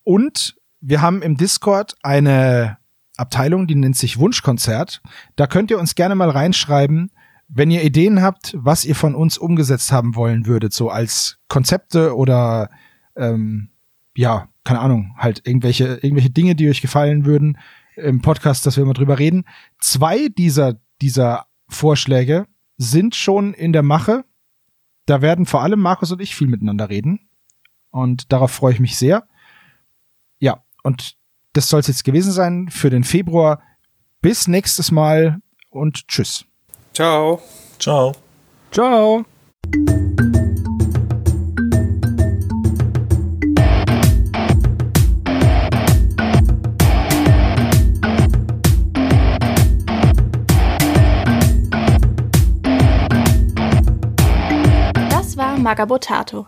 [0.03, 2.78] Und wir haben im Discord eine
[3.19, 5.01] Abteilung, die nennt sich Wunschkonzert.
[5.35, 7.11] Da könnt ihr uns gerne mal reinschreiben,
[7.47, 12.15] wenn ihr Ideen habt, was ihr von uns umgesetzt haben wollen würdet, so als Konzepte
[12.15, 12.69] oder
[13.15, 13.71] ähm,
[14.15, 17.57] ja, keine Ahnung, halt irgendwelche, irgendwelche Dinge, die euch gefallen würden
[17.95, 19.45] im Podcast, dass wir mal drüber reden.
[19.79, 22.47] Zwei dieser, dieser Vorschläge
[22.77, 24.25] sind schon in der Mache.
[25.05, 27.29] Da werden vor allem Markus und ich viel miteinander reden.
[27.89, 29.27] Und darauf freue ich mich sehr.
[30.39, 31.17] Ja, und
[31.60, 33.61] das soll es jetzt gewesen sein für den Februar.
[34.22, 36.45] Bis nächstes Mal und tschüss.
[36.94, 37.41] Ciao.
[37.77, 38.14] Ciao.
[38.72, 39.26] Ciao.
[55.57, 56.48] Magabotato,